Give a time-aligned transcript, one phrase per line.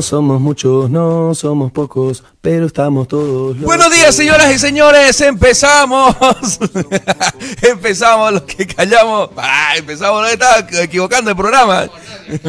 [0.00, 3.60] No somos muchos, no somos pocos, pero estamos todos.
[3.60, 5.20] Buenos días, señoras y señores.
[5.20, 6.16] Empezamos.
[7.60, 9.28] empezamos los que callamos.
[9.36, 11.90] Ah, empezamos, no estaba equivocando el programa.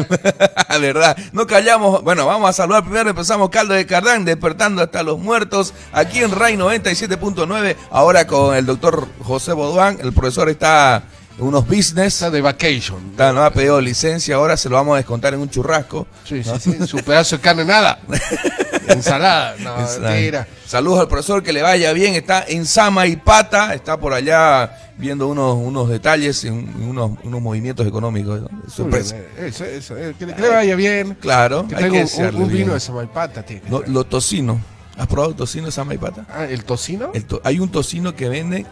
[0.80, 2.02] verdad, no callamos.
[2.02, 3.10] Bueno, vamos a saludar primero.
[3.10, 5.74] Empezamos Caldo de Cardán, despertando hasta los muertos.
[5.92, 7.76] Aquí en RAI 97.9.
[7.90, 9.98] Ahora con el doctor José Boduán.
[10.00, 11.02] El profesor está
[11.38, 12.14] unos business.
[12.14, 13.10] Está de vacation.
[13.10, 16.06] Está, no ha pedido licencia, ahora se lo vamos a descontar en un churrasco.
[16.24, 16.86] Sí, sí, sí.
[16.86, 18.00] Su pedazo de carne, nada.
[18.88, 19.56] Ensalada.
[19.58, 20.46] No, mentira.
[20.66, 22.14] Saludos al profesor, que le vaya bien.
[22.14, 27.86] Está en Sama y Pata, está por allá viendo unos, unos detalles, unos, unos movimientos
[27.86, 28.42] económicos.
[28.68, 29.16] Sorpresa.
[29.38, 31.16] Eso, eso, eh, que, le, vaya bien.
[31.20, 31.66] Claro.
[31.66, 32.04] Que tenga
[32.34, 33.44] un, vino de Sama y Pata.
[33.68, 34.60] No, lo tocino.
[34.96, 36.26] ¿Has probado tocino de Sama y Pata?
[36.28, 37.12] Ah, ¿el tocino?
[37.44, 38.66] hay un tocino que vende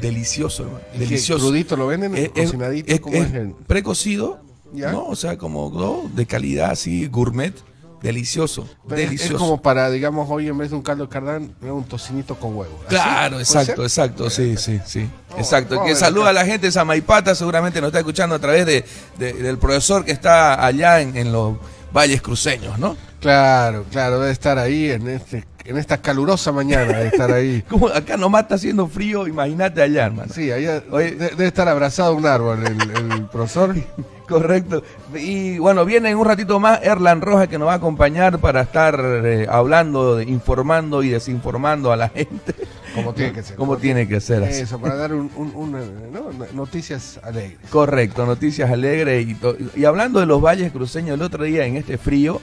[0.00, 0.84] delicioso, hermano.
[0.96, 1.46] Delicioso.
[1.46, 2.14] ¿Crudito lo venden?
[2.16, 2.92] Es, cocinadito?
[2.92, 4.40] Es, es, precocido,
[4.72, 5.06] ¿no?
[5.06, 7.54] O sea, como de calidad así, gourmet.
[8.02, 9.34] Delicioso, delicioso.
[9.34, 12.56] Es como para, digamos, hoy en vez de un caldo de cardán, un tocinito con
[12.56, 12.78] huevo.
[12.88, 15.08] Claro, exacto, exacto, sí, sí, sí.
[15.36, 15.82] exacto.
[15.82, 18.84] que saluda a la gente de Samaipata, seguramente nos está escuchando a través de,
[19.18, 21.56] del profesor que está allá en, en los
[21.92, 22.96] valles cruceños, ¿no?
[23.20, 27.62] Claro, claro, debe estar ahí en este en esta calurosa mañana de estar ahí.
[27.68, 30.32] Como acá nomás está haciendo frío, imagínate allá, hermano.
[30.32, 33.74] Sí, allá debe estar abrazado un árbol el, profesor.
[34.28, 34.82] Correcto.
[35.14, 38.62] Y bueno, viene en un ratito más Erlan Roja que nos va a acompañar para
[38.62, 42.54] estar eh, hablando, informando y desinformando a la gente.
[42.94, 43.56] Como tiene que ser.
[43.56, 44.42] Como tiene que ser.
[44.42, 45.30] Eso, para dar un,
[46.54, 47.58] noticias alegres.
[47.70, 49.26] Correcto, noticias alegres.
[49.26, 49.36] Y,
[49.80, 52.40] y hablando de los valles cruceños, el otro día en este frío,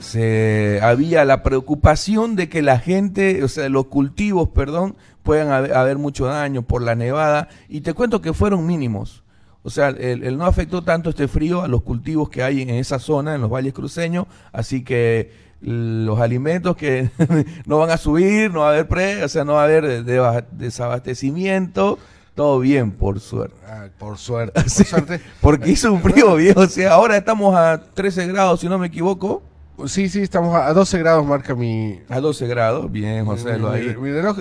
[0.00, 5.98] se había la preocupación de que la gente, o sea, los cultivos, perdón, puedan haber,
[5.98, 7.48] mucho daño por la nevada.
[7.68, 9.22] Y te cuento que fueron mínimos.
[9.62, 12.98] O sea, el, no afectó tanto este frío a los cultivos que hay en esa
[12.98, 14.26] zona, en los valles cruceños.
[14.52, 17.10] Así que los alimentos que
[17.66, 20.04] no van a subir, no va a haber pre, o sea, no va a haber
[20.52, 21.98] desabastecimiento.
[22.34, 23.56] Todo bien, por suerte.
[23.68, 24.58] Ah, por suerte.
[24.62, 25.20] Por suerte.
[25.42, 26.60] Porque hizo un frío viejo.
[26.60, 29.42] O sea, ahora estamos a 13 grados, si no me equivoco.
[29.86, 32.00] Sí, sí, estamos a 12 grados, marca mi...
[32.08, 33.94] A 12 grados, bien, José, lo ahí.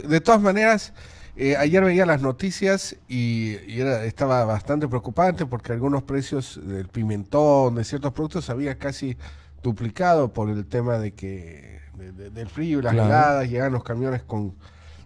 [0.08, 0.94] De todas maneras,
[1.36, 7.76] eh, ayer veía las noticias y, era, estaba bastante preocupante porque algunos precios del pimentón,
[7.76, 9.18] de ciertos productos, había casi
[9.64, 14.54] duplicado por el tema de que del frío y las heladas, llegan los camiones con...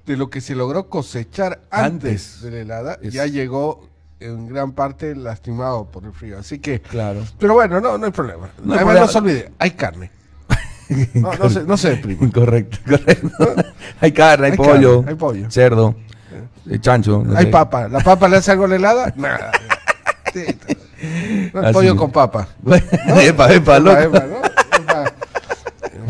[0.06, 3.88] De lo que se logró cosechar antes, de la helada, ya llegó
[4.20, 6.40] en gran parte lastimado por el frío.
[6.40, 7.24] Así que, claro.
[7.40, 8.50] Pero bueno, no, no hay problema.
[8.64, 10.12] No Además, no se olvide, hay carne.
[11.14, 13.30] No, no se, no Correcto, correcto.
[14.02, 15.96] hay carne, hay, pollo, hay pollo, cerdo,
[16.70, 17.24] eh, chancho.
[17.36, 17.88] hay papa.
[17.88, 19.14] ¿La papa le hace algo la helada?
[19.18, 19.52] Nada.
[21.54, 22.48] No pollo con papa.
[23.22, 24.22] epa, epa, loco.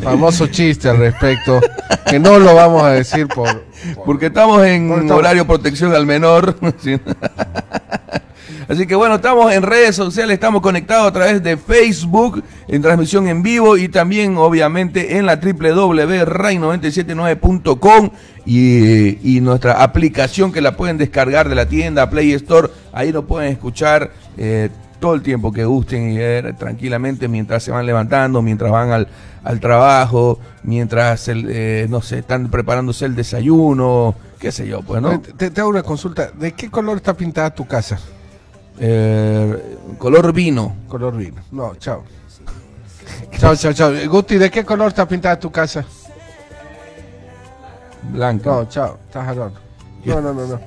[0.02, 1.62] famoso chiste al respecto,
[2.06, 3.64] que no lo vamos a decir por...
[4.06, 6.56] Porque estamos en horario protección al menor.
[8.68, 13.28] Así que bueno, estamos en redes sociales, estamos conectados a través de Facebook, en transmisión
[13.28, 18.10] en vivo y también obviamente en la www.ray979.com
[18.46, 22.70] y, y nuestra aplicación que la pueden descargar de la tienda Play Store.
[22.92, 24.70] Ahí nos pueden escuchar eh,
[25.00, 29.10] todo el tiempo que gusten y ver tranquilamente mientras se van levantando, mientras van al,
[29.44, 35.20] al trabajo, mientras, eh, no sé, están preparándose el desayuno, qué sé yo, pues, ¿no?
[35.20, 36.32] Te, te hago una consulta.
[36.32, 38.00] ¿De qué color está pintada tu casa?
[38.80, 40.76] Eh, color vino.
[40.88, 41.42] Color vino.
[41.52, 42.04] No, chao.
[43.40, 43.92] chao, chao, chao.
[44.08, 45.86] Guti, ¿de qué color está pintada tu casa?
[48.12, 48.50] Blanca.
[48.50, 48.98] No, chao.
[49.08, 49.38] Estás al
[50.06, 50.60] No, no, no, no.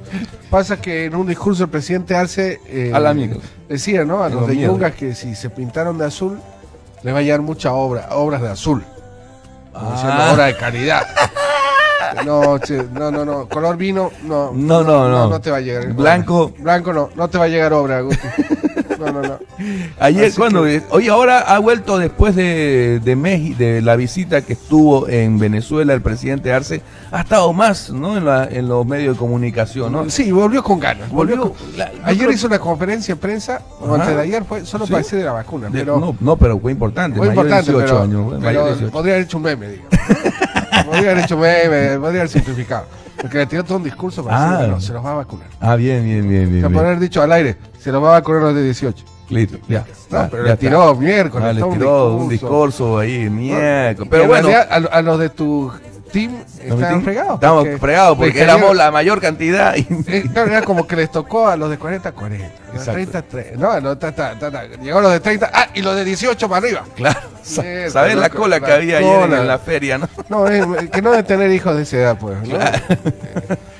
[0.50, 3.40] Pasa que en un discurso el presidente Arce eh, Al amigo.
[3.68, 4.22] decía, ¿no?
[4.22, 6.38] A los de Yungas que si se pintaron de azul,
[7.02, 8.84] les va a llegar mucha obra, obras de azul.
[9.74, 10.30] Ah.
[10.32, 11.06] obra de calidad.
[12.24, 12.58] No,
[12.92, 13.48] no, no, no.
[13.48, 14.52] Color vino, no.
[14.52, 15.28] No, no, no.
[15.28, 15.92] No, te va a llegar.
[15.92, 16.52] Blanco.
[16.58, 18.02] Blanco no, no te va a llegar obra,
[18.98, 19.38] No, no, no.
[19.98, 20.64] Ayer, cuando.
[20.90, 25.92] Hoy ahora ha vuelto después de, de, México, de la visita que estuvo en Venezuela
[25.92, 28.16] el presidente Arce, ha estado más, ¿no?
[28.16, 30.08] En, la, en los medios de comunicación, ¿no?
[30.10, 31.10] Sí, volvió con ganas.
[31.10, 31.52] Volvió,
[32.04, 35.24] ayer hizo una conferencia de prensa, o antes de ayer fue solo para decir de
[35.24, 35.68] la vacuna.
[35.70, 37.18] pero, no, no, pero fue importante.
[37.18, 38.90] Fue importante, 18 pero, años.
[38.90, 39.84] podría haber hecho un meme, digo.
[40.84, 42.86] podría haber hecho meme, podría haber simplificado.
[43.20, 44.80] Porque le tiró todo un discurso para decir, ah.
[44.80, 45.48] se los va a vacunar.
[45.60, 46.62] Ah, bien, bien, bien, bien.
[46.62, 49.04] Se podría haber dicho al aire, se los va a vacunar los de 18.
[49.28, 49.84] Listo, ya.
[50.10, 51.48] No, pero le tiró miércoles.
[51.48, 54.08] Ah, le tiró un discurso, ahí, miércoles.
[54.10, 54.48] Pero bueno.
[54.70, 55.72] a, los de tu
[56.16, 56.32] team
[56.66, 57.34] Los estaban fregados.
[57.34, 59.76] Estábamos porque fregados porque éramos la mayor cantidad.
[59.76, 62.46] y- Eh, claro, era como que les tocó a los de 40, 40.
[62.46, 62.92] a Los Exacto.
[62.92, 63.56] 30, 30.
[63.58, 64.64] No, no, ta, ta, ta, ta.
[64.64, 65.50] Llegó los de 30.
[65.52, 66.82] Ah, y los de 18 para arriba.
[66.96, 67.20] Claro.
[67.42, 69.44] Sa- Mierda, ¿Sabes la loco, cola que la había ayer en, cola.
[69.44, 70.08] la feria, no?
[70.28, 72.36] No, eh, que no de tener hijos de esa edad, pues.
[72.48, 72.58] ¿no?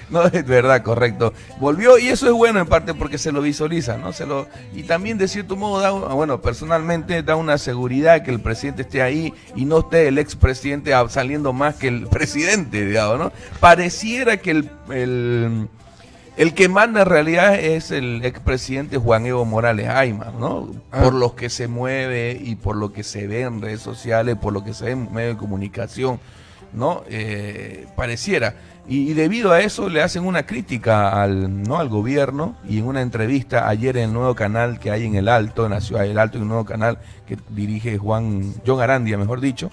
[0.11, 1.33] No, es verdad, correcto.
[1.59, 4.13] Volvió y eso es bueno en parte porque se lo visualiza, ¿no?
[4.13, 8.41] Se lo y también de cierto modo da, bueno, personalmente da una seguridad que el
[8.41, 13.33] presidente esté ahí y no esté el expresidente saliendo más que el presidente, digamos, ¿no?
[13.61, 15.69] Pareciera que el, el,
[16.37, 20.71] el que manda en realidad es el expresidente Juan Evo Morales Ayma, ¿no?
[20.93, 21.03] Ah.
[21.03, 24.53] Por lo que se mueve y por lo que se ve en redes sociales, por
[24.53, 26.21] lo que se ve en medios de comunicación,
[26.73, 27.03] ¿no?
[27.09, 28.55] Eh, pareciera.
[28.89, 31.79] Y, y debido a eso le hacen una crítica al, ¿no?
[31.79, 35.29] al gobierno y en una entrevista ayer en el nuevo canal que hay en el
[35.29, 39.19] Alto, en la ciudad del Alto, en un nuevo canal que dirige Juan, John Arandia,
[39.19, 39.71] mejor dicho,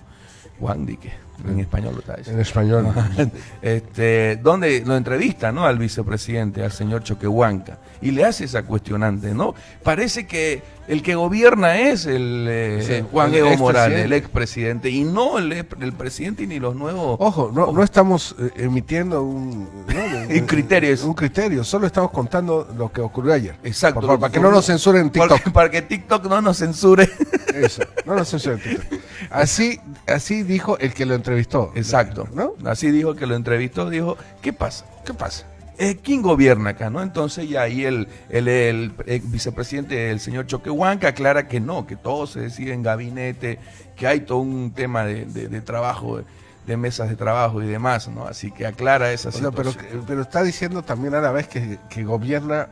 [0.60, 1.12] Juan Dique,
[1.48, 2.94] en español lo está diciendo En español.
[3.62, 5.66] este, donde lo entrevista ¿no?
[5.66, 9.54] al vicepresidente, al señor Choquehuanca, y le hace esa cuestionante, ¿no?
[9.84, 13.57] Parece que el que gobierna es el eh, Sí, Juan el Evo.
[13.57, 17.18] Morales, el expresidente, y no el, el presidente ni los nuevos...
[17.19, 20.03] Ojo, no, no estamos eh, emitiendo un, ¿no?
[20.39, 20.95] Un criterio.
[21.06, 23.56] Un criterio, solo estamos contando lo que ocurrió ayer.
[23.63, 23.95] Exacto.
[24.01, 25.30] Por favor, para que no nos censuren en TikTok.
[25.30, 27.09] Porque- para que TikTok no nos censure.
[27.53, 29.00] Eso, no nos censuren en TikTok.
[29.30, 31.71] Así, así dijo el que lo entrevistó.
[31.75, 32.27] Exacto.
[32.33, 32.53] ¿No?
[32.65, 34.85] Así dijo que lo entrevistó, dijo, ¿qué pasa?
[35.06, 35.45] ¿Qué pasa?
[35.77, 36.89] Eh, ¿Quién gobierna acá?
[36.89, 37.01] ¿no?
[37.01, 41.95] Entonces ya ahí el, el, el, el vicepresidente, el señor Choquehuanca, aclara que no, que
[41.95, 43.59] todo se decide en gabinete,
[43.95, 46.21] que hay todo un tema de, de- de trabajo,
[46.67, 48.25] de, mesas de trabajo y demás, ¿no?
[48.25, 50.03] Así que aclara esa O sea, pero, situación.
[50.07, 52.67] pero está diciendo también a la vez que, que gobierna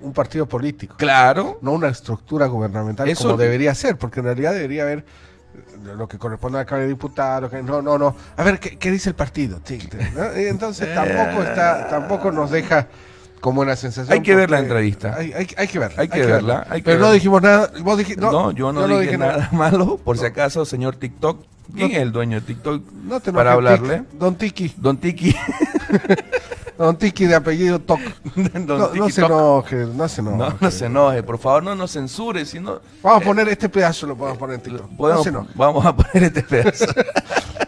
[0.00, 4.52] un partido político, Claro, no una estructura gubernamental Eso- como debería ser, porque en realidad
[4.54, 5.04] debería haber eh,
[5.96, 8.16] lo que corresponde a la Cámara de Diputados, que no, no, no.
[8.36, 9.60] A ver, ¿qué, qué dice el partido?
[9.64, 9.78] Sí,
[10.14, 10.40] ¿no?
[10.40, 12.88] Y entonces tampoco está, tampoco nos deja
[13.40, 14.12] como una sensación.
[14.12, 15.14] Hay que ver la entrevista.
[15.16, 16.02] Hay, hay, hay que verla.
[16.02, 17.14] Hay que verla, hay que pero no verla.
[17.14, 17.70] dijimos nada.
[17.82, 21.44] Vos dijiste, no, no, yo no, dije, nada, malo, por si acaso, señor TikTok.
[21.74, 22.82] ¿Quién es el dueño de TikTok?
[23.04, 23.98] No te para hablarle.
[24.00, 24.74] Tic- Don Tiki.
[24.76, 25.34] Don Tiki.
[26.78, 28.00] Don Tiki de apellido Toc.
[28.34, 30.36] Don No, no se enoje, no se enoje.
[30.38, 34.06] No, no se enoje, por favor, no nos censure, sino Vamos a poner este pedazo,
[34.06, 34.90] lo podemos poner en TikTok.
[34.98, 35.48] No se enoje.
[35.54, 36.86] vamos a poner este pedazo.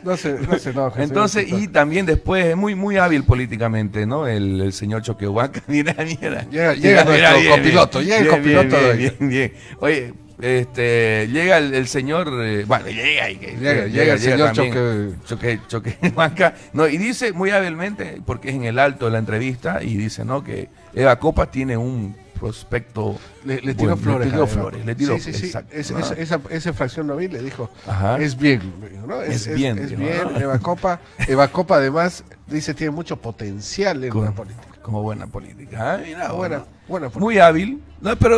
[0.04, 1.02] No se, no se enoje.
[1.02, 4.26] Entonces, y también después es muy muy hábil políticamente, ¿no?
[4.28, 6.44] El, el señor Choquehuanca, mira, mira.
[6.48, 8.96] Llega- llega nuestro copiloto, llega el bien, copiloto bien, de hoy.
[8.96, 9.52] bien, bien, bien.
[9.80, 14.52] Oye, este, llega el, el señor, eh, bueno, llega, y que- Llega- llega el señor
[14.52, 19.18] también, Choque, Choquehuanca, no, y dice muy hábilmente, porque es en el alto de la
[19.18, 20.44] entrevista, y dice, ¿no?
[20.44, 23.18] Que Eva Copas tiene un prospecto.
[23.44, 24.26] Le, le tiró bueno, flores.
[24.28, 25.46] Le tiró flores, le tiró Sí, sí, sí.
[25.46, 25.98] exacto, Es- ¿no?
[25.98, 28.18] es- esa, esa fracción nobil le dijo, Ajá.
[28.18, 28.60] es bien.
[29.08, 29.20] ¿no?
[29.22, 30.18] Es bien, Es, dijo, bien.
[30.34, 30.38] ¿no?
[30.40, 34.62] Eva Copa, Eva Copa además dice tiene mucho potencial en Como- la política.
[34.88, 36.00] Como buena política.
[36.02, 37.20] Mira, Buena, buena política.
[37.20, 38.36] Muy hábil, no, pero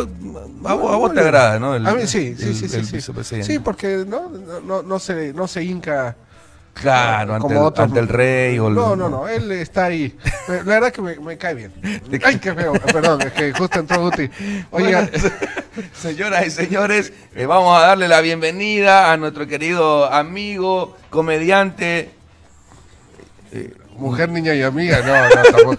[0.65, 1.75] a, vos- a vos Muy te agrada, ¿no?
[1.75, 2.75] El- a mí sí, sí, el- sí, sí.
[3.15, 3.43] el sí.
[3.43, 6.17] Sí, porque no, no, no, se, no se hinca
[6.73, 9.85] Claro, ante, como el, otros- ante el rey o el- No, no, no, él está
[9.85, 10.13] ahí.
[10.49, 11.71] La verdad que me, me cae bien.
[12.25, 12.73] Ay, qué feo.
[12.73, 14.29] Perdón, es que justo entró Guti.
[14.71, 15.09] Oiga,
[15.93, 22.11] Señoras y señores, eh, vamos a darle la bienvenida a nuestro querido amigo, comediante.
[23.97, 25.77] mujer, niña y amiga, no, no, tampoco.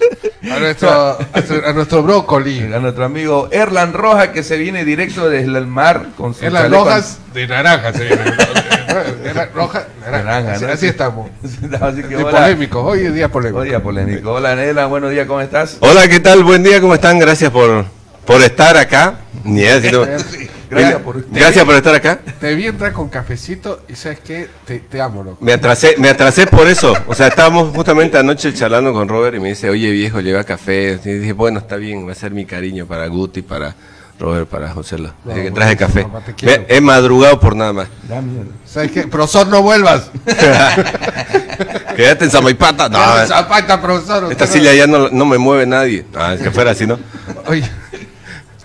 [0.50, 2.72] A nuestro, a, nuestro brócoli.
[2.72, 6.84] A nuestro amigo Erlan Roja que se viene directo desde el mar con su chaleco
[6.84, 8.22] rojas de naranja, se viene.
[9.55, 10.24] Rojas, naranja.
[10.24, 10.72] Naranja, así, ¿no?
[10.72, 11.31] así estamos.
[11.81, 12.31] Así que hola.
[12.40, 13.60] polémico, hoy es día polémico.
[13.60, 14.32] Hoy día polémico.
[14.32, 15.78] Hola Nela, buenos días, ¿cómo estás?
[15.81, 16.44] Hola, ¿qué tal?
[16.44, 17.19] Buen día, ¿cómo están?
[17.19, 17.86] Gracias por,
[18.26, 19.20] por estar acá.
[19.44, 19.62] Ni
[20.72, 22.19] Gracias por Gracias por estar acá.
[22.41, 25.38] Te vi entrar con cafecito y sabes qué, te, te amo, loco.
[25.44, 26.94] Me atrasé, me atrasé por eso.
[27.06, 30.98] O sea, estábamos justamente anoche charlando con Robert y me dice, oye viejo, lleva café.
[31.05, 33.74] Y dije, bueno, está bien, va a ser mi cariño para Guti, para
[34.19, 34.98] Robert, para José.
[34.98, 36.06] Lo- No, Así que traje café.
[36.43, 37.88] Me- he madrugado por nada más.
[38.08, 38.46] Da miedo.
[38.64, 39.02] ¿Sabes qué?
[39.06, 40.10] Profesor, no vuelvas.
[41.96, 42.88] Quédate en Samaipata.
[42.88, 44.31] No, Zapata, profesor.
[44.32, 46.05] esta no- silla ya no, no me mueve nadie.
[46.14, 46.98] Ah, es que fuera así, ¿no?
[47.46, 47.69] Oye,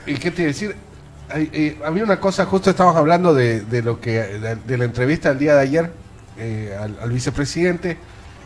[0.05, 0.75] ¿y qué te iba a decir?
[1.29, 4.85] Ay, eh, había una cosa, justo estábamos hablando de, de lo que de, de la
[4.85, 5.91] entrevista del día de ayer
[6.37, 7.97] eh, al, al vicepresidente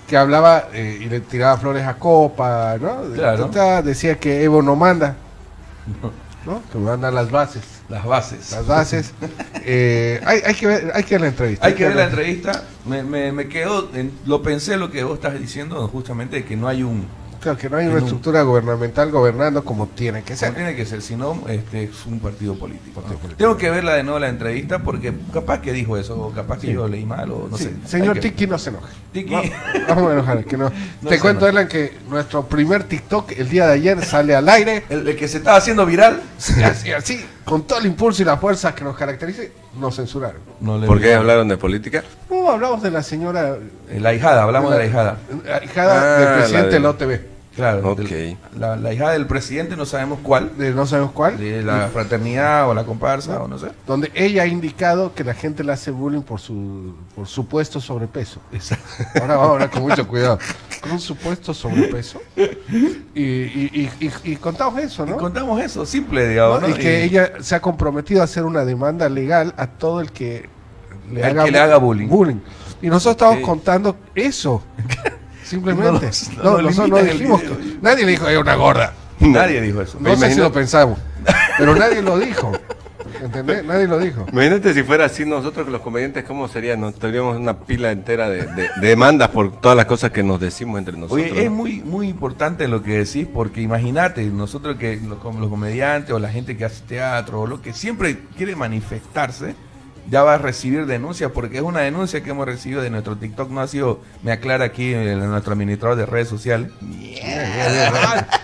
[0.07, 3.03] que hablaba eh, y le tiraba flores a Copa, ¿no?
[3.13, 3.45] Claro.
[3.47, 5.15] Ta, decía que Evo no manda,
[6.45, 6.61] ¿no?
[6.71, 8.51] Que mandan las bases, Las bases.
[8.51, 9.13] las bases.
[9.63, 11.67] Eh, hay, hay que ver, hay que ver la entrevista.
[11.67, 12.63] Hay que ver la entrevista.
[12.85, 16.55] Me, me, me quedó, en- lo pensé lo que vos estás diciendo, justamente de que
[16.57, 17.05] no hay un,
[17.41, 20.53] Claro que no hay una estructura gubernamental gobernando como tiene que ser.
[20.53, 23.01] tiene que ser, si no, este, es un partido político.
[23.01, 23.37] Partido político.
[23.37, 26.71] Tengo que verla de nuevo la entrevista porque capaz que dijo eso, o capaz que
[26.71, 27.71] yo leí mal, o no Sí, sé.
[27.87, 28.93] Señor que- Tiki, no se enoje.
[29.11, 29.33] Tiki.
[29.33, 29.41] Va-
[29.89, 30.71] Vamos a enojar, que no.
[31.01, 31.47] No Te cuento.
[31.47, 34.83] Elan, que nuestro primer TikTok el día de ayer sale al aire.
[34.89, 36.21] El, el que se estaba haciendo viral,
[36.63, 39.41] así, así, con todo el impulso y la fuerza que nos caracteriza,
[39.79, 40.41] nos censuraron.
[40.59, 42.03] no le ¿Por qué hablaron de política?
[42.29, 43.57] No, hablamos de la señora
[43.97, 45.17] La hijada, hablamos de la hijada.
[45.43, 47.30] la hijada Ah, del presidente la de- OTV.
[47.55, 47.99] Claro, Ok.
[47.99, 51.37] del- la, la hijada del presidente, no sabemos cuál, De no sabemos cuál.
[51.37, 53.67] de la fraternidad o la comparsa o no sé.
[53.85, 58.39] Donde ella ha indicado que la gente le hace bullying por su por supuesto sobrepeso.
[59.19, 60.39] Ahora vamos a hablar con mucho cuidado.
[60.81, 62.19] Con un supuesto sobrepeso.
[62.35, 65.15] Y, y, y, y- y contamos eso, ¿no?
[65.17, 66.59] Contamos eso, simple, digamos.
[66.61, 66.67] ¿no?
[66.69, 66.75] ¿no?
[66.75, 70.49] Y que ella se ha comprometido a hacer una demanda legal a todo el que
[71.11, 72.07] le, haga, que le haga bullying.
[72.81, 74.63] Y nosotros estamos contando eso.
[75.51, 76.09] Simplemente.
[76.37, 77.41] No No, no nos nosotros no dijimos.
[77.41, 78.93] que- nadie le dijo que era una gorda.
[79.19, 79.97] Nadie dijo eso.
[79.99, 80.97] No sé si lo pensamos.
[81.57, 82.51] Pero nadie lo dijo.
[83.21, 83.63] ¿Entendés?
[83.65, 84.25] Nadie lo dijo.
[84.31, 86.75] Imagínate si fuera así nosotros que los comediantes, ¿cómo sería?
[86.75, 90.39] Nos tendríamos una pila entera de, de- de demandas por todas las cosas que nos
[90.39, 91.29] decimos entre nosotros.
[91.31, 96.11] Oye, es muy muy importante lo que decís, porque imagínate, nosotros que los, los comediantes
[96.15, 99.53] o la gente que hace teatro o lo que siempre quiere manifestarse,
[100.11, 103.49] ya va a recibir denuncias, porque es una denuncia que hemos recibido de nuestro TikTok,
[103.49, 106.69] no ha sido, me aclara aquí el- nuestro administrador de redes sociales.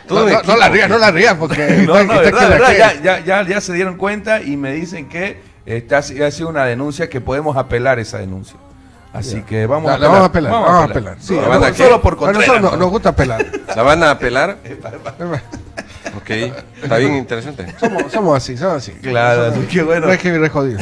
[0.09, 1.67] No, no, no la rías, no la rías, porque.
[1.88, 5.41] No, no, verdad, verdad, ya, ya, ya, ya se dieron cuenta y me dicen que
[5.65, 8.55] este, ha, si- ha sido una denuncia que podemos apelar esa denuncia.
[9.13, 11.17] Así que vamos, La- a la vamos a apelar, vamos a apelar.
[11.19, 11.38] Sí,
[11.75, 12.47] solo por A Contreras.
[12.47, 12.77] nosotros no- ¿no?
[12.77, 13.45] nos gusta pelar.
[13.75, 14.57] ¿La van a apelar?
[16.17, 16.29] ok,
[16.81, 17.75] está bien interesante.
[17.79, 18.91] Somos, somos así, somos así.
[19.01, 20.05] Claro, Somos- qué bueno.
[20.05, 20.79] No hay que jodido.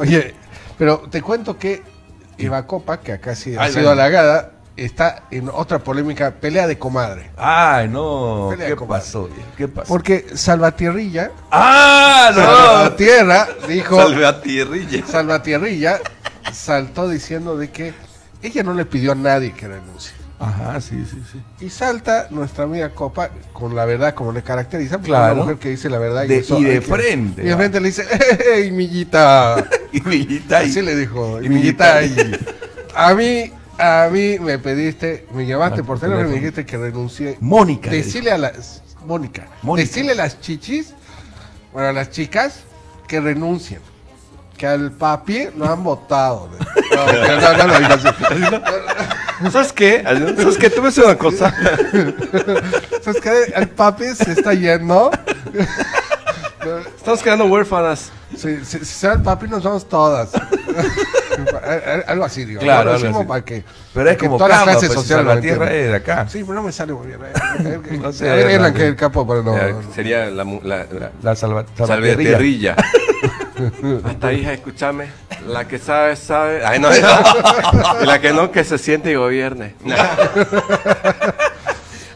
[0.00, 0.34] Oye,
[0.78, 1.82] pero te cuento que
[2.38, 6.78] Eva Copa, que acá sí ha Ay, sido halagada, está en otra polémica, pelea de
[6.78, 7.30] comadre.
[7.36, 8.48] Ay, no.
[8.50, 9.28] Pelea ¿Qué pasó?
[9.58, 9.88] ¿Qué pasó?
[9.88, 12.42] Porque Salvatierrilla, ¡Ah, no!
[12.42, 15.06] Salvatierra, dijo, Salve a tierrilla.
[15.06, 16.00] Salvatierrilla
[16.50, 17.92] saltó diciendo de que
[18.42, 20.14] ella no le pidió a nadie que renuncie.
[20.40, 21.64] Ajá, sí, sí, sí.
[21.64, 25.34] Y salta nuestra amiga Copa con la verdad como le caracteriza, porque Claro.
[25.34, 27.78] una mujer que dice la verdad De- eso y de que- frente, Y de frente
[27.80, 28.06] le dice,
[28.54, 29.62] ¡Ey, millita!
[29.92, 32.22] Y Millita y- Así le dijo, y y millita, Millita.
[32.22, 32.38] y
[32.94, 36.78] a mí, a mí me pediste, me llamaste Ah, por teléfono y me dijiste que
[36.78, 37.36] renuncié.
[37.40, 37.90] Mónica.
[37.90, 39.86] le Decirle a las, Mónica, Mónica.
[39.88, 40.94] decirle a las chichis,
[41.72, 42.60] bueno, a las chicas,
[43.06, 43.80] que renuncien.
[44.56, 46.48] Que al papi lo han votado.
[46.90, 48.08] No, no, no, no lo digo así.
[49.50, 50.02] ¿Sabes qué?
[50.04, 50.70] ¿Sabes qué?
[50.70, 51.54] Tú me haces una cosa.
[53.02, 53.52] ¿Sabes qué?
[53.54, 55.10] El papi se está yendo.
[56.96, 58.12] Estamos quedando huérfanas.
[58.36, 60.30] Si, si, si se va el papi, nos vamos todas.
[62.06, 62.60] algo así, digo.
[62.60, 63.26] Claro, algo así.
[63.26, 63.64] para que.
[63.94, 66.28] Pero es para que como todas las Camba, clases pues, la tierra es de acá.
[66.28, 67.18] Sí, pero no me sale muy bien.
[67.24, 67.80] eh.
[68.00, 69.56] No sé, que el capo, pero no.
[69.94, 71.64] Sería la, la, la- La salva,
[74.04, 75.06] Hasta hija, escúchame.
[75.46, 76.64] La que sabe, sabe.
[76.64, 76.96] Ay, no, no.
[78.02, 79.74] Y la que no, que se siente y gobierne.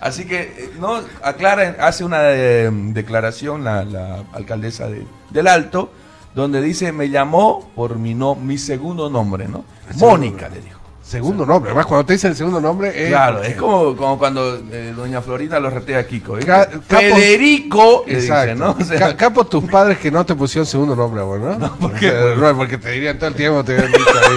[0.00, 5.90] Así que, eh, no, aclara, hace una eh, declaración la, la alcaldesa de, del Alto,
[6.34, 9.64] donde dice, me llamó por mi, no, mi segundo nombre, ¿no?
[9.96, 10.83] Mónica, le dijo.
[11.06, 11.70] Segundo nombre.
[11.70, 12.90] Además, cuando te dice el segundo nombre.
[12.94, 16.38] eh, Claro, es como, como cuando eh, doña Florita lo retea a Kiko.
[16.38, 16.44] ¿eh?
[16.44, 18.52] Ca- capos- Federico, Exacto.
[18.52, 18.76] dice, ¿no?
[18.80, 21.58] O sea, Ca- Capo, tus padres que no te pusieron segundo nombre, vos, ¿no?
[21.58, 22.10] No, ¿por qué?
[22.38, 24.36] no, porque te dirían todo el tiempo, te habían dicho ahí.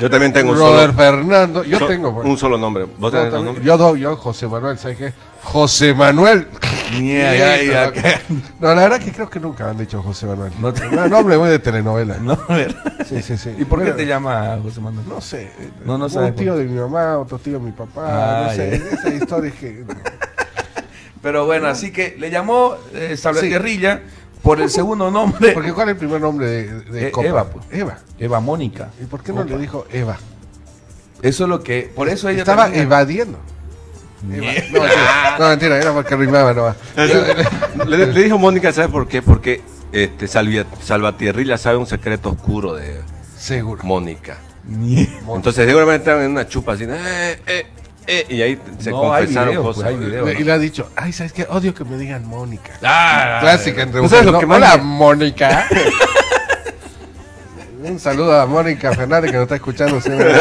[0.00, 1.62] Yo también tengo un Robert solo, Fernando.
[1.62, 2.12] Yo so- tengo.
[2.14, 2.26] pues.
[2.26, 2.86] un solo nombre.
[2.98, 3.64] ¿Vos Yo tenés nombre?
[3.64, 5.12] Yo doy, yo José Manuel, ¿sabes qué?
[5.44, 6.48] José Manuel.
[6.92, 7.92] Ya.
[8.60, 10.52] No, la verdad que creo que nunca han dicho José Manuel.
[10.60, 12.16] No No, te- nombre muy de telenovela.
[12.20, 12.74] No, a ver.
[13.08, 13.54] Sí, sí, sí.
[13.58, 15.08] ¿Y por qué Pero- te llama José Manuel?
[15.08, 15.50] No sé.
[15.84, 18.06] No, no un sabes tío por de mi mamá, otro tío de mi papá.
[18.06, 18.70] Ah, no sé.
[18.78, 18.96] ya.
[18.96, 19.84] Esa historia es que.
[21.22, 24.00] Pero bueno, así que le llamó eh, Salvatierrilla
[24.42, 25.52] por el segundo nombre.
[25.54, 27.28] Porque ¿cuál es el primer nombre de, de Eh, Copa?
[27.28, 27.66] Eva, pues.
[27.70, 27.98] Eva.
[28.18, 28.88] Eva Mónica.
[29.00, 30.16] ¿Y por qué no le dijo Eva?
[31.22, 31.90] Eso es lo que.
[31.94, 33.38] Por eso ella Estaba también- evadiendo.
[34.22, 36.76] No, mentira, no, mentira, era porque rimaba nomás.
[37.86, 39.22] Le, le dijo Mónica, ¿sabes por qué?
[39.22, 39.62] Porque
[39.92, 43.00] este, Salvia- Salvatierrilla sabe un secreto oscuro de
[43.38, 43.82] Seguro.
[43.84, 44.36] Mónica.
[45.34, 47.66] Entonces, seguramente estaban en una chupa así, eh, eh,
[48.06, 49.84] eh, y ahí se No, confesaron videos, cosas.
[49.92, 50.38] pues, videos.
[50.38, 51.46] Y le ha dicho, ay, ¿sabes qué?
[51.48, 52.72] Odio que me digan Mónica.
[52.82, 54.54] Ah, Clásica entre ¿No sabes mujeres, lo que ¿no?
[54.56, 55.66] Hola, Mónica.
[57.82, 59.98] Un saludo a Mónica Fernández que nos está escuchando.
[60.02, 60.30] siempre.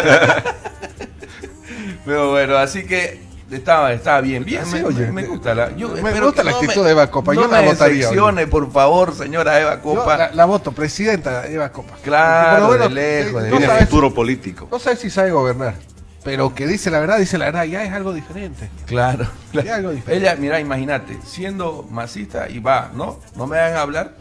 [2.06, 4.44] Pero bueno, así que estaba, estaba bien.
[4.46, 5.76] Bien, Sí, me, oye, me- me gusta la.
[5.76, 7.62] Yo me espero gusta que la no actitud me- de Eva Copa, No yo la
[7.62, 8.10] me votaría,
[8.48, 10.18] por favor, señora Eva Yo Copa.
[10.18, 11.96] la, la voto, presidenta Eva Copa.
[12.04, 14.68] Claro, Pero de lejos, eh, de no futuro político.
[14.72, 15.76] no sabes si sabe gobernar.
[16.24, 18.70] pero que dice la verdad, dice la verdad, ya es algo diferente.
[18.86, 19.26] Claro.
[19.54, 20.28] Ya es algo diferente.
[20.28, 23.20] Ella, mira, imagínate, siendo masista y va, ¿no?
[23.36, 24.16] No me hagan hablar,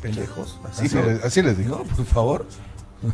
[0.00, 0.58] pendejos.
[0.68, 1.02] Así, Así, ¿no?
[1.02, 1.76] le- así les dijo.
[1.78, 2.46] No, por favor.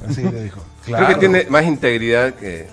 [0.09, 0.61] Así le dijo.
[0.85, 1.07] Claro.
[1.07, 2.69] Creo que tiene más integridad que.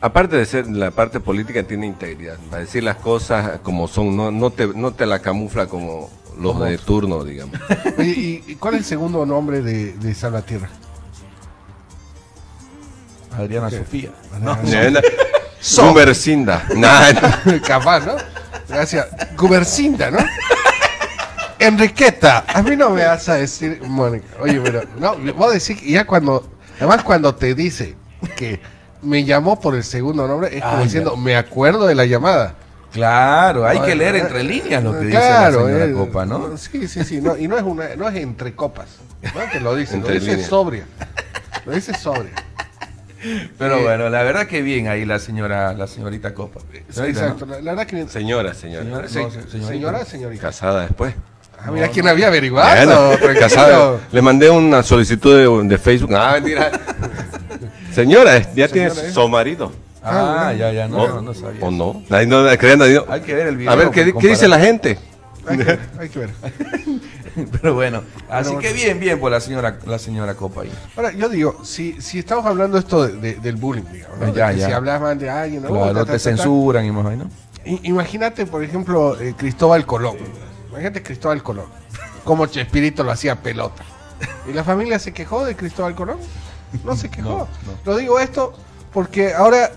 [0.00, 2.36] Aparte de ser la parte política, tiene integridad.
[2.50, 6.60] Para decir las cosas como son, no, no, te, no te la camufla como los
[6.60, 7.56] de turno, digamos.
[7.98, 10.68] ¿y, y cuál es el segundo nombre de, de Salvatierra?
[13.36, 14.10] Adriana Sofía.
[14.40, 14.56] No,
[15.82, 16.66] Gumercinda.
[16.76, 17.12] Nah,
[17.66, 18.16] Capaz, ¿no?
[18.68, 19.06] Gracias.
[19.36, 20.18] Gubercinda, ¿no?
[21.58, 22.44] Enriqueta.
[22.48, 24.26] A mí no me vas a decir, Mónica.
[24.40, 26.44] Oye, pero, no, vos decís que ya cuando,
[26.78, 27.94] además cuando te dice
[28.36, 28.60] que
[29.02, 32.54] me llamó por el segundo nombre, es como diciendo, me acuerdo de la llamada.
[32.92, 36.56] Claro, hay que leer entre líneas lo que claro, dice la señora eh, Copa, ¿no?
[36.58, 37.20] Sí, sí, sí.
[37.22, 38.86] No, y no es, una, no es entre copas.
[39.22, 40.48] No que lo dice, Entre lo dice líneas.
[40.50, 40.84] sobria.
[41.64, 42.32] Lo dice sobria.
[43.56, 46.60] Pero Eh, bueno, la verdad que bien ahí la señora, la señorita Copa.
[46.90, 47.46] Señorita, Exacto.
[47.46, 48.08] La, la verdad que.
[48.08, 48.84] señora, señora.
[48.84, 49.08] Señora.
[49.08, 49.68] se- no, señorita.
[49.68, 50.42] señora, señorita.
[50.42, 51.14] Casada después.
[51.64, 53.16] Ah, mira quién había averiguado.
[53.16, 54.00] Bueno.
[54.10, 56.12] Le mandé una solicitud de, de Facebook.
[56.14, 56.70] Ah, mentira.
[57.94, 59.10] Señora, ya tiene ¿eh?
[59.12, 59.66] su marido.
[59.66, 59.72] ¿no?
[60.02, 61.60] Ah, ya, ya, no, ¿O, no, no sabía.
[61.64, 62.02] o no?
[62.10, 63.04] Ahí no, creando ahí no.
[63.08, 63.70] Hay que ver el video.
[63.70, 64.98] A ver, ¿qué, dice la gente?
[65.46, 66.30] Hay que ver, hay que ver.
[67.62, 68.60] Pero bueno, así bueno.
[68.60, 70.72] que bien, bien por la señora, la señora Copa ahí.
[70.96, 74.34] Ahora, yo digo, si, si estamos hablando esto de- de- del bullying, digamos, ¿no?
[74.34, 74.66] Ya, De que ya.
[74.66, 75.68] si hablas mal de alguien, ¿no?
[75.68, 76.18] Claro, Ta, ta, te ta, ta.
[76.18, 77.30] censuran y más ¿no?
[77.64, 80.16] Imagínate, por ejemplo, eh, Cristóbal Colón.
[80.72, 81.66] Imagínate Cristóbal Colón.
[82.24, 83.84] Como Chespirito lo hacía pelota.
[84.48, 86.18] ¿Y la familia se quejó de Cristóbal Colón?
[86.84, 87.28] No se quejó.
[87.30, 87.48] No, no.
[87.84, 88.54] Lo digo esto
[88.92, 89.70] porque ahora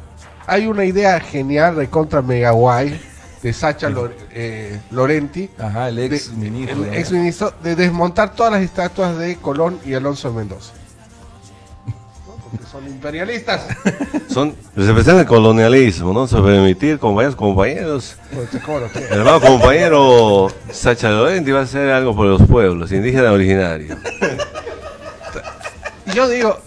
[0.48, 3.02] hay una idea genial de contra mega guay
[3.42, 3.90] de Sacha
[4.32, 5.50] eh, Lorenti.
[5.60, 6.84] Ajá, el ex de- ministro.
[6.84, 6.94] el ¿no?
[6.98, 10.74] ex ministro de desmontar todas las estatuas de Colón y Alonso de Mendoza.
[12.72, 13.66] Son imperialistas.
[14.32, 16.28] Son representan el colonialismo, ¿no?
[16.28, 18.18] Se permitir, compañeros, compañeros.
[18.34, 19.12] Pues, ¿cómo lo quieren?
[19.14, 23.98] El hermano compañero Sacha Lorenti va a hacer algo por los pueblos, indígenas originarios.
[26.08, 26.60] Y yo digo,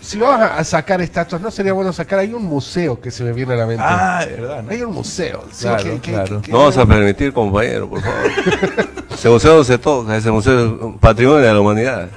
[0.00, 2.18] si vamos a sacar estatuas, ¿no sería bueno sacar?
[2.20, 3.82] Hay un museo que se me viene a la mente.
[3.86, 4.70] Ah, de verdad, ¿no?
[4.70, 5.44] Hay un museo.
[5.50, 6.42] sí, Claro, que- que- claro.
[6.42, 8.30] que- No vamos a permitir, compañero, por favor.
[9.12, 12.08] Ese museo no se toca, ese museo es un patrimonio de la humanidad.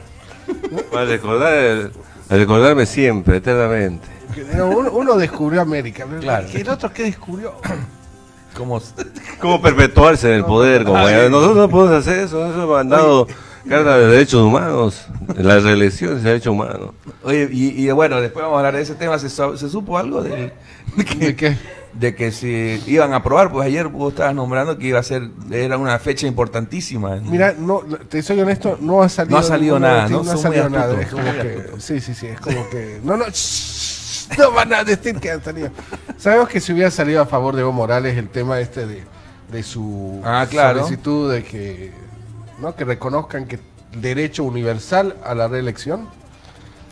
[0.91, 1.89] Para recordar, a
[2.29, 4.07] recordarme siempre, eternamente.
[4.55, 6.05] no, uno, uno descubrió América.
[6.07, 6.47] pero Claro.
[6.53, 7.53] ¿Y el otro qué descubrió?
[8.55, 8.81] ¿Cómo?
[9.39, 11.29] ¿Cómo perpetuarse en el poder, compañero?
[11.29, 13.27] Nosotros no podemos hacer eso, eso ha mandado
[13.69, 15.05] Carta de Derechos Humanos,
[15.37, 16.91] la reelección de derechos humanos.
[17.23, 19.19] Oye, y, y bueno, después vamos a hablar de ese tema.
[19.19, 20.53] ¿Se, supo algo del-
[20.95, 21.57] de, que, ¿De qué?
[21.99, 23.51] De que si iban a aprobar?
[23.51, 27.15] Pues ayer vos estabas nombrando que iba a ser, era una fecha importantísima.
[27.17, 27.79] Mira, no,
[28.09, 30.23] te soy honesto, no ha salido, No ha salido ninguna nada, ¿no?
[30.23, 31.01] No ha salido nada.
[31.01, 34.83] Es como que, sí, sí, sí, es como que, no, no, shh, no van a
[34.83, 35.69] decir que han salido.
[36.17, 39.03] Sabemos que si hubiera salido a favor de Evo Morales el tema este de,
[39.51, 40.79] de su Ah, claro.
[40.79, 41.91] solicitud de que,
[42.59, 43.59] no, que reconozcan que
[43.99, 46.07] derecho universal a la reelección,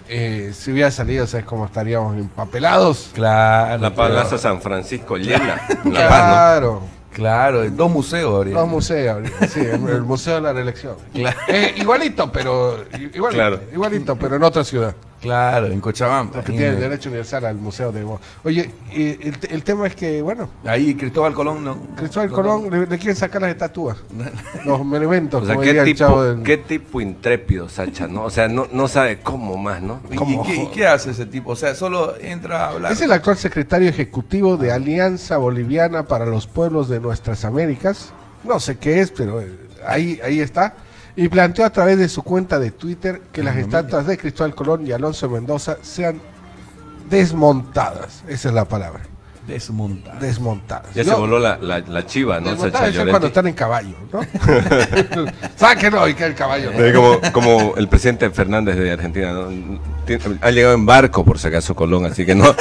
[0.07, 3.09] eh, si hubiera salido, ¿sabes cómo estaríamos empapelados?
[3.13, 5.61] Claro, La Plaza San Francisco llena.
[5.85, 6.81] La Paz, Claro.
[7.11, 8.53] claro, dos museos habría.
[8.55, 10.95] Los museos, sí, el, el Museo de la Reelección.
[11.13, 11.37] Claro.
[11.47, 13.59] Eh, igualito, pero igualito, Claro.
[13.73, 14.95] igualito, pero en otra ciudad.
[15.25, 16.43] Claro, en Cochabamba.
[16.43, 18.19] Que tiene el derecho universal al Museo de Evo.
[18.43, 21.77] Oye, y el, el tema es que, bueno, Ahí Cristóbal Colón no.
[21.95, 23.97] Cristóbal Colón le, le quieren sacar las estatuas,
[24.65, 28.07] los monumentos, O sea, como ¿qué diría el chavo tipo, del- qué tipo intrépido, Sacha,
[28.07, 28.23] ¿no?
[28.23, 29.99] O sea, no, no sabe cómo más, ¿no?
[30.11, 30.43] ¿Y, ¿Cómo?
[30.43, 31.51] y qué, y qué hace ese tipo?
[31.51, 32.91] O sea, solo entra a hablar.
[32.91, 38.11] Es el actual secretario ejecutivo de Alianza Boliviana para los Pueblos de Nuestras Américas.
[38.43, 39.51] No sé qué es, pero eh,
[39.87, 40.75] ahí, ahí está.
[41.17, 44.85] Y planteó a través de su cuenta de Twitter que las estatuas de Cristóbal Colón
[44.85, 46.19] y Alonso Mendoza sean
[47.09, 48.23] desmontadas.
[48.27, 49.01] Esa es la palabra.
[49.47, 50.19] Desmontar.
[50.19, 50.93] Desmontadas.
[50.95, 52.49] Ya Yo- se voló la, la, la chiva, ¿no?
[52.49, 54.21] desmontadas es cuando están en caballo, ¿no?
[55.55, 56.71] Sáquenlo y que el caballo.
[56.73, 59.79] Eh, como, como el presidente Fernández de Argentina, ¿no?
[60.41, 62.55] Ha llegado en barco, por si acaso, Colón, así que no.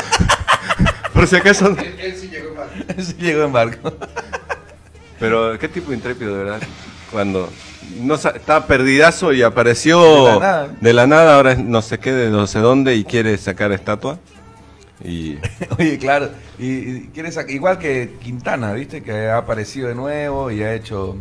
[1.15, 1.71] por si acaso.
[1.71, 1.81] no.
[1.81, 2.69] Él sí llegó mal.
[3.03, 3.95] Sí llegó en barco.
[5.19, 6.61] Pero qué tipo intrépido, de verdad.
[7.11, 7.49] Cuando
[8.01, 10.69] no estaba perdidazo y apareció De la nada.
[10.81, 14.19] de la nada, ahora no sé qué, de no sé dónde y quiere sacar estatua.
[15.03, 15.39] Y
[15.79, 19.03] Oye, claro, y, y quiere igual que Quintana, ¿viste?
[19.03, 21.17] Que ha aparecido de nuevo y ha hecho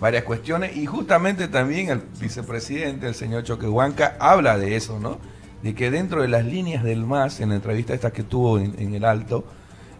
[0.00, 0.76] varias cuestiones.
[0.76, 5.18] Y justamente también el vicepresidente, el señor Choquehuanca, habla de eso, ¿no?
[5.62, 8.74] De que dentro de las líneas del MAS, en la entrevista esta que tuvo en,
[8.78, 9.44] en el Alto,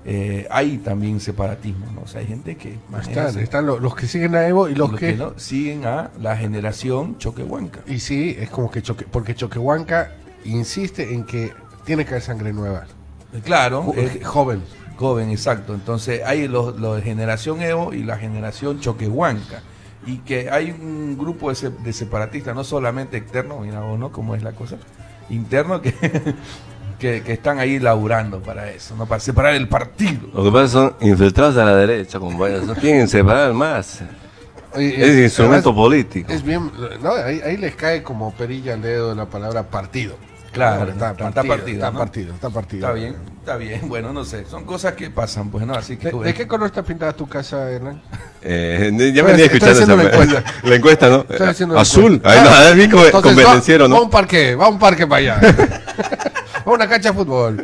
[0.05, 2.03] eh, hay también separatismo, ¿no?
[2.03, 4.91] O sea, hay gente que Están, están lo- los, que siguen a Evo y los,
[4.91, 5.13] los que...
[5.13, 7.81] que no siguen a la generación Choquehuanca.
[7.87, 10.11] Y sí, es como que Choque, porque Choquehuanca
[10.45, 11.53] insiste en que
[11.85, 12.85] tiene que haber sangre nueva.
[13.45, 14.63] Claro, Jo- eh, joven.
[14.97, 15.73] joven, exacto.
[15.75, 19.63] Entonces hay los, los de generación Evo y la generación Choquehuanca.
[20.05, 24.11] Y que hay un grupo de, se- de separatistas, no solamente externos, mira vos, ¿no?
[24.11, 24.77] ¿Cómo es la cosa?
[25.31, 25.95] Interno que,
[27.03, 29.07] que, que están ahí laburando para eso, ¿no?
[29.07, 30.21] Para separar el partido.
[30.33, 32.65] Lo que pasa son infiltrados a la derecha, compañeros.
[32.65, 34.01] No quieren separar más.
[34.75, 36.33] Oye, Es instrumento además, político.
[36.33, 36.71] Es bien,
[37.03, 40.15] no, ahí, ahí les cae como perilla al dedo la palabra partido.
[40.53, 41.99] Claro, está, está partido, partido, está ¿no?
[41.99, 42.87] partido, está partido.
[42.87, 43.89] Está bien, está bien.
[43.89, 45.75] Bueno, no sé, son cosas que pasan, pues, ¿no?
[45.75, 46.13] Así que...
[46.13, 48.01] ¿De, qué color está pintada tu casa, Hernán?
[48.43, 50.45] Eh, ya venía escuchando esa- la encuesta.
[50.63, 51.27] la encuesta, ¿no?
[51.29, 52.15] Estoy haciendo la Azul.
[52.15, 52.31] encuesta.
[52.31, 54.05] Ahí Ah, no, a ver, conven- entonces, convencieron, va, va a ¿no?
[54.05, 55.41] un parque, va a un parque para allá.
[56.65, 57.63] a una cancha de fútbol.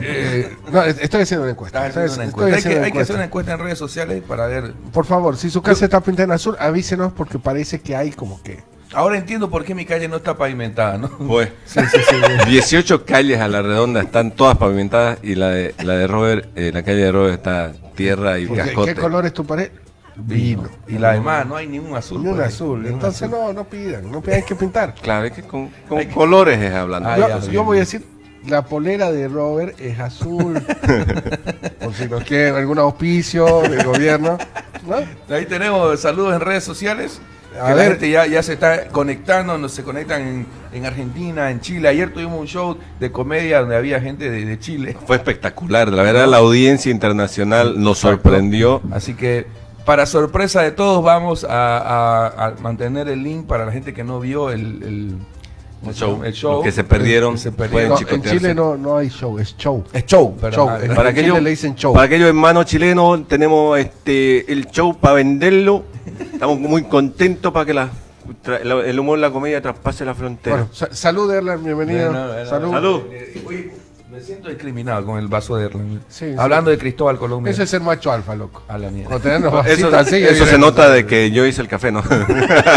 [0.00, 1.86] Eh, no, estoy haciendo una encuesta.
[1.86, 2.24] Estoy- estoy.
[2.52, 4.72] Hay, haciendo que, una hay que hacer una encuesta en redes sociales para ver.
[4.92, 8.42] Por favor, si su casa está pintada en azul, avísenos porque parece que hay como
[8.42, 8.62] que...
[8.92, 11.08] Ahora entiendo por qué mi calle no está pavimentada, ¿no?
[11.10, 12.16] Pues, Sí, sí, sí.
[12.50, 16.70] 18 calles a la redonda están todas pavimentadas y la de, la de Robert, eh,
[16.72, 18.94] la calle de Robert está tierra y Porque, cascote.
[18.94, 19.72] ¿Qué color es tu pared?
[20.16, 20.68] Vino.
[20.86, 22.22] Y la demás, no hay ningún azul.
[22.22, 22.46] Ni un ahí.
[22.46, 22.82] azul.
[22.82, 23.36] Ni un Entonces azul.
[23.36, 24.94] no, no pidan, no pidan, hay que pintar.
[24.94, 27.08] Claro, es que con, con colores es hablando.
[27.08, 28.06] Ah, yo, ya, yo bien, voy a decir,
[28.46, 30.60] la polera de Robert es azul.
[31.82, 34.38] Por si nos quieren algún auspicio del gobierno.
[34.86, 35.34] ¿no?
[35.34, 37.20] Ahí tenemos saludos en redes sociales.
[37.54, 37.90] A que la ver.
[37.92, 41.88] gente ya, ya se está conectando, nos se conectan en, en Argentina, en Chile.
[41.88, 44.96] Ayer tuvimos un show de comedia donde había gente de, de Chile.
[45.06, 48.22] Fue espectacular, la verdad la audiencia internacional nos Exacto.
[48.22, 48.82] sorprendió.
[48.90, 49.46] Así que,
[49.86, 54.02] para sorpresa de todos, vamos a, a- a mantener el link para la gente que
[54.02, 55.16] no vio el, el,
[55.88, 56.22] El show.
[56.24, 56.52] el show.
[56.54, 57.90] Los que se perdieron, se perdieron.
[58.00, 58.22] No, en.
[58.22, 59.84] Chile no, no hay show, es show.
[59.92, 60.68] Es show, perdón.
[60.80, 61.92] Show, Para Chile aquellos, le dicen show.
[61.92, 65.84] para aquellos hermanos chilenos tenemos este el show para venderlo.
[66.32, 67.88] Estamos muy contentos para que la,
[68.44, 70.56] tra- la- el humor, la comedia traspase la frontera.
[70.56, 72.12] Bueno, sa- salud, Erlan, bienvenido.
[72.12, 72.70] No, salud.
[72.70, 73.02] Salud.
[74.14, 75.68] Me siento discriminado con el vaso de.
[75.68, 76.34] Sí, sí.
[76.38, 77.50] Hablando de Cristóbal Colombia.
[77.50, 78.62] Eso es ser macho alfa, loco.
[78.68, 79.16] A la mierda.
[79.66, 82.00] Eso así, eso se nota de que yo hice el café, ¿no?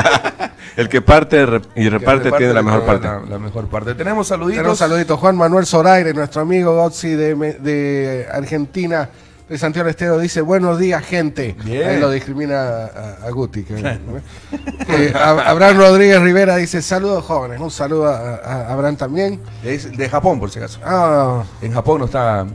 [0.77, 1.45] el que parte
[1.75, 3.05] y reparte tiene la mejor parte.
[3.05, 3.93] La, la mejor parte.
[3.93, 4.57] Tenemos saluditos.
[4.57, 5.17] Tenemos un saludito.
[5.17, 9.07] Juan Manuel Zoraire, nuestro amigo Gotzi de Argentina,
[9.49, 11.55] de Santiago Estero, dice: Buenos días, gente.
[11.63, 11.87] Bien.
[11.89, 13.63] Ahí lo discrimina a, a Guti.
[13.63, 17.59] que- Eh, Ab- Abraham Rodríguez Rivera dice: Saludos, jóvenes.
[17.59, 19.39] Un saludo a, a Abraham también.
[19.63, 20.79] Es de Japón, por si acaso.
[20.83, 22.45] Ah, En Japón no está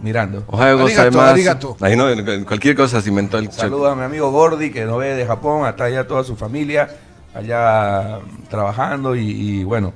[0.00, 0.44] mirando.
[0.52, 1.20] Arigato, gozaimasu.
[1.20, 1.76] arigato.
[1.80, 2.04] Ahí no,
[2.46, 5.64] cualquier cosa se inventó el Saludos a mi amigo Gordy, que nos ve de Japón,
[5.66, 6.88] hasta allá toda su familia,
[7.34, 8.18] allá
[8.50, 9.92] trabajando y, y bueno,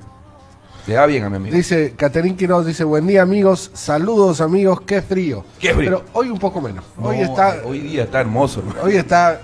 [0.87, 1.57] le va bien a mi amigo.
[1.57, 3.71] dice Caterín Quiroz: dice, Buen día, amigos.
[3.75, 4.81] Saludos, amigos.
[4.83, 5.45] Qué frío.
[5.59, 5.91] Qué frío.
[5.91, 6.85] Pero hoy un poco menos.
[7.01, 7.63] Hoy está.
[7.65, 8.63] hoy día está hermoso.
[8.83, 9.41] Hoy está.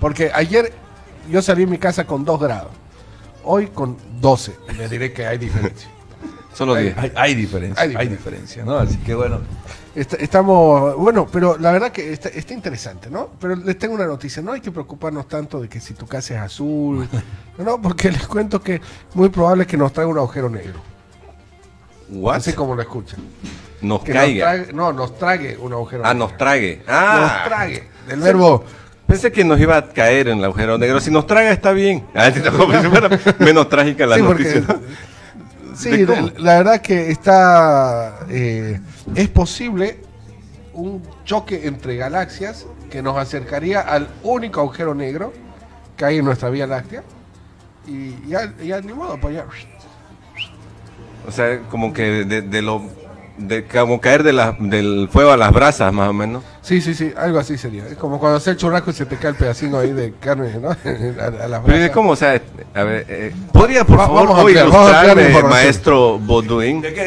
[0.00, 0.72] Porque ayer
[1.30, 2.70] yo salí de mi casa con 2 grados.
[3.44, 4.54] Hoy con 12.
[4.70, 5.88] Y les diré que hay diferencia.
[6.56, 6.96] Solo 10.
[6.96, 8.64] Hay, hay diferencia, Hay hay diferencia.
[8.64, 8.78] ¿no?
[8.78, 9.40] Así que bueno,
[9.94, 10.96] Est- estamos.
[10.96, 13.30] Bueno, pero la verdad que está, está interesante, ¿no?
[13.40, 14.42] Pero les tengo una noticia.
[14.42, 17.08] No hay que preocuparnos tanto de que si tu casa es azul.
[17.58, 18.80] No, porque les cuento que
[19.14, 20.78] muy probable que nos traiga un agujero negro.
[22.10, 22.36] What?
[22.36, 23.18] Así como lo escuchan.
[23.80, 24.44] Nos Que nos caiga.
[24.52, 26.28] trague- no, nos trague un agujero Ah, negro.
[26.28, 26.76] nos trague.
[26.78, 27.88] Nos Ah, trague.
[28.08, 28.62] Del verbo.
[29.06, 31.00] Pensé que nos iba a caer en el agujero negro.
[31.00, 32.04] Si nos traga está bien.
[32.14, 32.30] Ah,
[33.38, 34.76] menos trágica la Sí, porque- noticia.
[35.76, 36.06] Sí,
[36.38, 38.20] la verdad que está.
[38.30, 38.80] eh,
[39.14, 40.00] es posible
[40.72, 45.32] un choque entre galaxias que nos acercaría al único agujero negro
[45.96, 47.02] que hay en nuestra Vía Láctea.
[47.86, 49.46] Y ya, ya ni modo, pues ya.
[51.26, 52.82] O sea, como que de, de lo.
[53.38, 56.42] De, como caer de la, del fuego a las brasas, más o menos.
[56.62, 57.86] Sí, sí, sí, algo así sería.
[57.86, 60.54] Es como cuando haces el churrasco y se te cae el pedacito ahí de carne,
[60.58, 60.68] ¿no?
[61.20, 61.90] a, a las Pero ¿y brasas.
[61.90, 62.10] cómo?
[62.12, 62.40] O sea,
[62.74, 66.18] a ver, eh, ¿podría por Va- favor vamos ilustrarme, maestro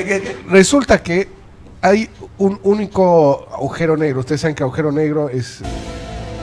[0.05, 0.37] qué?
[0.49, 1.27] Resulta que
[1.81, 4.19] hay un único agujero negro.
[4.19, 5.61] Ustedes saben que agujero negro es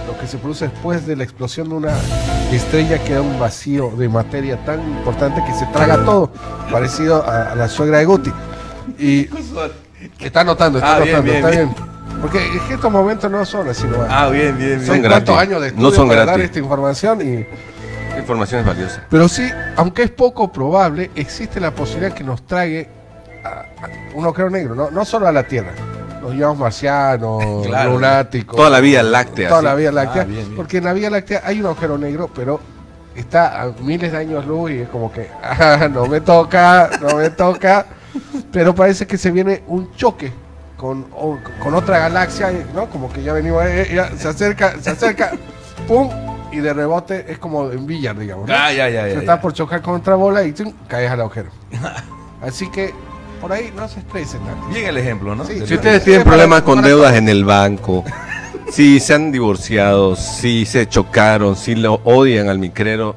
[0.08, 1.92] lo que se produce después de la explosión de una
[2.52, 6.32] estrella que da un vacío de materia tan importante que se traga todo,
[6.72, 8.32] parecido a, a la suegra de Guti.
[8.98, 9.28] Y
[10.20, 11.72] está anotando, está Ah, anotando, bien, está bien.
[11.74, 11.86] bien.
[12.20, 13.98] Porque es que estos momentos no son así, ¿no?
[14.08, 14.86] Ah, bien, bien, bien.
[14.86, 15.24] son gratis.
[15.30, 16.38] cuántos años de No estudio son para gratis.
[16.38, 17.46] dar esta información y
[18.14, 19.02] La información es valiosa.
[19.10, 22.88] pero sí, aunque es poco probable, existe la posibilidad que nos trague
[23.44, 25.72] a- a un agujero negro, no, no solo a la Tierra.
[26.22, 27.92] Los llamamos marcianos, Claro.
[27.92, 28.56] lunáticos.
[28.56, 29.48] Toda la Vía Láctea.
[29.50, 29.66] toda sí.
[29.66, 30.22] la Vía Láctea.
[30.22, 30.56] Ah, bien, bien.
[30.56, 32.60] Porque en la Vía Láctea hay un agujero negro, pero
[33.14, 37.16] está a miles de años luz y es como que, ah, no me toca, no
[37.18, 37.84] me toca.
[38.52, 40.32] Pero parece que se viene un choque
[40.76, 42.88] con, o- con otra galaxia, ¿no?
[42.90, 45.32] Como que ya venimos, eh, ya se acerca, se acerca,
[45.88, 46.08] pum,
[46.52, 48.48] y de rebote es como en billar, digamos.
[48.48, 48.54] ¿no?
[48.54, 49.18] Ah, ya, ya, Se ya.
[49.20, 49.40] está ya.
[49.40, 50.72] por chocar con otra bola y ¡tum!
[50.88, 51.50] caes al agujero.
[52.42, 52.92] Así que
[53.40, 54.66] por ahí no se estresen tanto.
[54.68, 55.44] Bien el ejemplo, ¿no?
[55.44, 58.04] Sí, Si ustedes tienen problemas con deudas en el banco,
[58.70, 63.16] si se han divorciado, si se chocaron, si lo odian al micrero,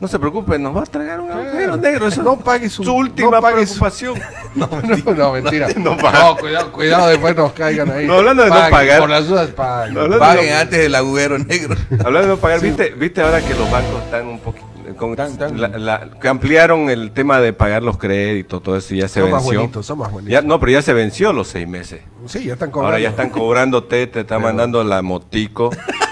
[0.00, 2.06] no se preocupen, nos va a tragar un agujero negro.
[2.08, 4.20] Eso No pague su, su última no pague su- preocupación.
[4.56, 4.68] No,
[5.14, 5.68] no, mentira.
[5.76, 6.40] No No, pague.
[6.40, 8.06] cuidado, cuidado, después nos caigan ahí.
[8.06, 9.00] No, hablando de no pagar.
[9.00, 9.94] Por las dudas, paguen.
[9.94, 11.74] No, Paguen antes del agujero negro.
[12.04, 14.66] Hablando de no pagar, ¿viste, viste ahora que los bancos están un poquito...
[14.96, 15.60] con- Tan, tan.
[15.60, 19.20] la- la- que ampliaron el tema de pagar los créditos, todo eso y ya se
[19.20, 20.32] Son más bonitos, son más bonitos.
[20.32, 22.00] Ya, no, pero ya se venció los seis meses.
[22.26, 22.88] Sí, ya están cobrando.
[22.94, 25.70] Ahora ya están cobrándote, te están mandando la motico.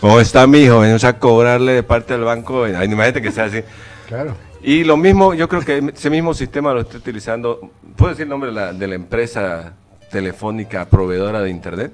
[0.00, 0.80] ¿Cómo está mi hijo?
[0.80, 2.64] Venimos a cobrarle de parte del banco.
[2.64, 3.62] Ay, imagínate que sea así.
[4.06, 4.34] Claro.
[4.62, 7.70] Y lo mismo, yo creo que ese mismo sistema lo está utilizando.
[7.96, 9.72] ¿Puedo decir el nombre de la, de la empresa
[10.10, 11.92] telefónica proveedora de internet?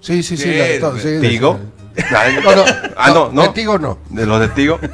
[0.00, 0.54] Sí, sí, sí.
[0.54, 1.58] La todo, sí, Tigo.
[2.44, 2.64] No, no,
[2.96, 3.42] Ah, no, no.
[3.42, 3.98] De Tigo no.
[4.10, 4.78] De los de Tigo.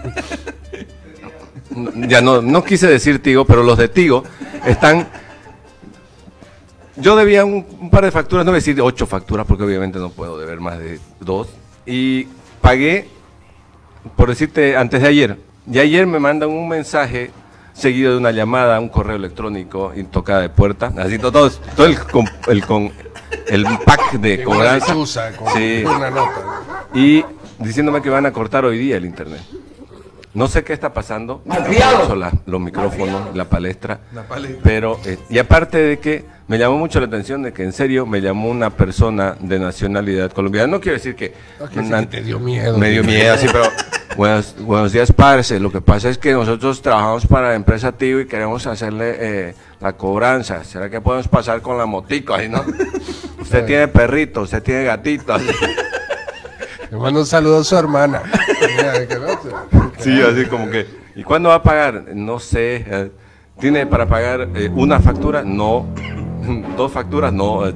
[1.96, 4.22] Ya no, no quise decir Tigo, pero los de Tigo
[4.64, 5.08] están.
[6.94, 9.98] Yo debía un, un par de facturas, no voy a decir ocho facturas, porque obviamente
[9.98, 11.48] no puedo deber más de dos.
[11.84, 12.28] Y
[12.64, 13.06] pagué,
[14.16, 15.38] por decirte, antes de ayer.
[15.70, 17.30] Y ayer me mandan un mensaje
[17.74, 20.90] seguido de una llamada, un correo electrónico y tocada de puerta.
[20.96, 22.90] Así todo, todo, el, con, el, con,
[23.48, 24.88] el pack de cobranza.
[24.94, 25.84] lechuza, con Sí.
[25.84, 26.62] una nota.
[26.94, 27.22] Y
[27.58, 29.42] diciéndome que van a cortar hoy día el internet.
[30.34, 31.42] No sé qué está pasando.
[31.46, 34.00] La- los micrófonos, la palestra.
[34.12, 34.60] La palestra.
[34.64, 38.04] Pero, eh, y aparte de que me llamó mucho la atención de que en serio
[38.04, 40.66] me llamó una persona de nacionalidad colombiana.
[40.66, 41.34] No quiero decir que.
[41.60, 42.76] No quiere decir una- que te dio miedo.
[42.78, 43.64] Me dio miedo, sí, pero.
[44.16, 45.58] Buenos, buenos días, parce.
[45.58, 49.54] Lo que pasa es que nosotros trabajamos para la empresa Tigo y queremos hacerle eh,
[49.80, 50.62] la cobranza.
[50.62, 52.64] ¿Será que podemos pasar con la motico ahí, no?
[53.40, 55.36] Usted tiene perrito, usted tiene gatito.
[55.38, 58.22] Le mando un saludo a su hermana.
[59.98, 60.86] Sí, así como que.
[61.16, 62.04] ¿Y cuándo va a pagar?
[62.14, 62.84] No sé.
[62.86, 63.10] eh,
[63.60, 65.42] ¿Tiene para pagar eh, una factura?
[65.42, 65.86] No.
[66.76, 67.32] ¿Dos facturas?
[67.32, 67.66] No.
[67.68, 67.74] eh,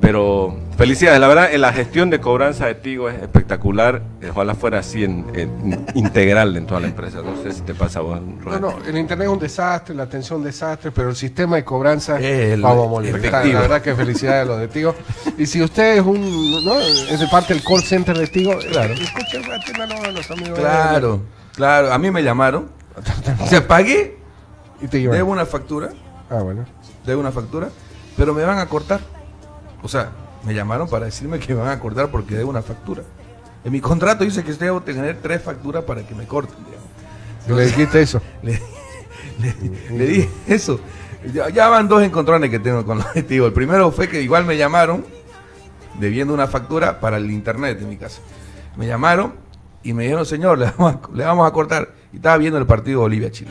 [0.00, 1.20] pero felicidades.
[1.20, 4.00] La verdad, la gestión de cobranza de Tigo es espectacular.
[4.30, 7.18] Ojalá fuera así en, en- integral en toda la empresa.
[7.22, 10.04] No sé si te pasa a vos, No, no, el internet es un desastre, la
[10.04, 13.52] atención un desastre, pero el sistema de cobranza El vamos a efectivo.
[13.52, 14.94] La verdad que felicidades a los de Tigo.
[15.36, 16.80] Y si usted es un, ¿no?
[16.80, 18.94] es de parte del call center de Tigo, claro.
[18.94, 20.58] escuchen, atiéndanlo a los amigos.
[20.58, 21.20] Claro,
[21.54, 21.92] claro.
[21.92, 22.70] A mí me llamaron.
[23.42, 24.18] O sea, pagué,
[24.80, 25.16] Y te llevan.
[25.16, 25.90] debo una factura,
[26.28, 26.64] Ah, bueno.
[27.06, 27.68] debo una factura,
[28.16, 29.00] pero me van a cortar.
[29.82, 30.10] O sea,
[30.44, 33.02] me llamaron para decirme que me van a cortar porque debo una factura.
[33.64, 36.56] En mi contrato dice que debo tener tres facturas para que me corten,
[37.48, 38.20] le dijiste eso.
[38.42, 38.60] Le,
[39.40, 40.78] le- le dije eso.
[41.32, 43.48] Ya, ya van dos encontrones que tengo con los testigos.
[43.48, 45.04] El primero fue que igual me llamaron
[45.98, 48.20] debiendo una factura para el internet de mi casa.
[48.76, 49.34] Me llamaron
[49.82, 51.88] y me dijeron, señor, le vamos a, le vamos a cortar.
[52.12, 53.50] Y estaba viendo el partido Bolivia-Chile.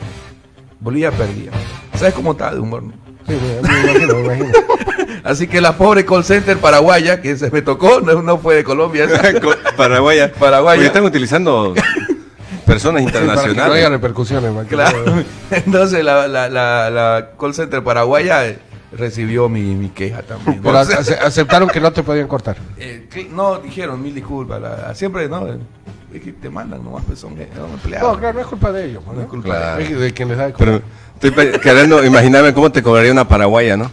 [0.80, 1.50] Bolivia perdía.
[1.94, 2.84] ¿Sabes cómo estaba de humor?
[3.26, 4.52] Sí, me, imagino, me imagino.
[5.24, 8.64] Así que la pobre call center paraguaya que se me tocó, no, no fue de
[8.64, 9.06] Colombia.
[9.76, 10.32] Paraguaya.
[10.32, 10.86] Paraguaya.
[10.86, 11.74] Están utilizando
[12.66, 13.90] personas para que no haya internacionales.
[13.90, 14.52] repercusiones.
[14.62, 15.04] que Claro.
[15.50, 18.58] Entonces la, la, la, la call center paraguaya eh,
[18.92, 20.60] recibió mi, mi queja también.
[20.62, 22.56] Pero ace- aceptaron que no te podían cortar.
[22.78, 24.60] eh, no, dijeron mil disculpas.
[24.60, 25.46] la- siempre, ¿no?
[26.12, 28.12] Es que te mandan nomás, pues son, eh, son empleados.
[28.12, 29.02] No, claro, no es culpa de ellos.
[29.06, 29.12] ¿no?
[29.12, 29.80] No es culpa Claro.
[29.82, 30.82] Es de quien les da de Pero
[31.20, 33.90] estoy queriendo imaginarme cómo te cobraría una paraguaya, ¿no?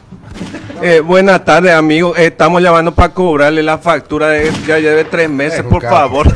[0.82, 2.16] Eh, buenas tardes, amigo.
[2.16, 6.28] Eh, estamos llamando para cobrarle la factura de ya lleve tres meses, por favor.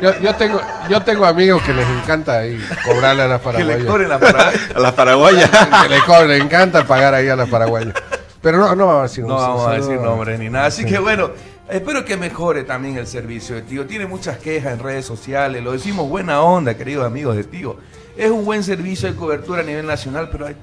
[0.00, 3.78] Yo, yo tengo, yo tengo amigos que les encanta ahí cobrarle a las que paraguayas.
[3.80, 4.16] le cobren la.
[4.74, 5.48] A la paraguaya.
[5.82, 7.94] que le cobren, les encanta pagar ahí a las paraguayas.
[8.40, 10.66] Pero no, no vamos a decir No un vamos a decir nombres ni nada.
[10.66, 11.30] Así que bueno,
[11.72, 13.84] espero que mejore también el servicio de Tigo.
[13.86, 15.62] Tiene muchas quejas en redes sociales.
[15.62, 17.78] Lo decimos buena onda, queridos amigos de Tigo.
[18.16, 20.56] Es un buen servicio de cobertura a nivel nacional, pero hay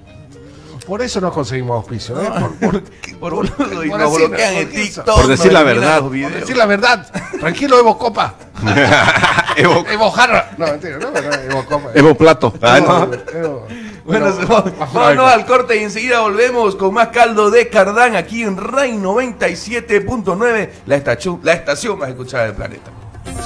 [0.85, 2.19] Por eso no conseguimos auspicio.
[2.21, 2.29] ¿eh?
[2.39, 2.83] No, Por,
[3.19, 4.81] por boludo y por nos así, bloquean por en eso.
[5.01, 5.15] TikTok.
[5.15, 6.01] Por decir la verdad.
[6.01, 7.11] por decir la verdad.
[7.39, 8.35] Tranquilo, Evo Copa.
[9.57, 10.51] Evo, Evo Jarra.
[10.57, 11.89] No, mentira, no, no, Evo Copa.
[11.95, 12.53] Evo Plato.
[12.61, 13.11] Ah, no.
[13.33, 13.67] Evo-
[14.09, 18.57] Bueno, Bueno, vámonos al corte y enseguida volvemos con más caldo de Cardán aquí en
[18.57, 22.89] Ray 97.9, la estación, la estación más escuchada del planeta.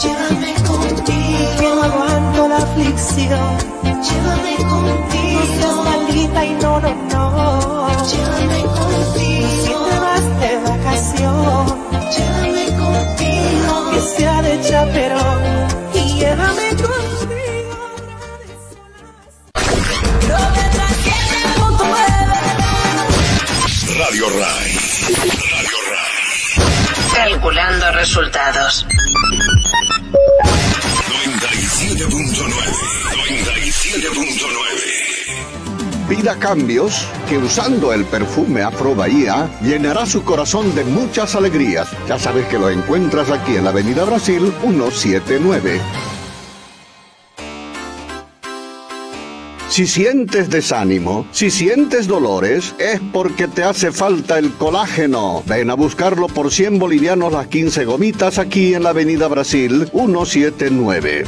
[0.02, 3.58] Llévame contigo, no aguanto la aflicción.
[3.84, 7.88] Llévame contigo, no seas maldita y no, no, no.
[8.08, 11.66] Llévame contigo, si te vas de vacación.
[12.16, 15.44] Llévame contigo, que sea de chaperón.
[15.94, 16.73] Y llévame
[23.98, 24.72] Radio Rai.
[25.52, 26.14] Radio Rai.
[27.14, 28.86] Calculando resultados.
[28.88, 28.94] 97.9.
[33.92, 36.08] 97.9.
[36.08, 41.90] pida cambios que usando el perfume Afro Bahía llenará su corazón de muchas alegrías.
[42.08, 45.82] Ya sabes que lo encuentras aquí en la Avenida Brasil 179.
[49.74, 55.42] Si sientes desánimo, si sientes dolores, es porque te hace falta el colágeno.
[55.48, 61.24] Ven a buscarlo por 100 bolivianos las 15 gomitas aquí en la Avenida Brasil 179.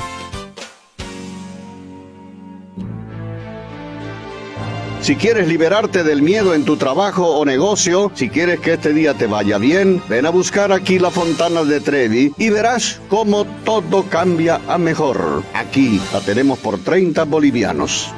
[5.02, 9.16] Si quieres liberarte del miedo en tu trabajo o negocio, si quieres que este día
[9.16, 14.04] te vaya bien, ven a buscar aquí la Fontana de Trevi y verás cómo todo
[14.04, 15.42] cambia a mejor.
[15.56, 18.14] Aquí la tenemos por 30 bolivianos.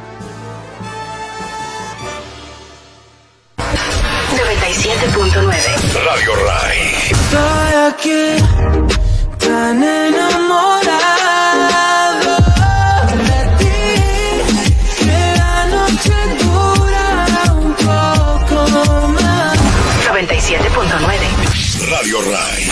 [8.08, 10.88] Tan enamorado
[13.28, 13.84] de ti,
[14.98, 17.08] que la noche dura
[17.52, 18.58] un poco
[19.10, 19.58] más.
[20.08, 21.20] 97.9.
[21.90, 22.64] Radio Rai.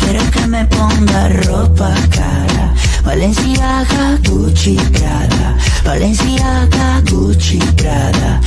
[0.00, 2.74] Quiero que me ponga ropa cara,
[3.04, 8.40] Valenciaga, Gucci, Prada, Valenciaga, Gucci, Prada.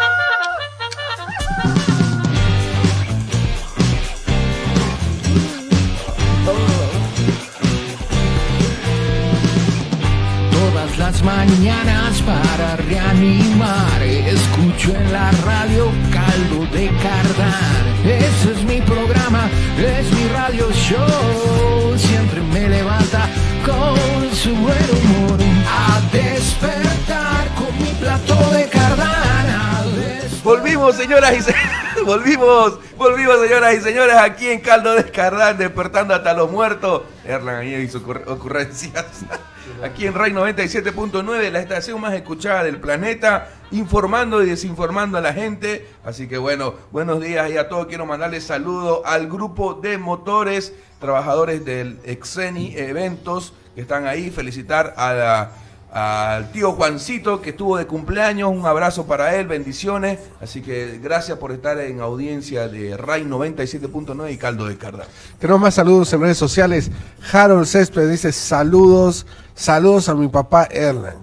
[11.11, 19.49] las mañanas para reanimar Escucho en la radio caldo de cardán Ese es mi programa,
[19.79, 23.29] es mi radio show Siempre me levanta
[23.66, 31.33] con su buen humor A despertar con mi plato de cardán A des- Volvimos, señoras
[31.33, 31.70] y señores.
[32.07, 37.03] Volvimos, volvimos, señoras y señores, aquí en Caldo de Escardán, despertando hasta los muertos.
[37.25, 39.05] Erlan y sus ocurre- ocurrencias.
[39.83, 45.33] Aquí en RAI 97.9, la estación más escuchada del planeta, informando y desinformando a la
[45.33, 45.88] gente.
[46.05, 47.87] Así que bueno, buenos días y a todos.
[47.87, 54.31] Quiero mandarles saludos al grupo de motores, trabajadores del Exeni Eventos, que están ahí.
[54.31, 55.53] Felicitar a la-
[55.92, 61.38] al tío Juancito que estuvo de cumpleaños, un abrazo para él, bendiciones, así que gracias
[61.38, 65.05] por estar en audiencia de RAI 97.9 y Caldo de Carda.
[65.38, 66.90] Tenemos más saludos en redes sociales.
[67.33, 71.16] Harold Césped dice saludos, saludos a mi papá Erlan.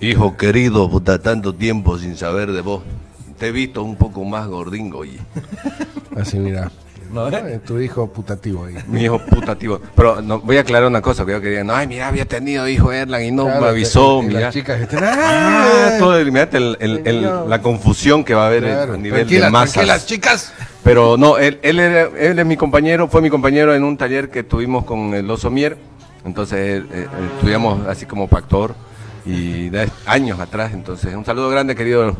[0.00, 2.82] Hijo querido, puta, tanto tiempo sin saber de vos.
[3.38, 5.18] Te he visto un poco más gordingo, oye.
[6.16, 6.70] Así mira.
[7.16, 7.42] ¿No, eh?
[7.54, 8.74] Eh, Tu hijo putativo ahí.
[8.86, 9.80] Mi hijo putativo.
[9.94, 12.68] Pero no, voy a aclarar una cosa, que yo quería, no, ay, mira, había tenido
[12.68, 14.40] hijo Erlan y no Claro, me avisó, mira.
[14.40, 17.48] Las chicas están, Ah, todo mirate el- el- el- Señor.
[17.48, 20.06] la confusión que va a haber Claro, a nivel de masas.
[20.06, 20.52] chicas.
[20.84, 24.30] Pero no, él, él, era- él es mi compañero, fue mi compañero en un taller
[24.30, 25.76] que tuvimos con el Oso Mier.
[26.24, 28.74] Entonces eh, eh, estudiamos así como factor
[29.24, 30.72] y de años atrás.
[30.74, 32.16] Entonces, un saludo grande, querido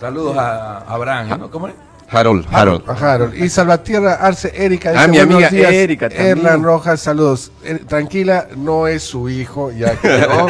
[0.00, 1.50] Saludos a Abraham, ¿no?
[1.50, 1.74] ¿Cómo es?
[2.08, 2.46] Harold.
[2.50, 2.82] Harold.
[2.88, 3.34] Harold.
[3.34, 6.38] Y Salvatierra Arce Erika dice, Ah, mi "Buenos amiga días, Erika también.
[6.38, 7.50] Erlan Rojas, saludos.
[7.64, 10.46] Eh, tranquila, no es su hijo, ya quedó.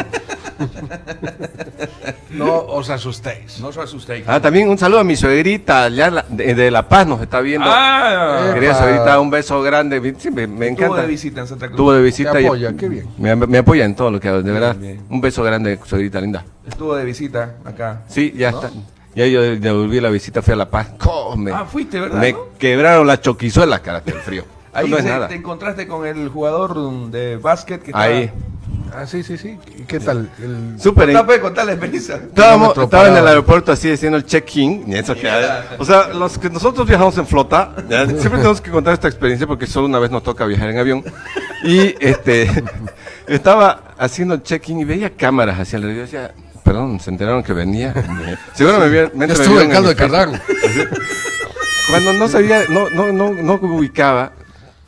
[2.31, 3.59] no os asustéis.
[3.59, 4.23] No os asustéis.
[4.27, 7.67] Ah, también un saludo a mi suegrita allá de, de La Paz nos está viendo.
[7.69, 8.79] Ah, Querida Epa.
[8.81, 10.15] suegrita, un beso grande.
[10.19, 11.01] Sí, me, me estuvo encanta.
[11.01, 11.95] de visita en Santa Cruz.
[11.95, 12.39] De visita.
[12.41, 13.07] Y- apoya, qué bien.
[13.17, 14.75] Me, me apoya en todo lo que hago, de verdad.
[14.75, 15.01] bien.
[15.09, 16.43] Un beso grande, suegrita linda.
[16.67, 18.01] Estuvo de visita acá.
[18.07, 18.69] Sí, ya está.
[19.17, 20.89] Ya yo devolví la visita, fui a La Paz.
[20.99, 21.51] Come.
[21.51, 22.19] Ah, fuiste, ¿verdad?
[22.21, 22.39] Me no?
[22.59, 24.43] quebraron las choquizuelas, cara, del frío.
[24.73, 25.27] Ahí no es se- nada.
[25.27, 28.23] te encontraste con el jugador de básquet que Ahí.
[28.25, 29.01] estaba...
[29.01, 29.57] Ah, sí, sí, sí.
[29.75, 30.29] ¿Y qué tal?
[30.39, 31.11] El- Súper.
[31.25, 32.15] Pues, contá la experiencia.
[32.17, 34.83] Estábamos, estaba en el aeropuerto así haciendo el check-in.
[34.87, 35.27] y eso que-
[35.79, 39.47] O sea, los que nosotros viajamos en flota, ya, siempre tenemos que contar esta experiencia
[39.47, 41.03] porque solo una vez nos toca viajar en avión.
[41.63, 42.47] Y este
[43.27, 45.97] estaba haciendo el check-in y veía cámaras hacia alrededor.
[46.07, 46.33] Yo decía,
[46.67, 47.93] perdón, se enteraron que venía.
[48.53, 49.11] Seguro me vieron.
[49.15, 50.41] Ya estuve en caldo de cardán.
[51.89, 54.33] Cuando no sabía, no, no, no, no ubicaba,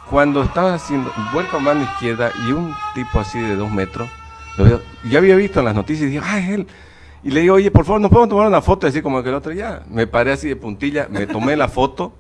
[0.10, 4.10] cuando estaba haciendo vuelco a mano izquierda y un tipo así de dos metros,
[4.58, 6.68] lo veo, yo había visto en las noticias y dije, ah, es él.
[7.24, 8.86] Y le digo, oye, por favor, ¿nos podemos tomar una foto?
[8.86, 12.12] Así como que el otro, ya, me paré así de puntilla, me tomé la foto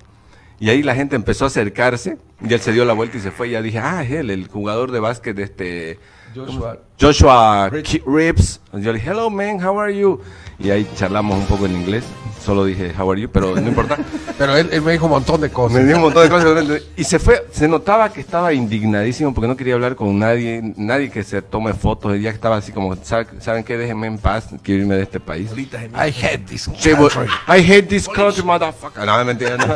[0.62, 3.32] y ahí la gente empezó a acercarse y él se dio la vuelta y se
[3.32, 6.00] fue y ya dije, ah, es él, el jugador de básquet de este,
[6.36, 6.78] Joshua.
[7.00, 8.60] Joshua Reeves.
[8.74, 10.20] Yo le dije, hello man, how are you?
[10.60, 12.04] Y ahí charlamos un poco en inglés.
[12.44, 13.98] Solo dije, how are you, pero no importa.
[14.38, 15.78] Pero él, él me dijo un montón de cosas.
[15.78, 16.82] Me dio un montón de cosas.
[16.96, 21.12] Y se fue, se notaba que estaba indignadísimo porque no quería hablar con nadie, nadie
[21.12, 22.16] que se tome fotos.
[22.16, 23.78] Y ya estaba así como, "¿Sabe- ¿saben qué?
[23.78, 25.52] Déjenme en paz, quiero irme de este país.
[25.58, 27.28] I hate this country.
[27.50, 29.06] I hate this country, motherfucker.
[29.06, 29.66] No, mentira, no.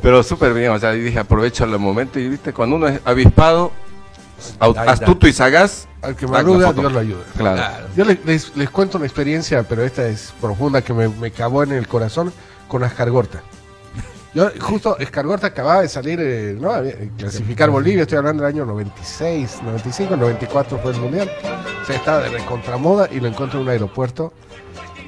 [0.00, 2.98] Pero súper bien, o sea, y dije, aprovecho el momento y viste, cuando uno es
[3.04, 3.72] avispado.
[4.86, 6.72] Astuto y sagaz, Al que madruga.
[6.72, 7.22] Dios lo ayuda.
[7.36, 7.86] Claro.
[7.96, 11.62] Yo les, les- les cuento una experiencia, pero esta es profunda, que me, me cavó
[11.62, 12.32] en el corazón
[12.68, 13.42] con Ascargorta.
[14.34, 16.72] Yo, justo, Escargorta acababa de salir, eh, ¿no?
[16.72, 21.30] Había- clasificar Bolivia, estoy hablando del año 96, 95, 94 fue el mundial.
[21.82, 24.32] O sea, estaba de recontramoda y lo encuentro en un aeropuerto.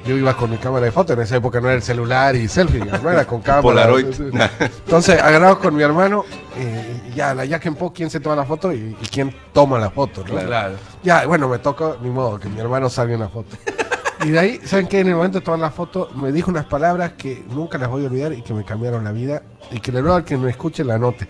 [0.07, 2.47] Yo iba con mi cámara de foto, en esa época no era el celular y
[2.47, 3.61] selfie, no era con cámara.
[3.61, 4.05] Polaroid.
[4.85, 6.23] Entonces, agarrado con mi hermano,
[6.55, 9.89] eh, ya, la Jack Po, quién se toma la foto y, y quién toma la
[9.89, 10.39] foto, ¿no?
[10.39, 10.75] Claro.
[11.03, 13.57] Ya, bueno, me tocó, ni modo, que mi hermano salga en la foto.
[14.23, 15.01] Y de ahí, ¿saben qué?
[15.01, 18.03] En el momento de tomar la foto, me dijo unas palabras que nunca las voy
[18.03, 19.43] a olvidar y que me cambiaron la vida.
[19.69, 21.27] Y que le ruego al que me escuche la note.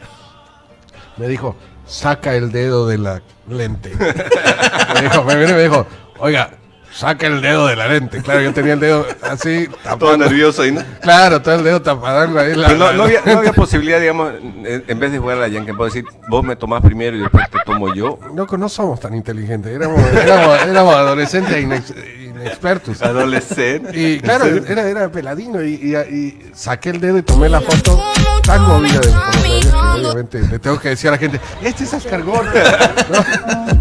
[1.17, 1.55] Me dijo,
[1.85, 3.91] saca el dedo de la lente.
[4.93, 5.85] me dijo, me me dijo,
[6.19, 6.51] oiga,
[6.93, 8.21] saca el dedo de la lente.
[8.21, 9.67] Claro, yo tenía el dedo así,
[9.99, 10.81] Todo nervioso ahí, ¿no?
[11.01, 12.55] Claro, todo el dedo tapando ahí.
[12.55, 15.47] La, Pero no, había, no había posibilidad, digamos, en, en vez de jugar a la
[15.47, 18.19] Yankee, puedo decir, vos me tomás primero y después te tomo yo.
[18.35, 19.73] Loco, no somos tan inteligentes.
[19.75, 23.01] Éramos, éramos, éramos adolescentes e inex- inexpertos.
[23.01, 23.91] Adolescente.
[23.99, 27.99] Y claro, era, era peladino y, y- y saqué el dedo y tomé la foto
[28.47, 31.93] tan movida de nervios que obviamente le tengo que decir a la gente, este es
[31.93, 32.93] Ascargorta.
[33.09, 33.25] ¿no?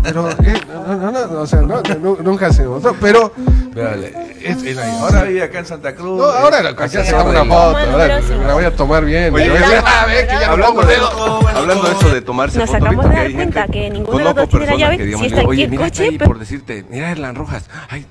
[0.03, 3.33] Pero, eh, no, no, no, o sea, no, no, nunca se notó, pero
[3.69, 4.13] Espérale.
[4.43, 4.99] es, es ahí.
[5.01, 6.19] Ahora vive acá en Santa Cruz.
[6.19, 9.05] No, ahora lo que hacía se toma una foto, ahora me la voy a tomar
[9.05, 9.33] bien.
[9.33, 10.97] Oye, voy a ah, que ya no hablando, de,
[11.55, 14.35] hablando de eso de tomarse Nos fotos, acabamos de dar cuenta que ninguno de los
[14.35, 16.85] dos tiene la llave, que, digamos, si está aquí Oye, el coche, pero- por decirte,
[16.91, 18.05] mira Erlan Rojas, ay,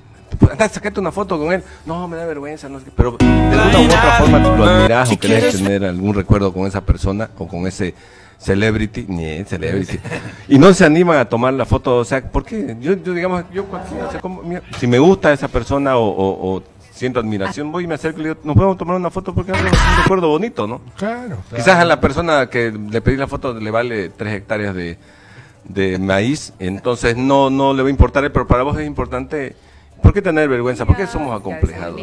[0.50, 1.62] anda, sacate una foto con él.
[1.84, 2.80] No, me da vergüenza, no.
[2.96, 6.80] Pero de una u otra forma lo admiras o querés tener algún recuerdo con esa
[6.80, 7.94] persona o con ese
[8.38, 9.98] celebrity, ni celebrity.
[10.48, 12.76] y no se animan a tomar la foto, o sea, ¿por qué?
[12.80, 16.04] Yo, yo digamos, yo cualquiera, o sea, como, mira, si me gusta esa persona o,
[16.06, 16.62] o- o
[16.92, 19.52] siento admiración, voy y me acerco y le digo, nos podemos tomar una foto porque
[19.52, 19.68] es un
[20.02, 20.80] recuerdo bonito, ¿no?
[20.96, 21.36] Claro.
[21.54, 24.98] Quizás a la persona que le pedí la foto le vale tres hectáreas de,
[25.64, 29.56] de maíz, entonces no, no le va a importar, pero para vos es importante.
[30.06, 30.84] ¿Por qué tener vergüenza?
[30.86, 32.00] ¿Por qué somos acomplejados?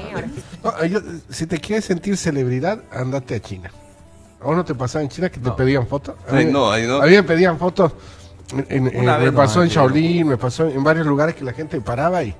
[0.63, 0.99] No, yo-
[1.29, 3.71] si te quieres sentir celebridad, andate a China.
[4.41, 6.15] ¿A vos no te pasaba en China que te pedían fotos?
[6.29, 7.01] A Ay, mí- no, ahí no.
[7.01, 7.93] A mí me pedían fotos.
[8.69, 12.21] en- en- me pasó en Shaolin, me pasó en varios lugares que la gente paraba
[12.23, 12.35] y.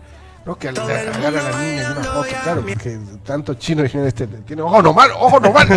[0.45, 0.91] No, que agarra
[1.29, 5.11] a la niña y una foto, claro, porque tanto chino dijeron este, tiene ojo normal,
[5.17, 5.67] ojo normal.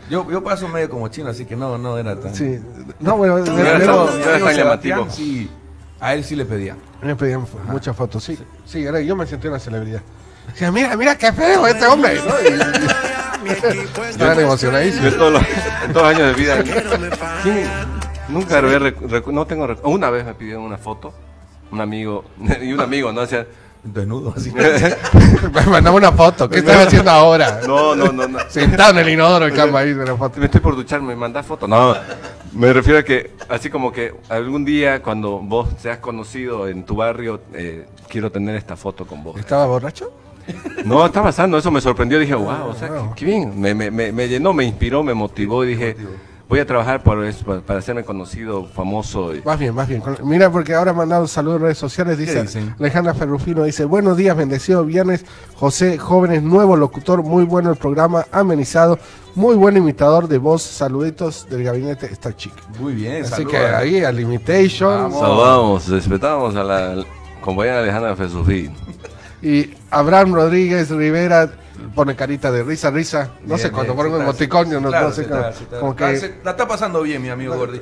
[0.10, 2.34] Yo, yo paso medio como chino, así que no, no era tan.
[2.34, 2.58] sí,
[2.98, 5.06] no, bueno, Luego, está amigo llamativo.
[5.10, 5.50] Sí,
[6.00, 6.76] a él sí le pedía.
[7.02, 10.02] me pedían fo- muchas fotos, sí, sí, era- yo me sentí una celebridad.
[10.48, 12.34] Decía, mira, mira qué feo este hombre, ¿no?
[12.40, 13.50] Y-
[14.10, 15.12] Estaban emocionadísimos.
[15.12, 15.42] Yo todos los,
[15.84, 16.62] en todos los años de vida.
[17.42, 17.68] ¿quién-
[18.28, 21.12] nunca había recu- recu- no tengo recu- Una vez me pidieron una foto,
[21.70, 22.24] un amigo,
[22.62, 23.22] y un amigo, ¿no?
[23.22, 23.46] O sea,
[23.86, 24.52] Desnudo, así.
[25.54, 27.60] Me mandaba una foto, ¿qué estás haciendo ahora?
[27.66, 28.38] no, no, no, no.
[28.48, 30.40] Sentado en el inodoro, el cama ahí de la foto.
[30.40, 31.68] Me estoy por duchar, me mandás foto.
[31.68, 31.94] No,
[32.52, 36.96] me refiero a que, así como que algún día cuando vos seas conocido en tu
[36.96, 39.38] barrio, eh, quiero tener esta foto con vos.
[39.38, 40.12] ¿Estaba borracho?
[40.84, 42.18] No, está pasando, eso me sorprendió.
[42.18, 43.60] Dije, wow, o sea, qué, qué bien.
[43.60, 45.96] Me, me, me, me llenó, me inspiró, me motivó y dije,
[46.48, 49.34] voy a trabajar por eso, para, para hacerme conocido, famoso.
[49.34, 50.02] y- Más bien, más bien.
[50.24, 52.18] Mira, porque ahora han mandado saludos en redes sociales.
[52.18, 52.44] Dice?
[52.78, 55.24] Alejandra Ferrufino, dice, buenos días, bendecido viernes.
[55.54, 58.98] José Jóvenes, nuevo locutor, muy bueno el programa, amenizado,
[59.34, 60.62] muy buen imitador de voz.
[60.62, 62.52] Saluditos del gabinete Star Chic.
[62.78, 63.52] Muy bien, Así saludos.
[63.52, 64.88] que ahí, al Limitation.
[65.12, 65.20] Vamos.
[65.20, 67.04] Saludamos, respetamos a la
[67.40, 68.72] compañera Alejandra Fesufín.
[69.42, 71.50] Y Abraham Rodríguez Rivera
[71.94, 73.30] pone carita de risa, risa.
[73.42, 76.26] No Bien, sé, cuando está, emoticonio, sí, no, claro, no sé, como, está, está.
[76.26, 76.40] que...
[76.44, 77.80] La está pasando bien, mi amigo Gordy.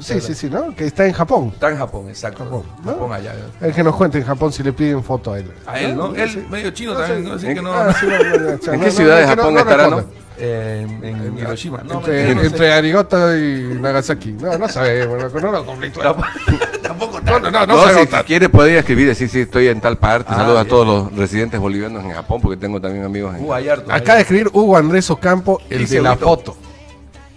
[0.00, 0.74] Sí, sí, sí, ¿no?
[0.74, 1.50] Que está en Japón.
[1.54, 2.44] Está en Japón, exacto.
[2.44, 2.92] Japón, ¿no?
[2.92, 3.34] Japón allá.
[3.60, 5.52] El que nos cuente en Japón si le piden foto a él.
[5.66, 6.14] A él, ¿no?
[6.14, 7.34] Él medio chino también, ¿no?
[7.34, 7.72] Así que no.
[7.72, 10.04] Ah, sí, no, ¿En qué ciudad de Japón estará, no?
[10.42, 11.82] Eh, en, en Hiroshima.
[11.84, 13.38] No, Entre, mentira, no sé.
[13.38, 14.32] y Nagasaki.
[14.32, 16.00] No, no sabemos, no, no lo conflicto.
[16.82, 18.26] Tampoco No, no, no, no, si tanto.
[18.26, 20.30] quiere podría escribir, decir, sí, estoy en tal parte.
[20.32, 23.52] Ah, Saludos a todos los residentes bolivianos en Japón, porque tengo también amigos en Uh,
[23.52, 26.56] Acaba de escribir Hugo Andrés Ocampo, el de la foto.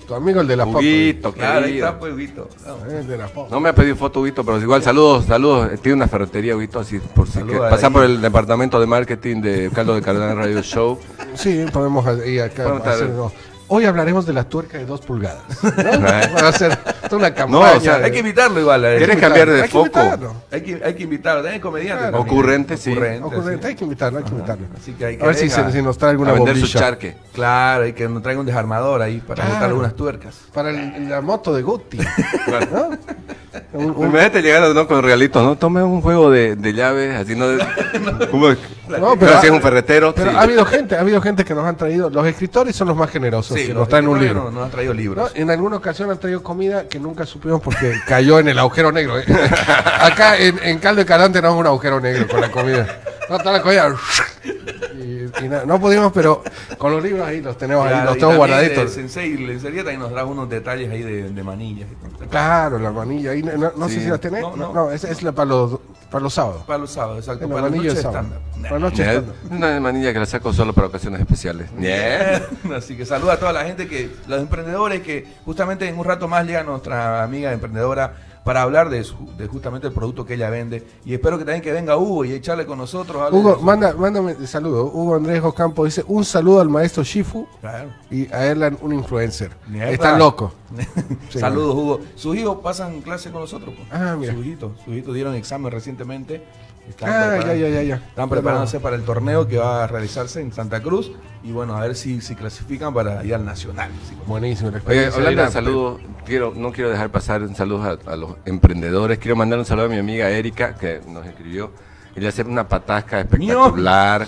[0.08, 0.66] Tu amigo el de la.
[0.66, 1.32] Huguito.
[1.32, 2.14] Claro, ahí está, pues.
[2.16, 2.86] No.
[2.90, 3.50] El de la foto.
[3.50, 5.72] No me ha pedido foto, Huguito, pero igual saludos, saludos.
[5.74, 7.94] Eh, Tiene una ferretería, Huguito, así por si que pasar ahí.
[7.94, 11.00] por el departamento de marketing de Caldo de Cardenal Radio Show.
[11.36, 13.32] Sí, podemos ir acá hacerlo.
[13.68, 15.42] Hoy hablaremos de la tuerca de dos pulgadas.
[15.64, 16.02] ¿no?
[16.02, 16.78] Va a ser
[17.10, 17.72] toda una campaña.
[17.72, 18.86] No, o sea, Hay que invitarlo igual.
[18.86, 18.98] a.
[18.98, 19.86] ¿Quieres cambiar de Hay que foco?
[19.86, 20.34] invitarlo.
[20.52, 21.42] Hay que, hay que invitarlo.
[21.44, 22.02] También comediante.
[22.04, 22.20] Claro.
[22.22, 22.92] Ocurrente, sí.
[22.92, 23.68] Ocurrente, Ocurrente, sí.
[23.70, 24.66] hay que invitarlo, hay que invitarlo.
[24.78, 26.62] Así que hay que a ver si, se- si nos trae A alguna vender su
[26.62, 26.80] bombilla.
[26.80, 27.16] charque.
[27.34, 29.50] Claro, y que nos traiga un desarmador ahí para Claro.
[29.54, 30.36] botar algunas tuercas.
[30.54, 31.98] Para el- la moto de Guti.
[32.72, 32.90] ¿no?
[33.74, 34.88] Un- un- Imagínate llegar ¿no?
[34.88, 35.56] con regalitos, ¿no?
[35.56, 37.46] Tome un juego de, de llaves, así no.
[38.32, 38.48] Como,
[39.00, 40.14] No, pero si es un ferretero.
[40.14, 40.38] Pero sí.
[40.38, 42.10] ha habido gente, ha habido gente que nos han traído.
[42.10, 44.44] Los escritores son los más generosos, que los nos traen un libro.
[44.46, 45.00] Nos, nos han traído ¿no?
[45.00, 45.32] libros.
[45.36, 49.18] En alguna ocasión han traído comida que nunca supimos porque cayó en el agujero negro.
[49.20, 49.26] ¿eh?
[50.00, 52.86] Acá en, en Caldo de Calante tenemos un agujero negro con la comida.
[53.28, 53.96] No, toda la comida.
[54.96, 56.44] Y, y nada, no pudimos, pero
[56.78, 58.84] con los libros ahí los tenemos ahí, los tenemos guardaditos.
[58.84, 61.90] El sensei lencería también nos trae unos detalles ahí de, de manillas.
[62.30, 63.32] Claro, la manilla.
[63.32, 64.42] Ahí, no no sé si la tenés.
[64.42, 64.74] No, No, no.
[64.74, 65.80] no, esa es la para los,
[66.14, 66.62] para los sábados.
[66.68, 67.46] Para los sábados, exacto.
[67.46, 68.40] En para la noche de estándar.
[68.62, 69.36] Para la noche Mira, estándar.
[69.50, 71.72] Una manilla que la saco solo para ocasiones especiales.
[72.78, 76.28] Así que saluda a toda la gente que, los emprendedores que justamente en un rato
[76.28, 80.50] más llega nuestra amiga emprendedora para hablar de, su- de justamente el producto que ella
[80.50, 80.86] vende.
[81.06, 83.32] Y espero que también que venga Hugo y echarle con nosotros.
[83.32, 84.86] Hugo, manda, mándame un saludo.
[84.86, 87.90] Hugo Andrés Ocampo dice un saludo al maestro Shifu Claro.
[88.12, 89.52] y a Erlan, un influencer.
[89.74, 90.52] Están locos.
[91.30, 91.40] Sí.
[91.40, 92.00] Saludos, Hugo.
[92.16, 93.74] Sus hijos pasan clase con nosotros.
[93.76, 93.88] pues.
[93.92, 94.34] Ah, mira.
[94.34, 96.44] Sus hijitos, sus hijitos dieron examen recientemente.
[96.90, 97.96] Están Ah, ya, ya, ya, ya.
[97.96, 101.12] Están preparándose para el torneo que va a realizarse en Santa Cruz.
[101.44, 103.90] Y bueno, a ver si, si clasifican para ir al Nacional.
[103.90, 104.28] Pues.
[104.28, 104.72] Buenísimo.
[104.86, 109.18] Oye, hablando de saludos, quiero, no quiero dejar pasar un saludo a, a los emprendedores.
[109.20, 111.72] Quiero mandar un saludo a mi amiga Erika, que nos escribió.
[112.16, 114.28] Ella hace una patasca espectacular.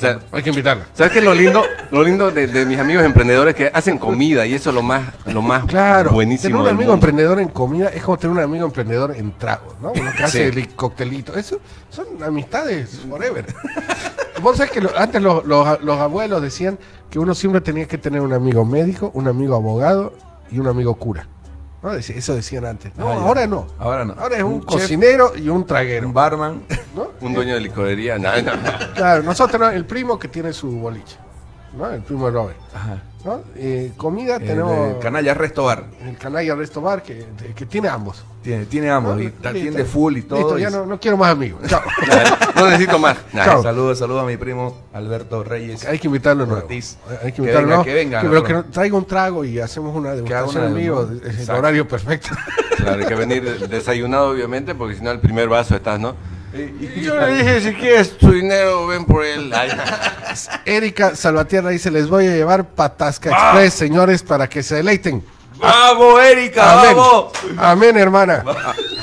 [0.00, 0.86] O sea, Hay que invitarla.
[0.94, 1.62] ¿Sabes qué es lo lindo?
[1.90, 5.02] Lo lindo de, de mis amigos emprendedores que hacen comida y eso es lo más,
[5.26, 6.56] lo más Claro, buenísimo.
[6.58, 7.06] tener un amigo mundo.
[7.06, 9.92] emprendedor en comida es como tener un amigo emprendedor en tragos, ¿no?
[9.92, 10.58] Uno que hace Sí.
[10.58, 11.34] el coctelito.
[11.36, 13.44] Eso son amistades forever.
[14.42, 16.78] Vos sabés que lo- antes los, los- los abuelos decían
[17.10, 20.14] que uno siempre tenía que tener un amigo médico, un amigo abogado
[20.50, 21.26] y un amigo cura.
[21.82, 21.92] ¿No?
[21.94, 22.94] Eso decían antes.
[22.96, 23.66] No, Ah, ahora no.
[23.78, 24.14] Ahora no.
[24.18, 26.06] Ahora es un, cocinero y un traguero.
[26.06, 26.62] un barman.
[26.94, 27.08] ¿no?
[27.20, 28.92] Un dueño de licorería, nada, nada.
[28.94, 31.16] Claro, nosotros el primo que tiene su boliche.
[31.76, 31.90] ¿No?
[31.90, 32.56] El primo de Robert.
[32.74, 33.02] Ajá.
[33.24, 33.42] ¿no?
[33.54, 35.84] Eh, comida El, tenemos eh, Canalla Resto Bar.
[36.06, 38.24] el canalla Resto Bar que, que tiene ambos.
[38.42, 39.14] Tiene, tiene ambos.
[39.16, 39.20] ¿no?
[39.20, 39.48] y Listo.
[39.50, 40.38] atiende full y todo.
[40.38, 41.60] Listo, y- ya no, no quiero más amigos.
[41.68, 41.82] Chao.
[42.56, 43.16] No necesito más.
[43.32, 43.62] Nah, Chao.
[43.62, 45.84] Saludos, saludos a mi primo Alberto Reyes.
[45.86, 46.62] Hay que invitarlo nuevo.
[46.62, 46.96] Ortiz.
[47.22, 47.68] Hay que Que invitarlo.
[47.68, 47.84] venga, ¿no?
[47.84, 51.02] que venga, pero que traiga un trago y hacemos una degustación en vivo.
[51.02, 51.58] Es el Exacto.
[51.58, 52.30] horario perfecto.
[52.78, 56.16] Claro, hay que venir desayunado, obviamente, porque si no, el primer vaso estás, ¿no?
[56.52, 59.52] Y- Yo le dije, si quieres tu dinero, ven por él.
[59.54, 59.70] Ay,
[60.64, 63.50] Erika Salvatierra dice: Les voy a llevar Patasca Ah.
[63.52, 65.24] Express, señores, para que se deleiten.
[65.58, 66.80] ¡Vamos, Erika!
[66.80, 66.96] Amén.
[66.96, 67.32] ¡Vamos!
[67.58, 68.42] Amén, hermana.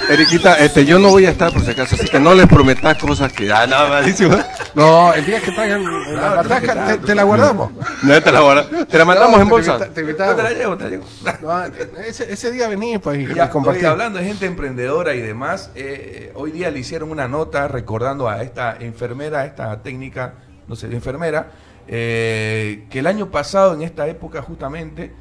[0.10, 2.98] Eriquita, este, yo no voy a estar por si acaso, así que no les prometas
[2.98, 3.52] cosas que.
[3.52, 4.36] Ah, no, malísimo.
[4.78, 5.84] No, el día que traigan
[6.16, 7.72] la Patasca, te, te la guardamos.
[8.04, 9.72] No te la, guarda- te la mandamos No, en te bolsa.
[9.74, 11.06] invita- Te No te la llevo, te la llevo.
[11.42, 11.64] No,
[12.04, 13.82] ese, ese día vení pues, y, Ya, y compartir.
[13.82, 18.30] oye, hablando de gente emprendedora y demás, eh, hoy día le hicieron una nota recordando
[18.30, 20.36] a esta enfermera, a esta técnica,
[20.68, 21.48] no sé, enfermera,
[21.88, 25.12] eh, que el año pasado, en esta época justamente,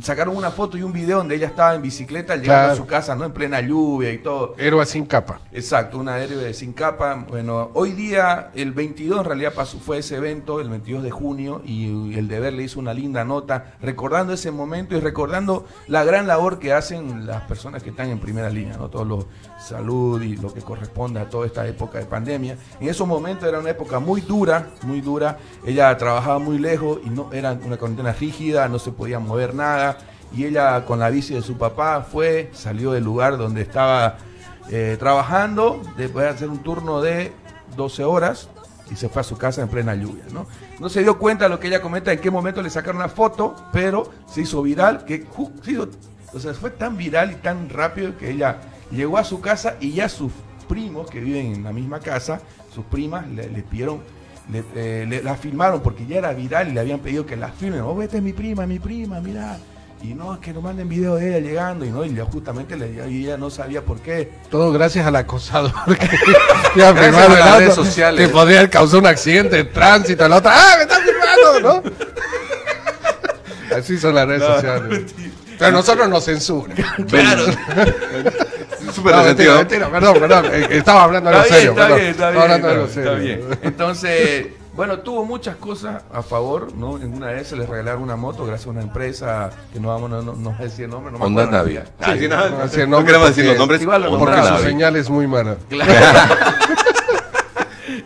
[0.00, 2.72] sacaron una foto y un video donde ella estaba en bicicleta llegando Claro.
[2.72, 3.24] a su casa, ¿no?
[3.24, 4.54] En plena lluvia y todo.
[4.58, 5.40] Héroe sin capa.
[5.52, 7.24] Exacto, una héroe sin capa.
[7.28, 11.62] Bueno, hoy día, el 22 en realidad pasó, fue ese evento, el 22 de junio,
[11.64, 16.26] y el deber le hizo una linda nota recordando ese momento y recordando la gran
[16.26, 18.88] labor que hacen las personas que están en primera línea, ¿no?
[18.88, 19.26] Todos los
[19.62, 22.56] salud y lo que corresponde a toda esta época de pandemia.
[22.80, 25.38] En esos momentos era una época muy dura, muy dura.
[25.64, 29.98] Ella trabajaba muy lejos y no era una cuarentena rígida, no se podía mover nada.
[30.34, 34.16] Y ella con la bici de su papá fue, salió del lugar donde estaba
[34.70, 37.32] eh, trabajando, después de hacer un turno de
[37.76, 38.48] 12 horas
[38.90, 40.24] y se fue a su casa en plena lluvia.
[40.32, 40.46] ¿no?
[40.80, 43.08] no se dio cuenta de lo que ella comenta, en qué momento le sacaron la
[43.08, 45.26] foto, pero se hizo viral, que
[45.62, 45.88] se hizo-
[46.34, 48.58] o sea, fue tan viral y tan rápido que ella
[48.92, 50.32] llegó a su casa y ya sus
[50.68, 52.40] primos que viven en la misma casa,
[52.74, 54.00] sus primas, le, le pidieron,
[54.50, 57.48] le, eh, le- la filmaron porque ya era viral y le habían pedido que la
[57.48, 57.80] filmen.
[57.82, 59.58] Oh, vete es mi prima, mi prima, mira.
[60.02, 63.08] Y no, es que nos manden video de ella llegando y no, y justamente le,
[63.08, 64.32] y ella no sabía por qué.
[64.50, 66.08] Todo gracias al acosador que
[66.76, 68.26] iba a Gracias a las redes sociales.
[68.26, 70.26] Que podría causado un accidente de tránsito.
[70.28, 71.82] La otra, ¡ah, me están filmando!
[71.84, 71.90] ¿no?
[73.76, 75.14] Así son las redes sociales.
[75.58, 76.76] Pero nosotros nos censuran.
[77.08, 77.44] Claro.
[78.92, 79.56] Súper No, resentido.
[79.56, 80.44] mentira, mentira, perdón, perdón.
[80.54, 81.70] eh, Estaba hablando Está bien, serio.
[81.70, 81.98] está perdón.
[81.98, 83.16] bien, está Estaba bien, hablando algo está serio.
[83.18, 83.58] bien.
[83.62, 86.96] Entonces, bueno, tuvo muchas cosas a favor, ¿no?
[86.96, 90.08] En una vez se les regalaron una moto gracias a una empresa que no vamos,
[90.10, 91.46] no, no, no sé decir el nombre, no me Honda.
[91.46, 91.84] Navia.
[91.84, 93.82] Sí, Ah, sí, no, no, el nombre queremos decir los nombres.
[93.82, 95.56] igual lo Porque su señal es muy mala.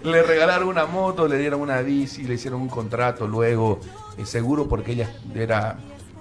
[0.03, 3.81] le regalaron una moto, le dieron una bici, le hicieron un contrato luego
[4.19, 5.77] eh, seguro porque ella era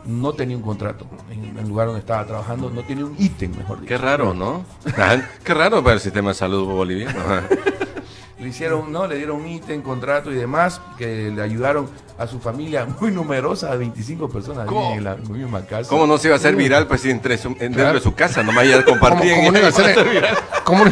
[0.06, 3.78] no tenía un contrato en el lugar donde estaba trabajando, no tenía un ítem, mejor
[3.82, 3.88] dicho.
[3.89, 4.66] Qué raro, ¿no?
[4.97, 7.20] Ah, Qué raro para el sistema de salud boliviano.
[8.39, 9.08] Le hicieron, ¿no?
[9.08, 11.89] Le dieron un ítem, contrato y demás, que le ayudaron
[12.20, 14.93] a su familia muy numerosa, a 25 personas ¿Cómo?
[14.93, 15.89] en la misma casa.
[15.89, 18.43] ¿Cómo no se iba a hacer viral pues, entre su- en- dentro de su casa?
[18.43, 19.38] Nomás ya ¿Cómo, compartían.
[19.38, 19.95] cómo no iba a ser,
[20.66, 20.91] cómo no-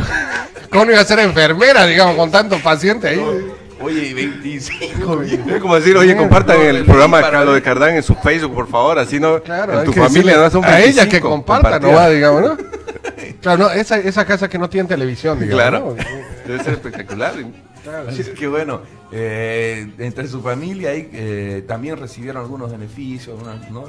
[0.72, 3.52] cómo no iba a ser enfermera, digamos, con tantos pacientes ahí?
[3.84, 8.04] Oye, 25 Es como decir, oye, compartan No, el programa de Carlos de Cardán en
[8.04, 9.42] su Facebook, por favor, así no.
[9.42, 12.58] Claro, en tu familia no son a ella 25 que comparta, no va, digamos, ¿no?
[13.42, 15.62] Claro, no, esa, esa casa que no tiene televisión, digamos.
[15.62, 16.04] Claro, ¿no?
[16.48, 17.34] debe ser espectacular.
[18.08, 18.82] Así que bueno,
[19.12, 23.40] eh, entre su familia ahí eh, también recibieron algunos beneficios,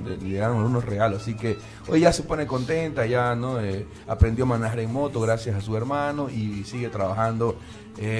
[0.05, 1.57] le, dieron algunos regalos, así que
[1.89, 5.61] hoy ya se pone contenta, ya no Eh, aprendió a manejar en moto gracias a
[5.61, 7.57] su hermano y sigue trabajando.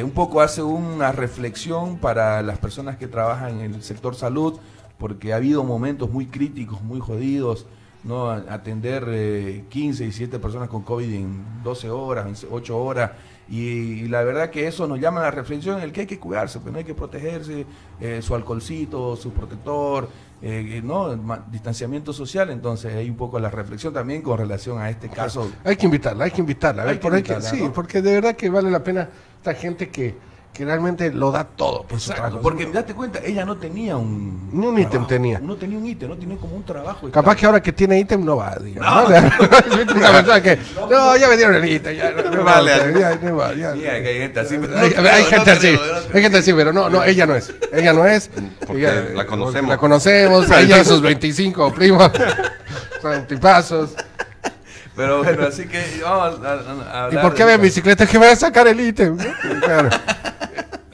[0.03, 4.61] Un poco hace una reflexión para las personas que trabajan en el sector salud,
[4.99, 7.67] porque ha habido momentos muy críticos, muy jodidos.
[8.05, 8.31] ¿no?
[8.31, 13.11] Atender eh, 15 y 7 personas con COVID en 12 horas, en 8 horas.
[13.49, 13.59] Y,
[14.05, 16.19] y la verdad que eso nos llama a la reflexión en el que hay que
[16.19, 17.67] cuidarse, pues no hay que protegerse,
[18.01, 20.09] eh, su alcoholcito, su protector,
[20.41, 21.15] eh, ¿no?
[21.51, 22.51] Distanciamiento social.
[22.51, 25.51] Entonces hay un poco la reflexión también con relación a este caso.
[25.63, 26.83] Hay que invitarla, hay que invitarla.
[26.83, 27.73] a ver, Hay por ahí que- invitarla, sí, ¿no?
[27.73, 30.15] porque de verdad que vale la pena esta gente que,
[30.55, 32.41] que realmente lo da todo por su trabajo.
[32.41, 34.51] porque date cuenta, ella no tenía un...
[34.53, 35.41] Ni un ítem tenía.
[35.41, 37.11] No tenía un ítem, no tenía como un trabajo.
[37.11, 39.11] Capaz que ahora que tiene ítem no va, digamos.
[39.11, 39.15] ¿no?
[40.45, 42.73] Que, no, ya me dieron el ítem, ya, no, no Vale.
[42.73, 44.57] hay gente así.
[44.61, 44.91] pero Hay,
[45.25, 45.79] gente no así,
[46.15, 48.31] hay gente así, pero no, no, ella no es, ella no es.
[48.67, 49.71] Porque Ella- la conocemos.
[49.71, 52.11] La conocemos, ella y sus 25 primos,
[53.03, 53.95] son tipazos.
[54.97, 58.31] Pero bueno, así que vamos a, a- a ¿Y por qué ven bicicletas que van
[58.31, 59.17] a sacar el ítem?
[59.61, 59.91] Claro.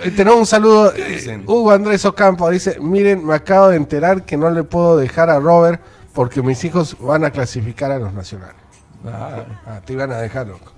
[0.03, 0.93] Eh, Tenemos un saludo.
[0.93, 1.43] dicen?
[1.47, 5.39] Hugo Andrés Ocampo dice: Miren, me acabo de enterar que no le puedo dejar a
[5.39, 5.79] Robert
[6.15, 8.57] porque mis hijos van a clasificar a los nacionales.
[9.07, 10.73] Ah, Ah, te iban a dejar, loco.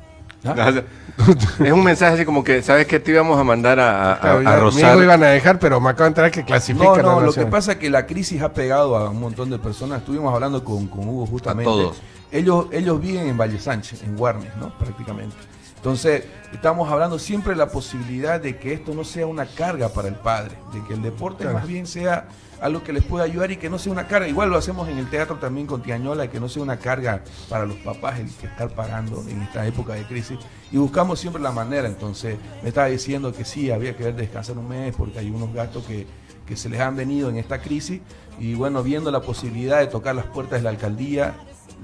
[1.65, 2.99] Es un mensaje así como que, ¿sabes qué?
[2.99, 4.91] Te íbamos a mandar a, a, Claro, a ya, mi Rosar.
[4.95, 7.37] hijo iban a dejar, pero me acabo de enterar que clasifican No, a no, los
[7.37, 10.01] lo que pasa es que la crisis ha pegado a un montón de personas.
[10.01, 11.71] Estuvimos hablando con, con Hugo justamente.
[11.71, 12.03] A todos.
[12.33, 14.77] Ellos, ellos viven en Valle Sánchez, en Guarnes, ¿no?
[14.79, 15.37] Prácticamente.
[15.77, 20.09] Entonces, estamos hablando siempre de la posibilidad de que esto no sea una carga para
[20.09, 21.59] el padre, de que el deporte Claro.
[21.59, 22.29] más bien sea
[22.61, 24.29] algo que les pueda ayudar y que no sea una carga.
[24.29, 27.67] Igual lo hacemos en el teatro también con Tiañola, que no sea una carga para
[27.67, 30.39] los papás el que estar pagando en esta época de crisis.
[30.71, 31.89] Y buscamos siempre la manera.
[31.89, 35.85] Entonces, me estaba diciendo que sí, había que descansar un mes porque hay unos gastos
[35.85, 36.07] que,
[36.47, 38.01] que se les han venido en esta crisis.
[38.39, 41.35] Y bueno, viendo la posibilidad de tocar las puertas de la alcaldía,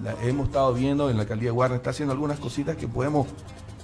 [0.03, 3.27] la- hemos estado viendo en la alcaldía de Guardia, está haciendo algunas cositas que podemos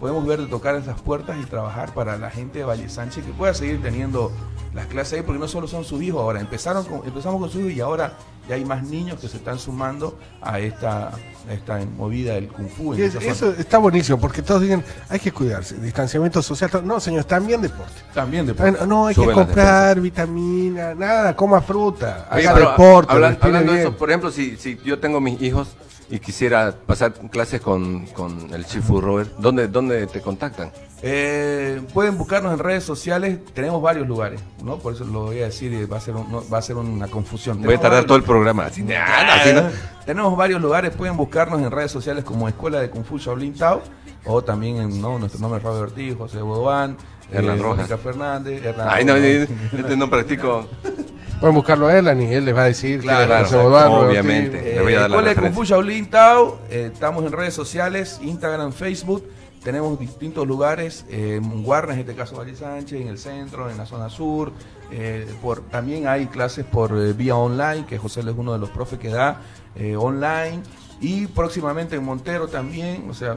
[0.01, 3.33] podemos ver de tocar esas puertas y trabajar para la gente de Valle Sánchez que
[3.33, 4.33] pueda seguir teniendo
[4.75, 7.61] las clases ahí, porque no solo son sus hijos ahora, empezaron con, empezamos con sus
[7.61, 8.13] hijos y ahora
[8.49, 11.09] ya hay más niños que se están sumando a esta,
[11.49, 12.93] a esta movida del Kung Fu.
[12.95, 16.71] es- eso está buenísimo, porque todos dicen, hay que cuidarse, distanciamiento social.
[16.85, 17.93] No, señor, también deporte.
[18.13, 22.71] También de Ah, No, hay Suben que comprar vitamina, nada, coma fruta, Oye, haga pero
[22.73, 23.13] deporte.
[23.13, 25.69] hablan- hablando de eso, por ejemplo, si, si yo tengo mis hijos
[26.11, 30.71] y quisiera pasar clases con, con el Chifu Robert, ¿dónde, ¿dónde te contactan?
[31.07, 34.79] Eh, pueden buscarnos en redes sociales, tenemos varios lugares, ¿no?
[34.79, 36.77] Por eso lo voy a decir, y va a ser, un- no, va a ser
[36.77, 37.61] una confusión.
[37.63, 38.67] Voy a tardar varios- todo el programa.
[38.67, 39.65] Así, así, ¿no?
[40.07, 43.83] Tenemos varios lugares, pueden buscarnos en redes sociales como Escuela de Kung Fu Shaolin Tao,
[44.25, 45.19] o también en ¿no?
[45.19, 46.97] nuestro nombre es Robert Ortiz, José Bodován,
[47.31, 47.77] Hernán Rojas.
[47.79, 49.49] Mónica Fernández, Hernán Ay, no, Rojas.
[49.79, 50.67] este no practico.
[51.41, 54.59] Pueden buscarlo a él y él les va a decir Claro, que claro, Eduardo, obviamente.
[54.59, 55.55] Eh, Le voy a dar la Escuela de Kung referencia.
[55.55, 59.25] Fu Shaolin Tao, eh, estamos en redes sociales, Instagram, Facebook,
[59.63, 63.79] tenemos distintos lugares, eh, en Guarnes, en este caso Valle Sánchez, en el centro, en
[63.79, 64.53] la zona sur,
[64.93, 68.71] eh, por, también hay clases por eh, vía online, que José es uno de los
[68.71, 69.41] profes que da
[69.75, 70.61] eh, online,
[71.01, 73.37] y próximamente en Montero también, o sea,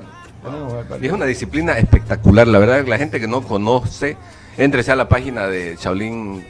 [1.01, 4.17] Y es una disciplina espectacular, la verdad, la gente que no conoce,
[4.57, 6.45] entrese a la página de Shaolin.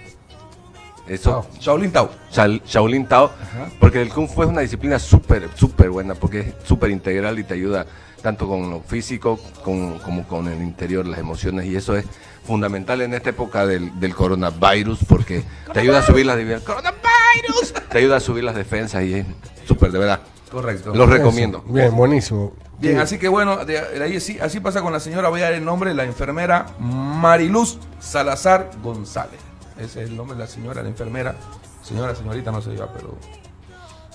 [1.08, 2.10] Eso, Shaolin Tao.
[2.32, 3.32] Shaolin Tao,
[3.80, 7.44] porque el Kung Fu es una disciplina súper, súper buena, porque es súper integral y
[7.44, 7.86] te ayuda
[8.22, 12.06] tanto con lo físico con- como con el interior, las emociones, y eso es
[12.46, 15.44] fundamental en esta época del, del coronavirus, porque
[15.74, 16.64] te ayuda a subir las defensas.
[16.66, 17.74] ¡Coronavirus!
[17.90, 19.26] Te ayuda a subir las defensas y es
[19.66, 20.20] súper, de verdad.
[20.52, 20.94] Correcto.
[20.94, 21.62] Los recomiendo.
[21.68, 22.54] Bien, buenísimo.
[22.80, 25.46] Bien, así que bueno, de, de ahí sí, así pasa con la señora, voy a
[25.46, 29.40] dar el nombre, la enfermera Mariluz Salazar González.
[29.80, 31.36] Ese es el nombre de la señora, la enfermera.
[31.84, 33.16] Señora, señorita, no sé yo, pero...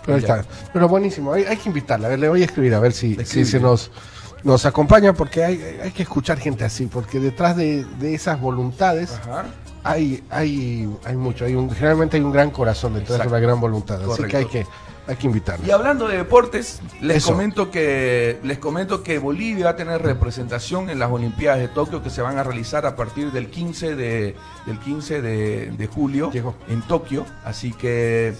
[0.04, 0.36] Pero ahí Ya.
[0.40, 0.48] está.
[0.72, 2.08] Pero buenísimo, hay, hay que invitarla.
[2.08, 3.90] A ver, le voy a escribir a ver si, si se nos,
[4.42, 9.12] nos acompaña, porque hay, hay que escuchar gente así, porque detrás de, de esas voluntades
[9.12, 9.44] Ajá.
[9.84, 13.60] hay, hay, hay mucho, hay un, generalmente hay un gran corazón detrás de una gran
[13.60, 14.66] voluntad, así que hay que,
[15.06, 15.66] hay que invitarlos.
[15.66, 17.32] Y hablando de deportes, les Eso.
[17.32, 22.02] comento que les comento que Bolivia va a tener representación en las Olimpiadas de Tokio
[22.02, 24.36] que se van a realizar a partir del 15 de
[24.66, 26.54] del 15 de, de julio Llegó.
[26.68, 28.32] en Tokio, así que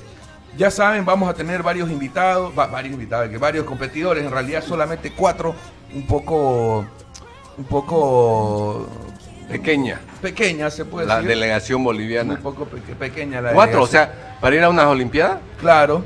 [0.56, 4.62] ya saben, vamos a tener varios invitados, va- varios invitados, que varios competidores, en realidad
[4.62, 5.54] solamente cuatro,
[5.94, 6.84] un poco
[7.58, 8.86] un poco
[9.48, 10.00] Pequeña.
[10.22, 11.28] pequeña se puede La decir.
[11.30, 12.38] delegación muy boliviana.
[12.42, 14.14] poco pe- pequeña la Cuatro, o delegación.
[14.16, 15.38] sea, para ir a unas Olimpiadas.
[15.60, 16.04] claro.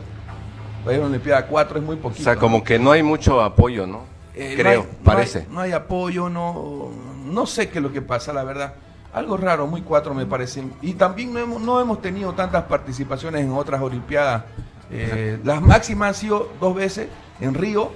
[0.87, 2.23] Para ir a una Olimpiada 4 es muy O poquito.
[2.25, 2.65] sea, como ¿no?
[2.65, 4.03] que no hay mucho apoyo, ¿no?
[4.35, 5.39] Eh, Creo, no hay- no parece.
[5.41, 6.91] hay- No hay, apoyo, no,
[7.27, 8.75] no sé qué es lo que pasa, la verdad.
[9.13, 10.63] Algo raro, muy cuatro me parece.
[10.83, 14.45] Y también no hemos, no hemos tenido tantas participaciones en otras Olimpiadas.
[14.91, 17.09] Eh, las máximas han sido dos veces
[17.41, 17.91] en Río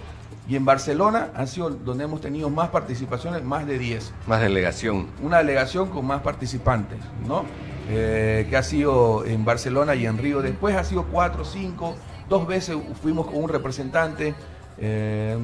[0.49, 4.13] y en Barcelona han sido donde hemos tenido más participaciones, más de 10.
[4.27, 5.07] Más delegación.
[5.23, 7.45] Una delegación con más participantes, ¿no?
[7.89, 10.43] Eh, que ha sido en Barcelona y en Río.
[10.43, 11.95] Después ha sido cuatro, cinco,
[12.31, 14.35] dos veces fuimos con un representante.
[14.79, 15.37] Eh,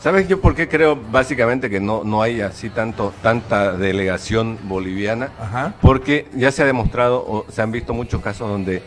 [0.00, 5.30] ¿Sabes yo por qué creo básicamente que no, no hay así tanto, tanta delegación boliviana?
[5.40, 5.74] Ajá.
[5.80, 8.82] Porque ya se ha demostrado, o se han visto muchos casos donde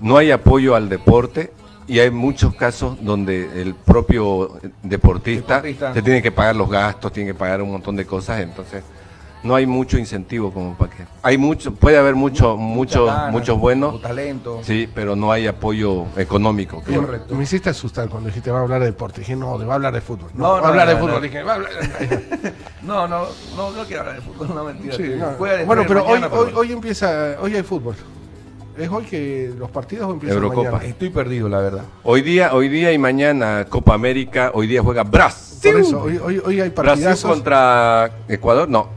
[0.00, 1.52] no hay apoyo al deporte
[1.86, 5.94] y hay muchos casos donde el propio deportista, Deportista.
[5.94, 8.82] se tiene que pagar los gastos, tiene que pagar un montón de cosas, entonces
[9.42, 11.04] no hay mucho incentivo como para que...
[11.22, 14.60] Hay mucho, puede haber mucho, muchos, Muchas ganas, muchos buenos, mucho talento.
[14.62, 16.82] sí, pero no hay apoyo económico.
[16.82, 17.34] Correcto.
[17.34, 19.20] Me hiciste asustar cuando dijiste va a hablar de deporte.
[19.20, 20.30] Dije, no, va a hablar de fútbol.
[20.34, 21.06] No, No, va no, a hablar no, de no.
[21.06, 21.22] fútbol.
[21.22, 21.70] Dije, va a hablar.
[22.82, 23.26] No, no,
[23.56, 24.94] no, no quiero hablar de fútbol, no mentira.
[24.96, 25.02] Sí,
[25.38, 27.94] Bueno, pero hoy, mañana, hoy, hoy empieza, hoy hay fútbol.
[28.76, 30.70] ¿Es hoy que los partidos empiezan Eurocopa.
[30.70, 30.84] mañana?
[30.84, 31.82] Estoy perdido, la verdad.
[32.04, 35.72] Hoy día, hoy día y mañana Copa América, hoy día juega Brasil.
[35.72, 37.30] Por eso, hoy, hoy, hoy hay Brasil partidazos.
[37.30, 38.88] contra Ecuador, no.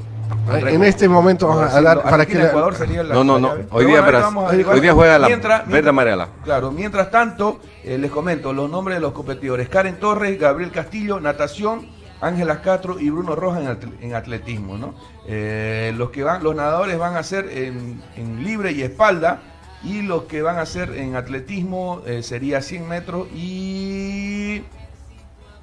[0.53, 3.49] En este momento vamos a dar para que la- Ecuador sería la- No, no, no.
[3.71, 4.39] Hoy día, bueno,
[4.71, 6.27] hoy, día juega la Mientras- verde mientras- amarela.
[6.43, 9.69] Claro, mientras tanto, eh, les comento los nombres de los competidores.
[9.69, 11.87] Karen Torres, Gabriel Castillo, natación,
[12.21, 14.93] Ángela Castro y Bruno Rojas en, atle- en atletismo, ¿no?
[15.27, 19.41] Eh, los que van, los nadadores van a ser en, en libre y espalda
[19.83, 24.63] y los que van a hacer en atletismo eh, sería 100 metros y...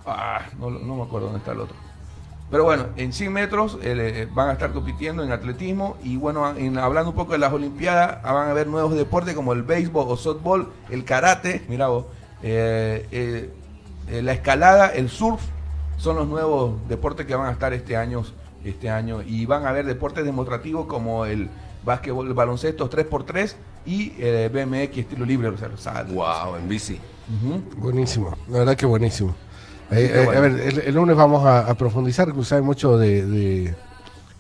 [0.05, 1.77] Ah, no me acuerdo dónde está el otro.
[2.51, 6.79] Pero bueno, en 100 metros eh, van a estar compitiendo en atletismo y bueno, en-
[6.79, 10.07] hablando un poco de las Olimpiadas, ah, van a haber nuevos deportes como el béisbol
[10.09, 12.07] o softball, el karate, mira vos,
[12.43, 13.51] eh, eh,
[14.09, 15.43] eh, la escalada, el surf,
[15.99, 18.23] son los nuevos deportes que van a estar este año,
[18.65, 21.51] este año y van a haber deportes demostrativos como el
[21.85, 26.05] básquetbol, el baloncesto 3x3 y el BMX estilo libre, o sea.
[26.05, 26.99] Wow, en bici.
[27.77, 29.35] Buenísimo, la verdad que buenísimo.
[29.91, 30.39] Eh, eh, bueno.
[30.39, 33.75] A ver, el, el lunes vamos a, a profundizar, que sabe mucho de, de-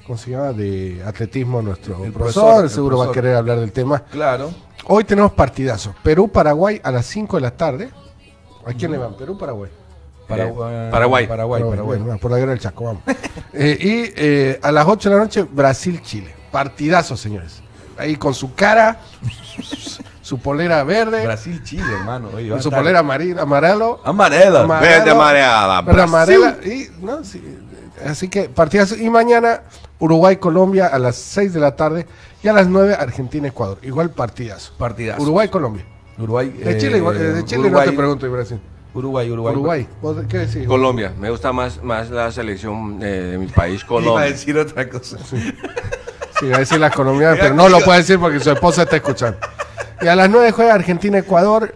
[0.06, 0.52] ¿cómo se llama?
[0.52, 4.00] De atletismo nuestro El profesor, profesor, el seguro va a querer hablar del tema.
[4.10, 4.50] Claro.
[4.86, 5.94] Hoy tenemos partidazos.
[6.02, 7.90] Perú-Paraguay a las 5 de la tarde.
[8.66, 9.14] ¿A quién le van?
[9.16, 9.70] Perú-Paraguay.
[10.28, 11.26] Paraguay, Paraguay.
[11.26, 11.98] Paraguay, Paraguay.
[11.98, 13.02] bueno, por la guerra del Chaco, vamos.
[13.54, 16.34] Eh, y eh, a las 8 de la noche, Brasil-Chile.
[16.52, 17.62] Partidazo, señores.
[17.96, 19.00] Ahí con su cara,
[20.28, 22.28] su polera verde, Brasil, Chile, hermano.
[22.34, 24.00] Oye, con su estar- polera amarilla, amarelo.
[24.04, 24.60] Amarela.
[24.60, 27.24] Amarelo, Verde amarela, verde amarela, y, ¿no?
[27.24, 27.42] Sí,
[28.04, 28.94] así que partidazo.
[28.96, 29.62] Y mañana,
[29.98, 32.06] Uruguay-Colombia a las 6 de la tarde.
[32.42, 33.78] Y a las 9, Argentina-Ecuador.
[33.82, 34.74] Igual partidazo.
[34.76, 35.22] Partidazo.
[35.22, 35.84] Uruguay-Colombia.
[36.18, 36.50] Uruguay.
[36.50, 38.60] De eh, Chile, igual- eh, de Chile Uruguay, no te pregunto, y Brasil.
[38.92, 39.54] Uruguay, Uruguay.
[39.54, 39.88] Uruguay.
[40.02, 40.66] ¿Vos ¿Qué decís?
[40.68, 44.24] Colombia, me gusta más, más la selección eh, de mi país, Iba a Colombia.
[44.26, 45.16] decir otra cosa.
[46.38, 48.96] Sí, va a decir las colombianas, pero no lo puede decir porque su esposa está
[48.96, 49.38] escuchando.
[50.00, 51.74] Y a las 9 juega Argentina-Ecuador,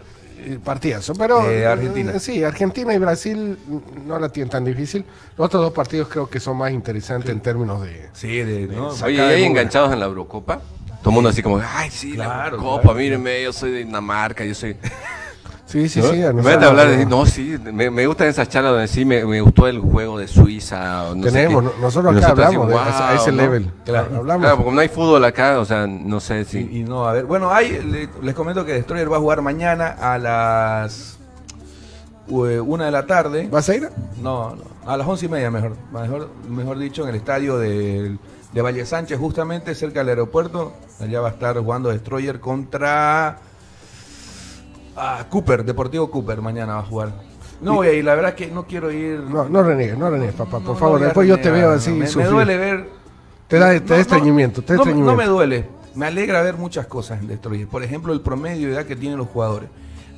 [0.65, 1.15] partidazo.
[1.15, 2.13] Pero Eh, Argentina.
[2.15, 3.59] eh, sí, Argentina y Brasil
[4.07, 5.05] no la tienen tan difícil.
[5.37, 8.09] Los otros dos partidos creo que son más interesantes en términos de.
[8.13, 8.67] Sí, de.
[8.69, 8.89] ¿no?
[8.89, 10.61] Oye, ¿y Acá de hay enganchados en la Eurocopa?
[11.01, 12.99] Todo el mundo así como, ay, sí, Claro, la Eurocopa, claro.
[12.99, 14.77] mírenme, yo soy de Dinamarca, yo soy...
[15.73, 16.07] Sí, sí, ¿No?
[16.11, 16.23] sí.
[16.23, 19.25] a nosotros- de hablar de no, sí, me, me gustan esas charlas donde sí me,
[19.25, 21.11] me gustó el juego de Suiza.
[21.15, 21.81] sé Tenemos, qué.
[21.81, 23.37] nosotros acá hablamos de- "Wow", a ese ¿no?
[23.39, 23.71] level.
[23.87, 24.09] Claro.
[24.19, 24.43] Hablamos.
[24.43, 26.59] Claro, porque no hay fútbol acá, o sea, no sé si...
[26.59, 27.25] Y, y no, a ver.
[27.25, 31.19] Bueno, hay, le- les comento que Destroyer va a jugar mañana a las.
[32.29, 33.49] eh, una de la tarde.
[33.51, 33.89] ¿Vas a ir?
[34.23, 38.17] No, no, a las once y media mejor, mejor, mejor dicho, en el estadio de,
[38.53, 40.73] de Valle Sánchez, justamente cerca del aeropuerto.
[41.01, 43.39] Allá va a estar jugando Destroyer contra
[44.97, 47.13] ah, Cooper, Deportivo Cooper, mañana va a jugar.
[47.61, 49.21] No voy a ir, la verdad es que no quiero ir.
[49.21, 50.59] No, no reniegues, no reniegues, papá.
[50.59, 51.91] No, Por no favor, después yo te veo así.
[51.91, 52.31] Me, me sufrir.
[52.31, 52.89] duele ver.
[53.47, 53.95] Te da, te No, da no,
[54.63, 55.67] te da no, me- no me duele.
[55.95, 57.69] Me alegra ver muchas cosas en Destroyer.
[57.69, 59.69] Por ejemplo, el promedio de edad que tienen los jugadores.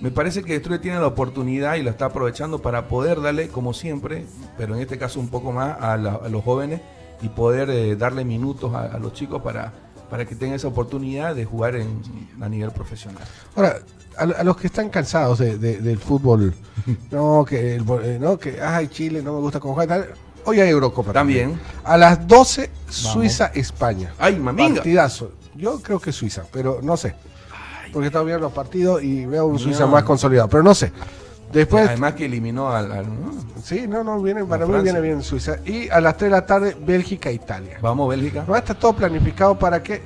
[0.00, 3.72] Me parece que Destroyer tiene la oportunidad y la está aprovechando para poder darle, como
[3.74, 4.24] siempre,
[4.56, 6.80] pero en este caso un poco más a, la- a los jóvenes
[7.22, 9.72] y poder eh, darle minutos a, a los chicos para,
[10.08, 12.00] para que tengan esa oportunidad de jugar en,
[12.40, 13.22] a nivel profesional.
[13.56, 13.76] Ahora,
[14.16, 16.54] a, a los que están cansados de- de- del fútbol,
[17.10, 20.08] no, que, el, eh, no, que, ay, Chile no me gusta cómo juega, tal,
[20.44, 21.58] hoy hay Eurocopa También.
[21.84, 24.12] A las 12, Suiza-España.
[24.18, 24.76] Ay, maminga.
[24.76, 25.32] Partidazo.
[25.54, 27.14] Yo creo que Suiza, pero no sé.
[27.92, 30.90] Porque estaba viendo los partidos y veo un Suiza más consolidado, pero no sé.
[31.52, 32.90] Después, Además que eliminó al...
[32.90, 33.30] al- ¿no?
[33.62, 35.58] sí, no, no, viene, para mí viene bien Suiza.
[35.64, 37.78] Y a las 3 de la tarde, Bélgica-Italia.
[37.80, 38.44] Vamos, Bélgica.
[38.56, 40.02] Está todo planificado para que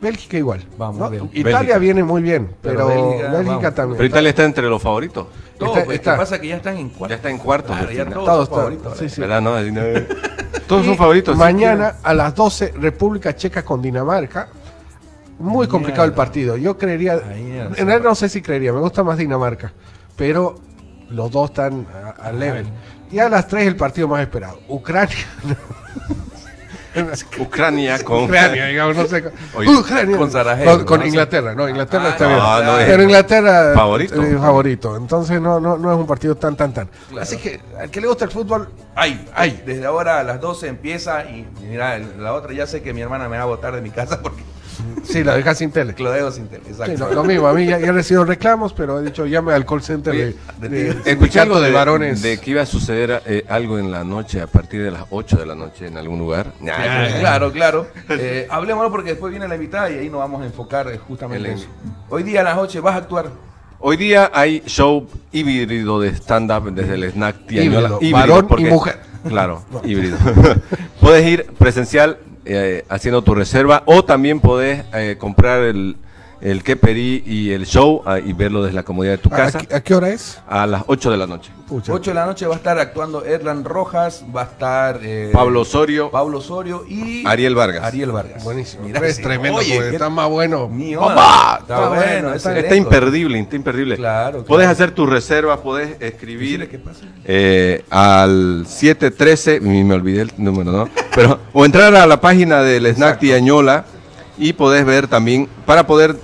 [0.00, 0.64] Bélgica igual.
[0.78, 1.16] Vamos, ¿no?
[1.32, 1.78] Italia Bélgica.
[1.78, 3.96] viene muy bien, Pero pero, Bélgica, Bélgica, también.
[3.96, 5.26] Pero Italia está entre los favoritos.
[5.58, 6.12] Todo, Está- pues, está.
[6.12, 6.40] ¿qué pasa?
[6.40, 7.08] Que ya están en cuarto.
[7.10, 7.76] Ya está en cuartos.
[7.92, 8.98] Ya todos Todos, son favoritos.
[8.98, 9.20] sí, sí.
[9.20, 9.40] ¿Verdad?
[9.42, 9.54] No,
[10.68, 11.34] Todos son favoritos.
[11.34, 11.38] sí.
[11.38, 14.48] Mañana a las 12, República Checa con Dinamarca.
[15.40, 16.56] Muy complicado el partido.
[16.56, 17.68] Yo creería, mierda.
[17.76, 19.72] en realidad no sé si creería, me gusta más Dinamarca,
[20.16, 20.56] pero
[21.10, 22.66] los dos están a- al level.
[23.10, 25.16] Y a las 3 el partido más esperado, Ucrania.
[27.38, 28.24] Ucrania con.
[28.24, 29.24] Ucrania, digamos, no sé.
[29.54, 30.16] Oye, Ucrania.
[30.16, 31.06] con Sarajevo, Con, con ¿no?
[31.06, 32.66] Inglaterra, no, Inglaterra Ah, está no, bien.
[32.66, 34.22] no es- Pero Inglaterra Favorito.
[34.22, 34.96] eh, favorito.
[34.96, 36.88] Entonces no, no, no es un partido tan, tan, tan.
[37.20, 40.66] Así que al que le gusta el fútbol, Ay, ay, desde ahora a las 12
[40.66, 43.80] empieza y mira, la otra ya sé que mi hermana me va a botar de
[43.80, 44.42] mi casa porque
[45.04, 45.94] sí, la dejas sin tele.
[45.98, 46.62] lo dejo sin tele.
[46.68, 46.92] Exacto.
[46.92, 49.52] Sí, lo, lo mismo, a mí ya, ya he recibido reclamos, pero he dicho llame
[49.52, 52.22] al call center Oye, de, de- de- Escuché algo sindicato de, varones.
[52.22, 55.36] de que iba a suceder eh, algo en la noche, a partir de las 8
[55.36, 56.52] de la noche, en algún lugar.
[56.60, 57.86] Nah, Ah, yo- claro, claro.
[58.08, 61.48] Eh, hablemoslo porque después viene la invitada y ahí nos vamos a enfocar eh, justamente
[61.50, 61.66] en eso.
[62.08, 63.30] Hoy día a las 8 vas a actuar.
[63.80, 67.90] Hoy día hay show híbrido de stand-up desde el snack Tiañola.
[68.00, 68.98] Híbrido, varón y mujer.
[69.28, 70.16] Claro, híbrido.
[71.00, 72.18] puedes ir presencial
[72.48, 75.96] eh, haciendo tu reserva o también puedes eh, comprar el,
[76.40, 79.58] el queperí y el show ah, y verlo desde la comodidad de tu ¿A, casa
[79.58, 80.40] qué- a qué hora es?
[80.48, 81.50] a las 8 de la noche.
[81.66, 81.92] Pucha.
[81.92, 85.60] 8 de la noche va a estar actuando Erlan Rojas, va a estar eh, Pablo
[85.62, 87.84] Osorio, Pablo Osorio y Ariel Vargas.
[87.84, 88.42] Ariel Vargas.
[88.42, 88.84] Buenísimo.
[88.84, 90.68] Mira es tremendo, oye, porque qué- está más bueno.
[90.68, 91.06] Mi ¡Papá!
[91.08, 91.58] onda.
[91.60, 92.74] Está, Está bueno, ese está- elenco.
[92.76, 93.96] imperdible, está imperdible.
[93.96, 94.44] Claro, claro.
[94.46, 97.00] Puedes hacer tu reserva, puedes Decirle escribir qué pasa.
[97.26, 100.88] eh, al 713, ni me olvidé el número, ¿no?
[101.14, 103.84] Pero, o entrar a la página del Snack Tiañola
[104.38, 106.16] y podés ver también, para poder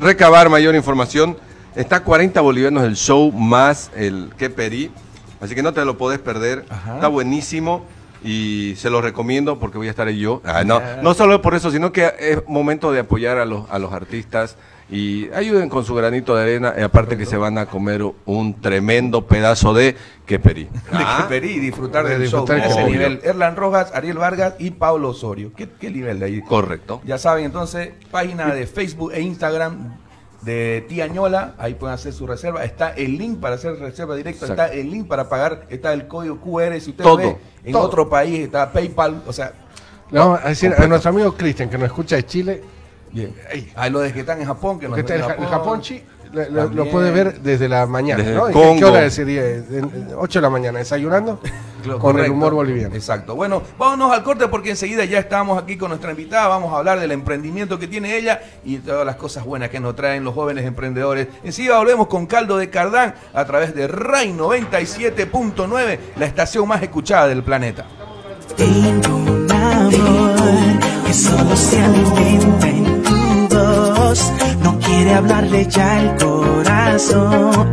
[0.00, 1.36] recabar mayor información,
[1.76, 4.90] está 40 bolivianos el show más el Queperí,
[5.40, 6.94] así que no te lo podés perder, Ajá.
[6.96, 7.84] está buenísimo.
[8.24, 10.42] Y se lo recomiendo porque voy a estar ahí yo.
[10.44, 13.80] Ah, no, no solo por eso, sino que es momento de apoyar a los, a
[13.80, 14.56] los artistas
[14.92, 16.74] y ayuden con su granito de arena.
[16.78, 20.64] Y aparte que se van a comer un tremendo pedazo de queperí.
[20.64, 22.70] de Ah, Queperí y disfrutar De del disfrutar show.
[22.70, 23.20] Ese nivel.
[23.24, 25.52] Erlan Rojas, Ariel Vargas y Pablo Osorio.
[25.56, 26.42] ¿Qué, qué nivel de ahí?
[26.42, 27.00] correcto.
[27.04, 29.96] Ya saben, entonces, página de Facebook e Instagram
[30.42, 32.64] de Tiañola, ahí pueden hacer su reserva.
[32.64, 34.62] Está el link para hacer reserva directa, Exacto.
[34.64, 36.78] está el link para pagar, está el código QR.
[36.80, 37.82] Si usted Todo, ve en todo.
[37.82, 39.52] otro país, está PayPal, o sea,
[40.10, 42.60] Le vamos a decir a nuestro amigo Cristian, que nos escucha de Chile,
[43.12, 43.34] bien.
[43.76, 45.48] Ahí lo de que están en Japón, que que nos está en ven Ja- en
[45.48, 46.02] Japón, chi,
[46.32, 48.46] lo, lo puede ver desde la mañana, Desde ¿no?
[48.48, 48.88] ¿En qué- ¿Qué, Congo.
[48.96, 49.46] hora sería?
[49.46, 51.38] En- en 8 de la mañana, desayunando
[52.00, 52.94] con el humor boliviano.
[52.94, 53.34] Exacto.
[53.34, 56.48] Bueno, vámonos al corte porque enseguida ya estamos aquí con nuestra invitada.
[56.48, 59.94] Vamos a hablar del emprendimiento que tiene ella y todas las cosas buenas que nos
[59.94, 61.28] traen los jóvenes emprendedores.
[61.44, 67.28] Enseguida volvemos con Caldo de Cardán a través de RAI 97.9, la estación más escuchada
[67.28, 67.84] del planeta.
[68.56, 72.68] Tengo un amor que solo se alimenta
[75.02, 77.70] quiere hablarle ya el corazón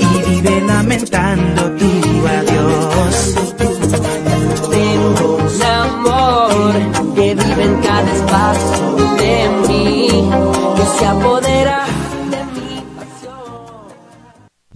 [0.00, 1.71] y vive lamentando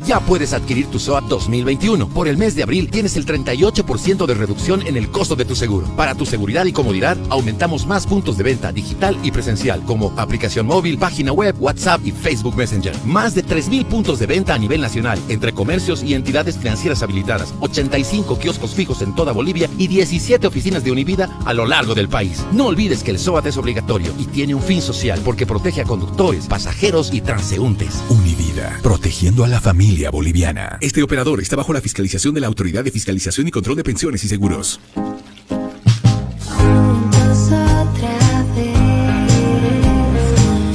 [0.06, 2.06] Ya puedes adquirir tu SOAT 2021.
[2.08, 5.56] Por el mes de abril tienes el 38% de reducción en el costo de tu
[5.56, 5.88] seguro.
[5.96, 10.66] Para tu seguridad y comodidad, aumentamos más puntos de venta digital y presencial, como aplicación
[10.66, 12.94] móvil, página web, WhatsApp y Facebook Messenger.
[13.04, 17.52] Más de 3.000 puntos de venta a nivel nacional, entre comercios y entidades financieras habilitadas,
[17.58, 22.08] 85 kioscos fijos en toda Bolivia y 17 oficinas de Univida a lo largo del
[22.08, 22.46] país.
[22.52, 25.84] No olvides que el SOAT es obligatorio y tiene un fin social porque protege a
[25.84, 28.04] conductores, pasajeros y transeúntes.
[28.08, 28.45] Univida,
[28.82, 30.78] protegiendo a la familia boliviana.
[30.80, 34.24] Este operador está bajo la fiscalización de la Autoridad de Fiscalización y Control de Pensiones
[34.24, 34.80] y Seguros.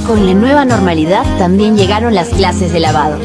[0.08, 3.18] Con la nueva normalidad también llegaron las clases de lavado.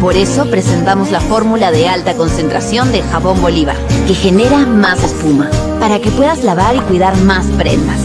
[0.00, 3.76] Por eso presentamos la fórmula de alta concentración de jabón Bolívar,
[4.06, 8.00] que genera más espuma, para que puedas lavar y cuidar más prendas.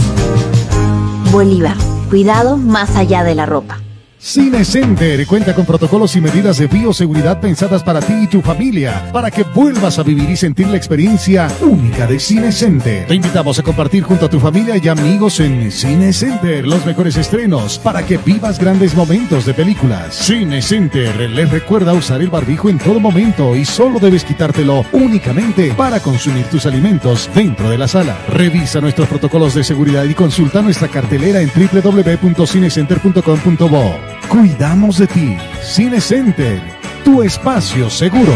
[1.32, 1.76] Bolívar,
[2.10, 3.80] cuidado más allá de la ropa.
[4.22, 9.10] Cine Center cuenta con protocolos y medidas de bioseguridad pensadas para ti y tu familia,
[9.14, 13.08] para que vuelvas a vivir y sentir la experiencia única de Cine Center.
[13.08, 17.16] Te invitamos a compartir junto a tu familia y amigos en Cine Center los mejores
[17.16, 20.16] estrenos, para que vivas grandes momentos de películas.
[20.16, 25.74] Cine Center les recuerda usar el barbijo en todo momento y solo debes quitártelo únicamente
[25.76, 28.18] para consumir tus alimentos dentro de la sala.
[28.28, 34.09] Revisa nuestros protocolos de seguridad y consulta nuestra cartelera en www.cinecenter.com.bo.
[34.28, 35.38] Cuidamos de ti.
[35.62, 36.62] Cine Center,
[37.04, 38.34] tu espacio seguro.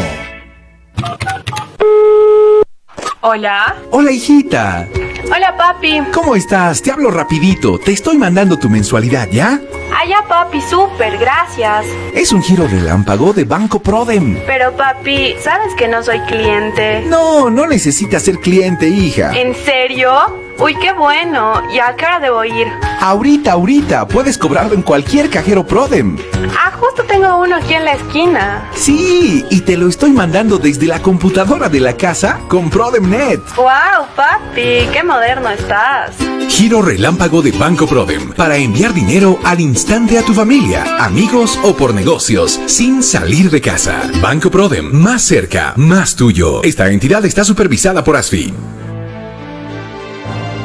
[3.22, 3.76] Hola.
[3.92, 4.88] Hola, hijita.
[5.34, 6.02] Hola, papi.
[6.14, 6.82] ¿Cómo estás?
[6.82, 7.80] Te hablo rapidito.
[7.80, 9.62] Te estoy mandando tu mensualidad, ¿ya?
[9.94, 11.86] Ah, ya, papi, súper, gracias.
[12.14, 14.38] Es un giro relámpago de Banco Prodem.
[14.46, 17.06] Pero, papi, ¿sabes que no soy cliente?
[17.08, 19.32] No, no necesitas ser cliente, hija.
[19.34, 20.12] ¿En serio?
[20.60, 21.62] Uy, qué bueno.
[21.74, 22.68] ¿Y a qué hora debo ir?
[23.02, 24.08] Ahorita, ahorita.
[24.08, 26.18] Puedes cobrarlo en cualquier cajero Prodem.
[26.58, 28.70] Ah, justo tengo uno aquí en la esquina.
[28.76, 33.42] Sí, y te lo estoy mandando desde la computadora de la casa con ProdemNet.
[33.56, 34.88] ¡Wow, papi!
[34.94, 36.16] ¡Qué moderno estás!
[36.50, 41.76] Giro relámpago de Banco Prodem para enviar dinero al instante a tu familia, amigos o
[41.76, 44.04] por negocios, sin salir de casa.
[44.22, 46.62] Banco Prodem, más cerca, más tuyo.
[46.64, 48.54] Esta entidad está supervisada por ASFI.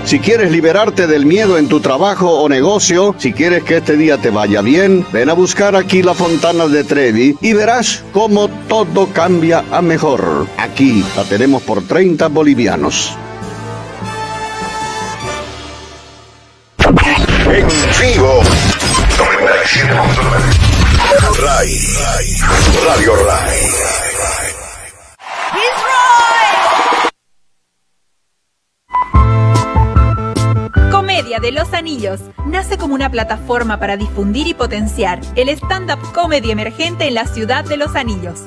[0.09, 4.17] Si quieres liberarte del miedo en tu trabajo o negocio, si quieres que este día
[4.17, 9.09] te vaya bien, ven a buscar aquí la Fontana de Trevi y verás cómo todo
[9.09, 10.47] cambia a mejor.
[10.57, 13.19] Aquí la tenemos por 30 bolivianos.
[16.79, 17.67] En
[18.01, 18.41] vivo.
[19.19, 21.43] 97.9.
[21.43, 21.79] Ray.
[22.83, 24.08] Radio Ray.
[31.29, 37.07] De los Anillos nace como una plataforma para difundir y potenciar el stand-up comedy emergente
[37.07, 38.41] en la ciudad de Los Anillos.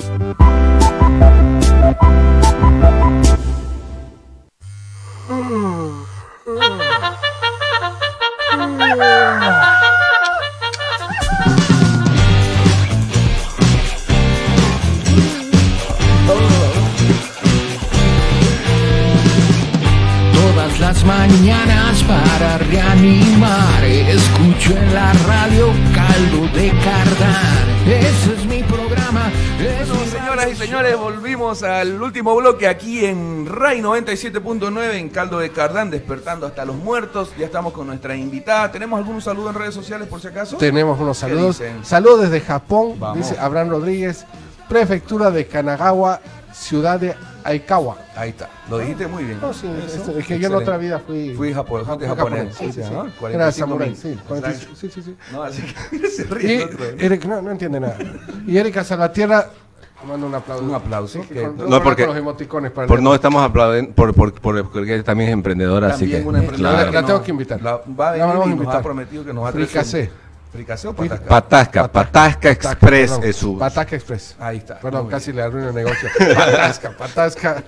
[20.34, 28.64] Todas las mañanas para reanimar Escucho en la radio caldo de cardán Ese es mi
[28.64, 34.93] programa es Bueno, mi señoras y señores, volvimos al último bloque aquí en RAI 97.9
[34.95, 37.32] en Caldo de Cardán, despertando hasta los muertos.
[37.38, 38.72] Ya estamos con nuestra invitada.
[38.72, 40.57] ¿Tenemos algún saludo en redes sociales por si acaso?
[40.57, 41.62] Tenemos unos ¿Qué saludos.
[41.84, 43.18] Saludos desde Japón, Vamos.
[43.18, 44.26] dice Abraham Rodríguez,
[44.68, 46.22] prefectura de Kanagawa,
[46.54, 47.97] ciudad de Aikawa.
[48.16, 49.39] Ahí está, lo dijiste muy bien.
[49.41, 51.34] No, sí, Eso, es, es que yo en otra vida fui.
[51.36, 52.93] Fui japonés, Sí, sí, o sea, sí.
[52.93, 53.04] ¿no?
[53.06, 53.97] Era 45 samurái, mil.
[53.97, 54.76] sí, 40 Exacto.
[54.76, 55.16] sí, sí, sí.
[55.32, 56.70] No, así que se Y ríe.
[56.99, 57.97] Eric, no, no entiende nada.
[58.45, 59.47] Y Erika Salvatierra,
[60.08, 60.64] mando un aplauso.
[60.64, 61.22] Un aplauso.
[61.28, 65.30] Que- No, porque- los emoticones para Por, no estamos aplaudiendo, por, por, por- porque también
[65.30, 66.30] es emprendedora, así También que.
[66.30, 67.62] una emprendedora La- que la tengo que invitar.
[67.62, 68.76] la- va a venir y nos invitar.
[68.78, 69.68] ha prometido que nos va a traer
[70.52, 70.88] su- Fricasé.
[70.88, 71.28] ¿Fricasé o patasca?
[71.28, 73.58] Patasca, Patasca Express perdón, es su.
[73.58, 74.36] Pataca Express.
[74.39, 74.80] Ahí está.
[74.80, 75.38] Perdón, casi bien.
[75.38, 76.10] le arruino el negocio.
[76.36, 77.64] Patasca, patasca.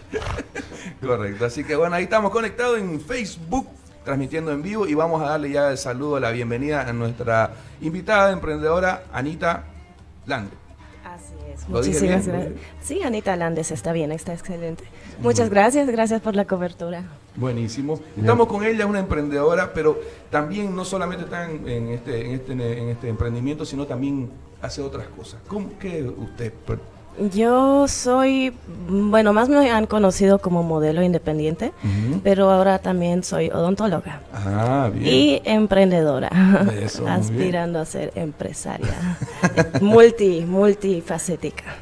[1.01, 3.67] Correcto, así que bueno, ahí estamos conectados en Facebook,
[4.05, 8.31] transmitiendo en vivo y vamos a darle ya el saludo, la bienvenida a nuestra invitada
[8.31, 9.63] emprendedora Anita
[10.25, 10.51] Lande.
[11.03, 11.67] Así es.
[11.69, 12.53] ¿Lo dije Muchísimas gracias.
[12.81, 14.84] Sí, Anita Landes está bien, está excelente.
[15.19, 17.03] Muchas gracias, gracias por la cobertura.
[17.36, 17.99] Buenísimo.
[18.17, 22.51] Estamos con ella, una emprendedora, pero también no solamente está en, en este, en, este,
[22.53, 24.29] en este emprendimiento, sino también
[24.61, 25.39] hace otras cosas.
[25.47, 26.53] ¿Cómo que usted?
[27.31, 28.53] Yo soy,
[28.89, 31.71] bueno, más me han conocido como modelo independiente,
[32.23, 35.05] pero ahora también soy odontóloga Ah, bien.
[35.13, 36.29] y emprendedora,
[36.81, 39.17] Eso, aspirando a ser empresaria,
[39.81, 41.75] multi, multifacética.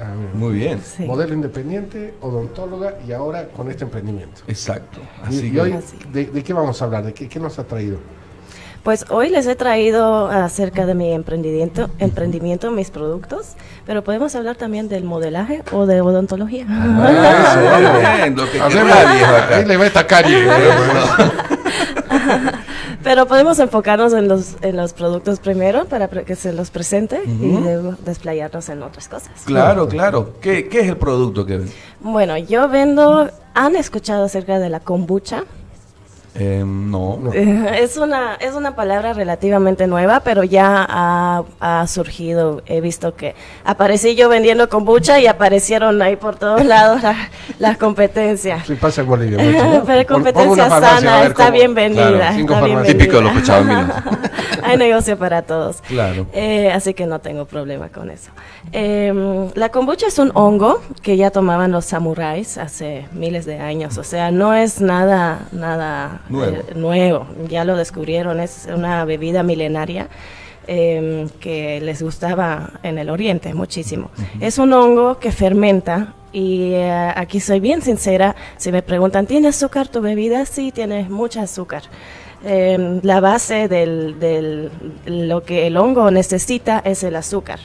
[0.00, 0.14] Ah.
[0.34, 0.80] Muy bien.
[0.82, 1.04] Sí.
[1.04, 4.42] Modelo independiente, odontóloga y ahora con este emprendimiento.
[4.46, 5.00] Exacto.
[5.24, 5.74] Y, Así y que hoy,
[6.12, 7.04] ¿de, de qué vamos a hablar?
[7.04, 7.98] ¿De qué, qué nos ha traído?
[8.82, 14.54] Pues hoy les he traído acerca de mi emprendimiento, emprendimiento, mis productos, pero podemos hablar
[14.54, 16.66] también del modelaje o de odontología.
[16.68, 17.10] Ah,
[18.20, 19.56] eso, bien, lo que Hablemos- acá.
[19.56, 20.34] Ahí le va esta cari.
[23.06, 27.56] Pero podemos enfocarnos en los, en los productos primero para que se los presente y
[27.56, 29.30] luego desplayarnos en otras cosas.
[29.44, 30.32] Claro, claro.
[30.40, 31.70] ¿Qué, qué es el producto que ven?
[32.00, 35.44] Bueno, yo vendo, ¿han escuchado acerca de la kombucha?
[36.38, 37.18] Eh, no.
[37.76, 42.62] Es una, es una palabra relativamente nueva, pero ya ha, ha surgido.
[42.66, 43.34] He visto que
[43.64, 47.28] aparecí yo vendiendo kombucha y aparecieron ahí por todos lados la-
[47.58, 48.66] las competencias.
[48.66, 49.38] Sí, pasa en Bolivia.
[49.38, 49.84] mucho, ¿no?
[49.86, 52.34] Pero competencia farmacia, a sana ver está cómo- bienvenida.
[52.46, 52.82] Claro, está.
[52.84, 53.90] Típico de los cochabaminos.
[54.62, 55.80] Hay negocio para todos.
[55.82, 56.26] Claro.
[56.32, 58.30] Eh, así que no tengo problema con eso.
[58.72, 59.12] Eh,
[59.54, 63.96] la kombucha es un hongo que ya tomaban los samuráis hace miles de años.
[63.98, 66.56] O sea, no es nada, nada Nuevo.
[66.56, 67.26] eh, nuevo.
[67.48, 68.40] Ya lo descubrieron.
[68.40, 70.08] Es una bebida milenaria.
[70.68, 74.10] eh, que les gustaba en el oriente muchísimo.
[74.40, 79.46] Es un hongo que fermenta y eh, aquí soy bien sincera, si me preguntan, ¿tiene
[79.46, 80.44] azúcar tu bebida?
[80.44, 81.84] Sí, tiene mucha azúcar.
[82.44, 84.70] Eh, la base del, del-
[85.06, 87.58] lo que el hongo necesita es el azúcar.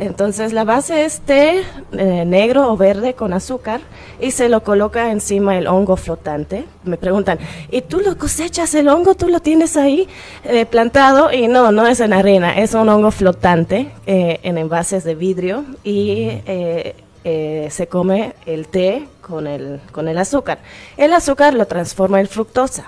[0.00, 1.62] Entonces la base es té
[1.92, 3.80] eh, negro o verde con azúcar
[4.20, 6.64] y se lo coloca encima el hongo flotante.
[6.84, 7.38] Me preguntan,
[7.70, 9.14] ¿y tú lo cosechas el hongo?
[9.14, 10.08] ¿Tú lo tienes ahí
[10.44, 11.32] eh, plantado?
[11.32, 15.64] Y no, no es en arena, es un hongo flotante eh, en envases de vidrio
[15.84, 16.94] y eh,
[17.24, 20.58] eh, se come el té con el, con el azúcar.
[20.96, 22.84] El azúcar lo transforma en fructosa.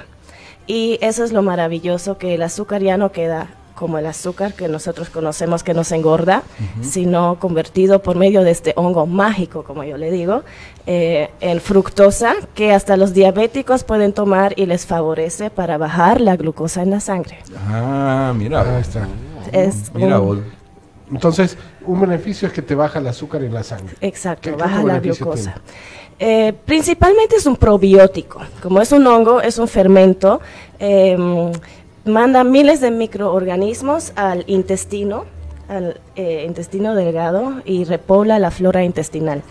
[0.71, 4.69] Y eso es lo maravilloso, que el azúcar ya no queda como el azúcar que
[4.69, 6.45] nosotros conocemos que nos engorda,
[6.81, 10.45] sino convertido por medio de este hongo mágico, como yo le digo,
[10.87, 16.37] eh, en fructosa, que hasta los diabéticos pueden tomar y les favorece para bajar la
[16.37, 17.39] glucosa en la sangre.
[17.69, 18.61] Ah, mira.
[18.61, 19.09] Ahí está.
[19.51, 20.45] Es Mira un-.
[21.11, 23.95] Entonces, un beneficio es que te baja el azúcar en la sangre.
[24.01, 25.55] Exacto, ¿Qué- qué baja la glucosa.
[26.19, 28.41] Eh, principalmente es un probiótico.
[28.63, 30.41] Como es un hongo, es un fermento,
[30.79, 31.17] eh,
[32.05, 35.25] manda miles de microorganismos al intestino,
[35.69, 39.43] al eh, intestino delgado y repobla la flora intestinal.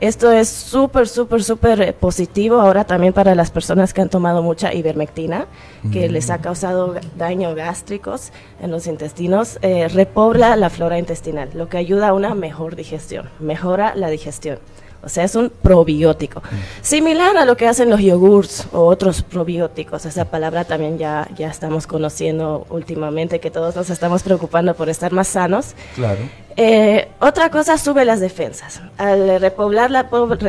[0.00, 4.42] Esto es súper, súper, súper eh, positivo ahora también para las personas que han tomado
[4.42, 5.46] mucha ivermectina,
[5.92, 6.12] que Mm.
[6.12, 8.30] les ha causado daño gástricos
[8.62, 9.58] en los intestinos.
[9.62, 14.58] eh, repobla la flora intestinal, lo que ayuda a una mejor digestión, mejora la digestión.
[15.02, 16.42] O sea, es un probiótico.
[16.82, 20.06] Similar a lo que hacen los yogurts o otros probióticos.
[20.06, 25.12] Esa palabra también ya, ya estamos conociendo últimamente, que todos nos estamos preocupando por estar
[25.12, 25.74] más sanos.
[25.94, 26.18] Claro.
[26.60, 28.82] Eh, otra cosa, sube las defensas.
[28.96, 30.08] Al repoblar la,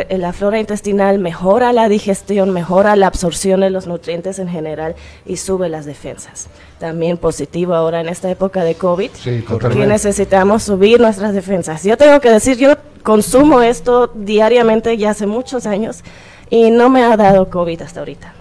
[0.09, 4.95] la flora intestinal, mejora la digestión, mejora la absorción de los nutrientes en general
[5.27, 6.47] y sube las defensas.
[6.79, 11.83] También positivo ahora en esta época de COVID, Sí, que necesitamos subir nuestras defensas.
[11.83, 16.03] Yo tengo que decir, yo consumo esto diariamente ya hace muchos años
[16.49, 18.33] y no me ha dado COVID hasta ahorita.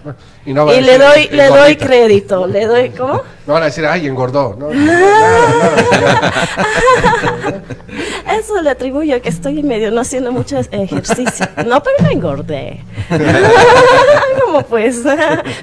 [0.45, 1.85] Y, no le doy, "Es le doy gordita".
[1.85, 3.21] crédito, le doy, ¿cómo?
[3.45, 4.55] No van a decir, ay, engordó.
[4.59, 4.69] No,
[8.39, 11.47] Eso le atribuyo a que estoy medio no haciendo mucho ejercicio.
[11.65, 12.83] No, pero no engordé.
[14.45, 15.03] ¿Cómo pues?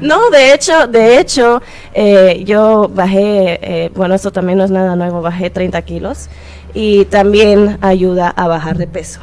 [0.01, 1.62] No, de hecho, de hecho,
[1.94, 6.28] eh, yo bajé, eh, bueno, eso también no es nada nuevo, bajé 30 kilos
[6.75, 9.21] y también ayuda a bajar de peso.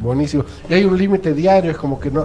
[0.00, 0.44] Buenísimo.
[0.68, 2.24] Y hay un límite diario, es como que no.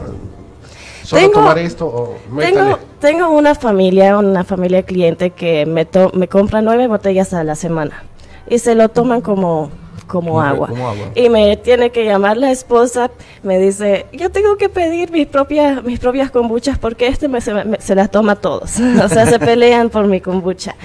[1.03, 2.15] Solo Tengo- tomar esto o.
[2.39, 7.43] Tengo, tengo una familia, una familia cliente que me, to- me compra nueve botellas a
[7.43, 8.03] la semana
[8.47, 9.71] y se lo toman como,
[10.05, 10.67] como Como- agua.
[10.67, 11.05] como agua.
[11.15, 13.09] Y me tiene que llamar la esposa,
[13.41, 17.53] me dice, yo tengo que pedir mis propias, mis propias kombuchas porque este me, se,
[17.53, 18.77] me- se las toma todos.
[19.03, 20.75] o sea, se pelean por mi kombucha.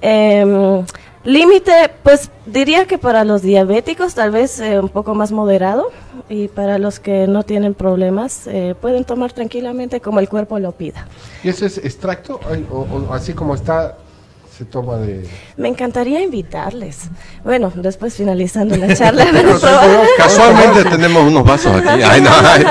[0.00, 0.84] Em,
[1.26, 5.90] Límite, pues diría que para los diabéticos tal vez eh, un poco más moderado
[6.28, 10.70] y para los que no tienen problemas eh, pueden tomar tranquilamente como el cuerpo lo
[10.70, 11.08] pida.
[11.42, 12.38] ¿Y ese es extracto?
[12.70, 13.96] O así como está,
[14.56, 15.28] se toma de.
[15.56, 17.10] Me encantaría invitarles.
[17.44, 19.26] Bueno, después finalizando la charla.
[19.32, 19.58] Pero
[20.16, 22.02] Casualmente tenemos unos vasos aquí.
[22.02, 22.64] Ay, no, ay.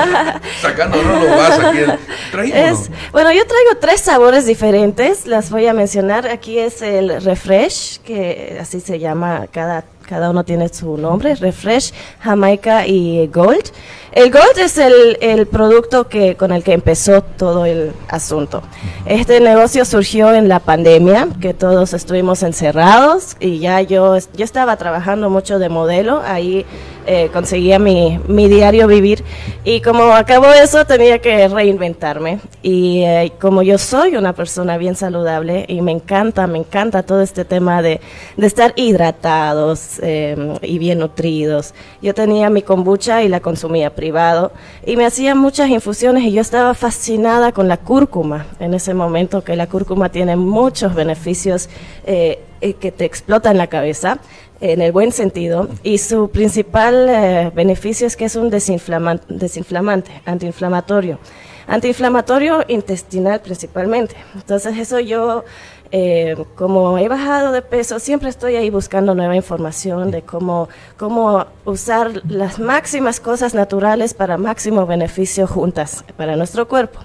[0.61, 2.51] Sacándonos los vasos aquí.
[2.53, 6.27] Es, bueno, yo traigo tres sabores diferentes, las voy a mencionar.
[6.27, 11.93] Aquí es el Refresh, que así se llama, cada, cada uno tiene su nombre, Refresh,
[12.19, 13.71] Jamaica y Gold.
[14.11, 18.61] El Gold es el, el producto que, con el que empezó todo el asunto.
[19.05, 24.77] Este negocio surgió en la pandemia, que todos estuvimos encerrados y ya yo, yo estaba
[24.77, 26.65] trabajando mucho de modelo, ahí
[27.05, 29.23] eh, conseguía mi, mi diario vivir.
[29.63, 32.39] Y como acabó eso tenía que reinventarme.
[32.61, 37.21] Y eh, como yo soy una persona bien saludable y me encanta, me encanta todo
[37.21, 38.01] este tema de,
[38.37, 41.73] de estar hidratados eh, y bien nutridos.
[42.01, 44.51] Yo tenía mi kombucha y la consumía privado.
[44.85, 49.43] Y me hacía muchas infusiones y yo estaba fascinada con la cúrcuma en ese momento
[49.43, 51.69] que la cúrcuma tiene muchos beneficios
[52.05, 52.39] eh,
[52.73, 54.19] que te explotan la cabeza
[54.61, 60.11] en el buen sentido y su principal eh, beneficio es que es un desinflaman- desinflamante,
[60.25, 61.19] antiinflamatorio.
[61.67, 64.15] Antiinflamatorio intestinal principalmente.
[64.35, 65.43] Entonces eso yo,
[65.91, 71.45] eh, como he bajado de peso, siempre estoy ahí buscando nueva información de cómo, cómo
[71.65, 76.99] usar las máximas cosas naturales para máximo beneficio juntas para nuestro cuerpo.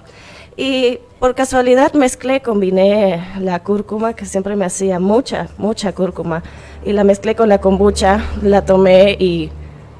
[0.57, 6.43] Y por casualidad mezclé, combiné la cúrcuma, que siempre me hacía mucha, mucha cúrcuma,
[6.83, 9.49] y la mezclé con la kombucha, la tomé y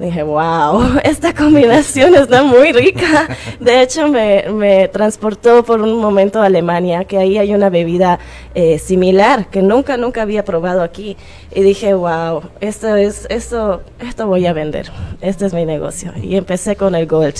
[0.07, 3.27] dije, wow, esta combinación está muy rica.
[3.59, 8.19] De hecho, me, me transportó por un momento a Alemania, que ahí hay una bebida
[8.53, 11.15] eh, similar que nunca, nunca había probado aquí.
[11.53, 14.91] Y dije, wow, esto es, esto, esto voy a vender.
[15.21, 16.13] Este es mi negocio.
[16.21, 17.35] Y empecé con el Gold.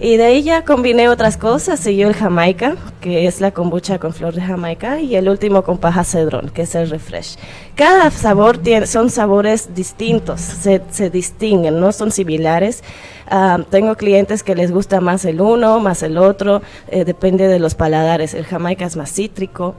[0.00, 1.80] Y de ahí ya combiné otras cosas.
[1.80, 5.00] Siguió el Jamaica, que es la kombucha con flor de Jamaica.
[5.00, 7.36] Y el último con paja cedrón, que es el refresh.
[7.74, 12.82] Cada sabor tiene, son sabores distintos, se, se distinguen, no son similares.
[13.26, 17.58] Ah, tengo clientes que les gusta más el uno, más el otro, eh, depende de
[17.58, 18.34] los paladares.
[18.34, 19.76] El Jamaica es más cítrico,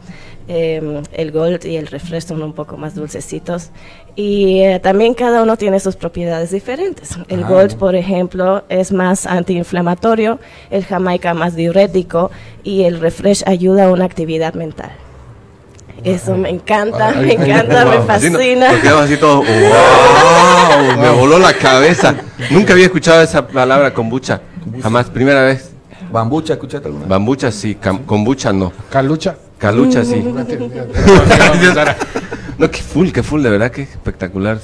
[0.47, 3.69] eh, el Gold y el Refresh son un poco más dulcecitos.
[4.15, 7.17] Y eh, también cada uno tiene sus propiedades diferentes.
[7.27, 10.39] El Ah, Gold, por ejemplo, es más antiinflamatorio,
[10.71, 12.31] el Jamaica más diurético
[12.63, 14.91] y el Refresh ayuda a una actividad mental.
[16.03, 18.71] Eso me encanta, me encanta, me Así fascina.
[18.71, 22.15] nos quedamos así todos, wow, me voló la cabeza.
[22.49, 24.41] Nunca había escuchado esa palabra kombucha.
[24.81, 25.71] Jamás, primera vez.
[26.11, 27.05] ¿Bambucha escuchaste alguna?
[27.05, 28.73] Bambucha sí, kombucha no.
[28.89, 29.35] ¿Calucha?
[29.57, 30.21] Calucha sí.
[32.57, 34.59] No, qué full, qué full, de verdad que espectacular.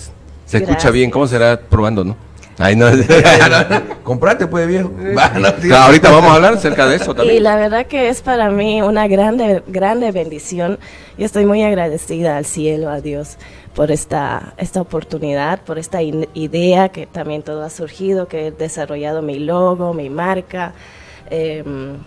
[0.46, 0.94] Se escucha Gracias.
[0.94, 2.16] bien, ¿cómo será probando, no?
[2.58, 2.88] Ay, no.
[4.04, 4.92] Comprate pues viejo.
[5.62, 7.44] Claro, ahorita vamos a hablar acerca de eso Y también.
[7.44, 10.80] la verdad que es para mí una grande, grande bendición.
[11.18, 13.38] Yo estoy muy agradecida al cielo, a Dios,
[13.76, 19.22] por esta, esta oportunidad, por esta idea que también todo ha surgido, que he desarrollado
[19.22, 20.74] mi logo, mi marca.
[21.30, 21.98] Em,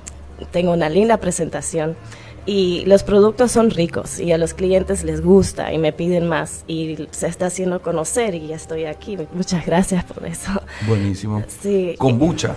[0.50, 1.96] tengo una linda presentación.
[2.46, 6.64] Y los productos son ricos y a los clientes les gusta y me piden más
[6.66, 9.18] y se está haciendo conocer y ya estoy aquí.
[9.34, 10.50] Muchas gracias por eso.
[10.88, 11.42] Buenísimo.
[11.62, 11.94] Sí.
[11.98, 12.54] Kombucha.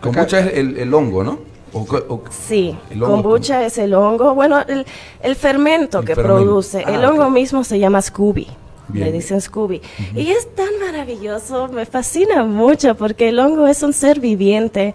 [0.00, 1.38] Kombucha es el, el hongo, ¿no?
[1.72, 4.84] O o- Sí, El hongo kombucha es el hongo, bueno, el,
[5.22, 6.42] el fermento El que fermento.
[6.44, 6.82] produce.
[6.86, 8.46] Ah, el hongo mismo se llama Scooby.
[8.88, 9.06] Bien.
[9.06, 9.80] Le dicen Scooby.
[10.14, 14.94] Y es tan maravilloso, me fascina mucho porque el hongo es un ser viviente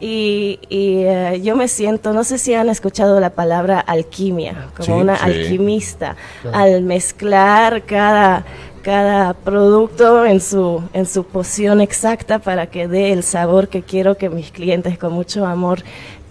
[0.00, 4.84] y, y, eh, yo me siento, no sé si han escuchado la palabra alquimia, como
[4.86, 5.22] Sí, una sí.
[5.24, 6.56] alquimista, Claro.
[6.58, 8.44] al mezclar cada,
[8.82, 14.16] cada producto en su, en su poción exacta para que dé el sabor que quiero
[14.16, 15.80] que mis clientes con mucho amor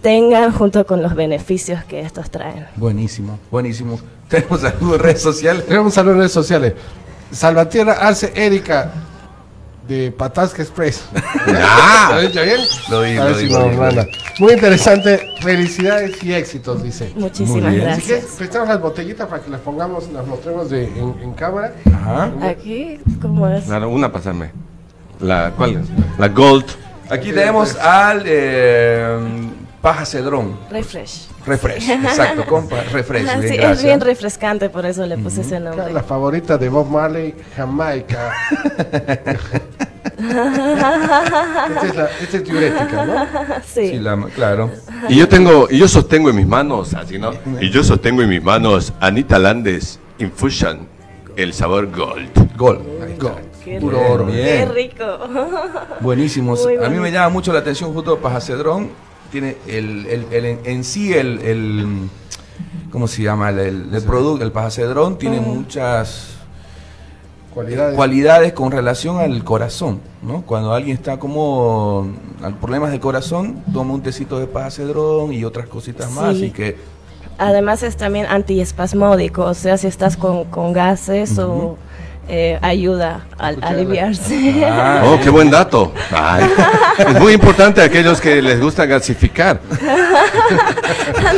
[0.00, 2.66] tengan junto con los beneficios que estos traen.
[2.76, 3.98] Buenísimo, buenísimo.
[4.28, 5.66] Tenemos saludos en redes sociales.
[5.66, 6.72] Tenemos saludos en redes sociales.
[7.32, 8.92] Salvatierra Arce Erika
[9.86, 11.04] de Patasca Express.
[11.48, 12.18] Ah.
[12.22, 12.60] ¿Lo bien?
[12.90, 14.10] Lo ver lo vi.
[14.40, 15.20] Muy interesante.
[15.40, 17.12] Felicidades y éxitos, dice.
[17.14, 17.96] Muchísimas gracias.
[17.96, 21.72] Si quieres, prestamos las botellitas para que las pongamos, las mostremos de, en, en cámara.
[21.92, 22.32] Ajá.
[22.42, 23.64] Aquí, ¿cómo es?
[23.64, 24.50] Claro, una pasarme.
[25.20, 25.82] La, ¿Cuál?
[26.18, 26.66] La Gold.
[27.08, 29.18] Aquí tenemos al eh,
[29.86, 30.58] paja cedrón.
[30.68, 31.28] Refresh.
[31.46, 33.24] Refresh, exacto, compa, refresh.
[33.24, 33.78] Ajá, bien, sí, gracias.
[33.78, 35.92] es bien refrescante, por eso le puse ese nombre.
[35.92, 38.32] La favorita de Bob Marley, Jamaica.
[40.18, 43.26] Esta es, la, esta es diurética, ¿no?
[43.64, 43.90] Sí.
[43.90, 44.72] Sí, la- claro.
[45.08, 47.30] Y yo tengo, y yo sostengo en mis manos, así no.
[47.60, 50.88] Y yo sostengo en mis manos Anita Landes Infusion,
[51.36, 52.56] el sabor Gold.
[52.56, 52.80] Gold.
[53.04, 53.34] ahí está.
[53.64, 54.12] Qué Puro rico.
[54.12, 54.26] oro.
[54.26, 54.74] Qué Bien.
[54.74, 55.04] rico.
[56.00, 56.54] Buenísimo.
[56.56, 58.90] Muy A mí me llama mucho la atención justo Paja Cedrón.
[59.36, 62.08] Tiene el, el- el- en, en sí el, el-
[62.90, 63.50] ¿cómo se llama?
[63.50, 66.38] El, el, el producto, el Paja Cedrón tiene muchas
[67.52, 67.96] Cualidades.
[67.96, 70.40] cualidades con relación al corazón, ¿no?
[70.40, 72.08] Cuando alguien está como
[72.42, 76.46] al problemas del corazón, toma un tecito de Paja Cedrón y otras cositas más Sí.
[76.46, 76.76] y que
[77.36, 81.76] Además es también antiespasmódico, o sea, si estás con, con gases o
[82.28, 84.54] eh, ayuda a, a aliviarse.
[84.66, 85.02] Ah.
[85.06, 85.92] Oh, qué buen dato.
[86.12, 86.44] Ay,
[86.98, 89.60] es muy importante a aquellos que les gusta gasificar.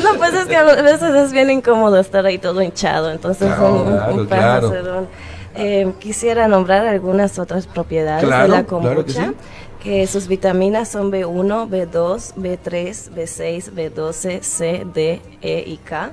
[0.02, 3.82] no, pues es que a veces es bien incómodo estar ahí todo hinchado, entonces Claro,
[4.12, 5.06] un, un claro.
[5.54, 9.24] Eh, quisiera nombrar algunas otras propiedades Claro, de la claro que kombucha.
[9.26, 9.34] sí.
[9.82, 16.10] que sus vitaminas son B1, B2, B3, B6, B12, C, D, E y K.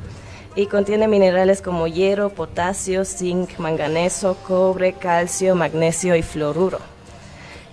[0.55, 6.79] Y contiene minerales como hierro, potasio, zinc, manganeso, cobre, calcio, magnesio y fluoruro.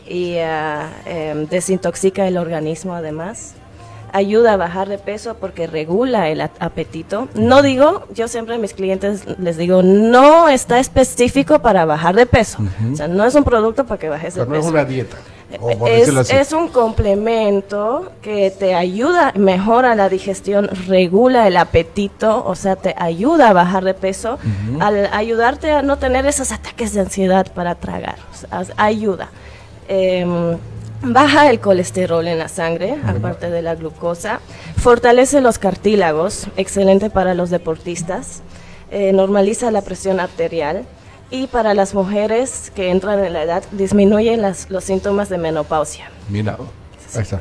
[0.09, 0.35] Y
[1.07, 3.55] em, desintoxica el organismo además.
[4.15, 7.29] Ayuda a bajar de peso porque regula el apetito.
[7.35, 12.27] No digo, yo siempre a mis clientes les digo, no está específico para bajar de
[12.27, 12.59] peso.
[12.93, 14.73] O sea, no es un producto para que bajes de Pero no es peso.
[14.73, 15.17] una dieta.
[15.61, 22.55] O por Es, un complemento que te ayuda, mejora la digestión, regula el apetito, o
[22.55, 24.39] sea, te ayuda a bajar de peso,
[24.81, 28.17] al ayudarte a no tener esos ataques de ansiedad para tragar.
[28.33, 29.29] o sea, as- ayuda.
[29.89, 30.57] Em,
[31.03, 34.41] baja el colesterol en la sangre, aparte de la glucosa.
[34.77, 38.43] Fortalece los cartílagos, excelente para los deportistas.
[38.91, 40.85] Eh, normaliza la presión arterial.
[41.33, 46.11] Y para las mujeres que entran en la edad, disminuye las- los síntomas de menopausia.
[46.29, 46.57] Mira.
[47.17, 47.41] Ahí está.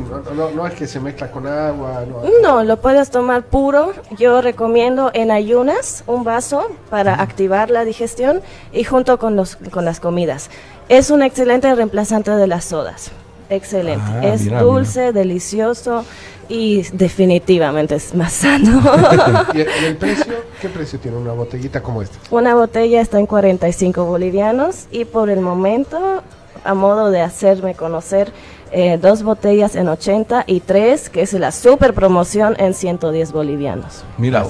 [0.00, 2.22] no, no- no es que se mezcla con agua, no.
[2.42, 3.92] No, lo puedes tomar puro.
[4.18, 8.40] Yo recomiendo en ayunas un vaso para activar la digestión
[8.72, 10.50] y junto con, los, con las comidas.
[10.88, 13.10] Es un excelente reemplazante de las sodas.
[13.48, 14.04] Excelente.
[14.06, 16.04] Ah, es mira, dulce, delicioso
[16.48, 18.80] y definitivamente es más sano.
[19.54, 20.34] ¿Y el, precio?
[20.60, 22.18] ¿Qué precio tiene una botellita como esta?
[22.30, 26.22] Una botella está en 45 bolivianos y por el momento,
[26.64, 28.32] a modo de hacerme conocer,
[28.72, 34.04] eh, dos botellas en 80 y tres, que es la super promoción en 110 bolivianos.
[34.18, 34.44] Mira,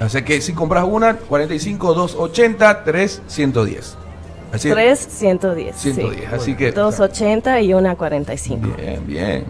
[0.00, 3.96] así que si compras una, 45, 280, 3, 110.
[4.52, 4.74] Así es.
[4.74, 5.76] 3, 110.
[5.76, 8.68] 110, así que- 280 y una 45.
[8.76, 9.44] Bien, bien.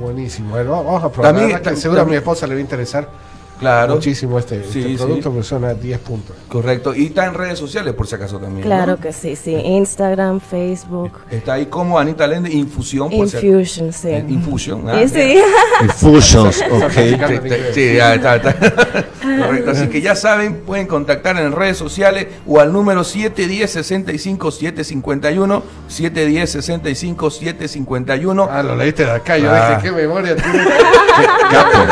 [0.00, 0.50] Buenísimo.
[0.50, 1.34] Bueno, vamos a probar.
[1.34, 3.08] También- que seguro a mi esposa le va a interesar
[3.58, 3.94] Claro.
[3.94, 5.22] muchísimo este, este Sí, producto, sí.
[5.30, 6.36] porque son a 10 puntos.
[6.48, 6.94] Correcto.
[6.94, 8.60] Y está en redes sociales, por si acaso también.
[8.60, 8.66] ¿no?
[8.66, 9.52] Claro que sí, sí.
[9.54, 11.12] Instagram, Facebook.
[11.30, 13.10] Está ahí como Anita Lende, Infusión.
[13.10, 14.08] por si- Infusion, sí.
[14.08, 14.84] Eh, Infusion.
[15.02, 15.38] Y sí.
[15.82, 16.92] Infusions, ok.
[17.72, 18.54] Sí, ya está, está.
[19.22, 19.70] Correcto.
[19.72, 25.62] Así que ya saben, pueden contactar en redes sociales o al número 710-65-751.
[25.88, 28.48] 710-65-751.
[28.50, 29.36] Ah, lo leíste de acá.
[29.38, 29.70] Yo Ah.
[29.76, 30.64] dije, qué memoria tiene.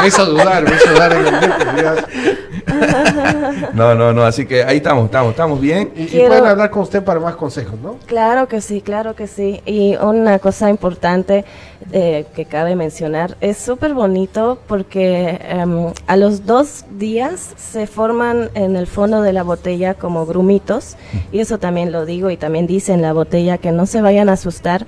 [0.00, 1.34] me hizo dudar, me hizo dudar en el.
[3.74, 4.22] No, no, no.
[4.22, 5.92] Así que ahí estamos, estamos, estamos bien.
[5.96, 7.96] Y, pueden hablar con usted para más consejos, ¿no?
[8.06, 9.60] Claro que sí, claro que sí.
[9.66, 11.44] Y una cosa importante
[11.92, 18.50] eh, que cabe mencionar, es súper bonito porque em, a los dos días se forman
[18.54, 20.96] en el fondo de la botella como grumitos,
[21.30, 24.28] y eso también lo digo y también dice en la botella que no se vayan
[24.28, 24.86] a asustar.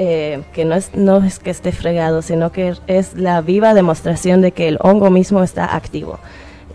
[0.00, 4.40] Eh, que no es, no es que esté fregado, sino que es la viva demostración
[4.40, 6.20] de que el hongo mismo está activo,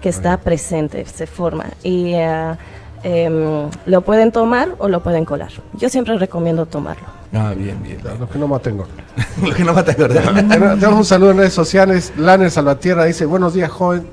[0.01, 1.67] que está presente, se forma.
[1.83, 2.55] Y eh,
[3.03, 5.51] em, lo pueden tomar o lo pueden colar.
[5.71, 7.05] Yo siempre recomiendo tomarlo.
[7.31, 7.97] Ah, bien, bien.
[8.19, 8.87] Los que no maten gol.
[9.41, 10.35] Lo que no ¿verdad?
[10.35, 12.11] Tenemos tenemos un saludo en redes sociales.
[12.17, 14.05] Laner Salvatierra dice: Buenos días, joven.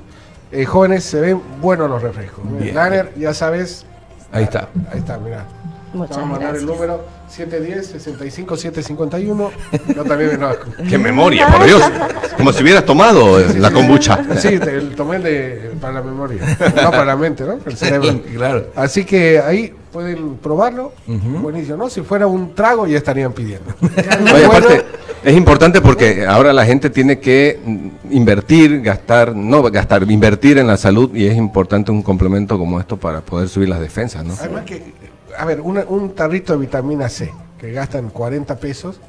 [0.53, 2.45] Eh, jóvenes, se ven buenos los refrescos.
[2.61, 2.77] Bien.
[2.77, 3.85] Laner, ya sabes.
[4.31, 4.69] Ahí está.
[4.93, 5.45] Ahí está, mira.
[5.93, 9.51] Muchas Vamos a mandar el número 710-65-751.
[9.94, 10.57] Yo también me lo
[10.89, 11.82] ¡Qué memoria, por Dios!
[12.36, 14.19] Como si hubieras tomado la kombucha.
[14.39, 16.40] Sí, te- el tomé de, para la memoria.
[16.82, 17.59] No para la mente, ¿no?
[17.65, 18.20] El cerebro.
[18.35, 18.66] Claro.
[18.74, 20.93] Así que ahí pueden probarlo.
[21.07, 21.90] Buenísimo, ¿no?
[21.90, 23.74] Si fuera un trago, ya estarían pidiendo.
[24.35, 24.85] Oye, aparte,
[25.24, 27.59] es importante porque ahora la gente tiene que
[28.11, 32.97] invertir, gastar, no gastar, invertir en la salud y es importante un complemento como esto
[32.97, 34.35] para poder subir las defensas, ¿no?
[34.40, 34.82] Además que,
[35.39, 39.01] a ver, una- un tarrito de vitamina C que gastan 40 pesos,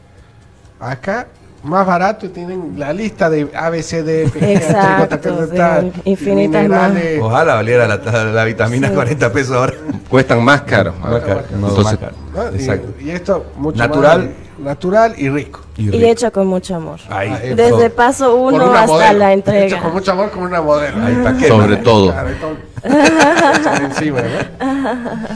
[0.79, 1.27] acá
[1.63, 6.91] más barato y tienen la lista de ABCD, Exacto, de infinitas más.
[7.21, 7.97] Ojalá valiera la,
[8.31, 9.73] la vitamina 40 pesos ahora.
[10.09, 10.93] Cuestan más caro.
[10.99, 12.15] Más caro, no, Entonces, más caro.
[12.35, 12.51] ¿no?
[12.51, 12.93] Y- Exacto.
[12.99, 14.19] Y, esto mucho Natural.
[14.25, 14.29] más,
[14.61, 15.61] natural y rico.
[15.77, 16.99] Y hecho con mucho amor.
[17.09, 17.53] Ahí.
[17.55, 19.19] Desde paso uno hasta modelo.
[19.19, 19.89] la Hecho con entrega.
[19.89, 21.03] mucho amor como una modelo.
[21.03, 21.47] Ahí, ¿pa' qué?
[21.47, 22.13] Sobre todo.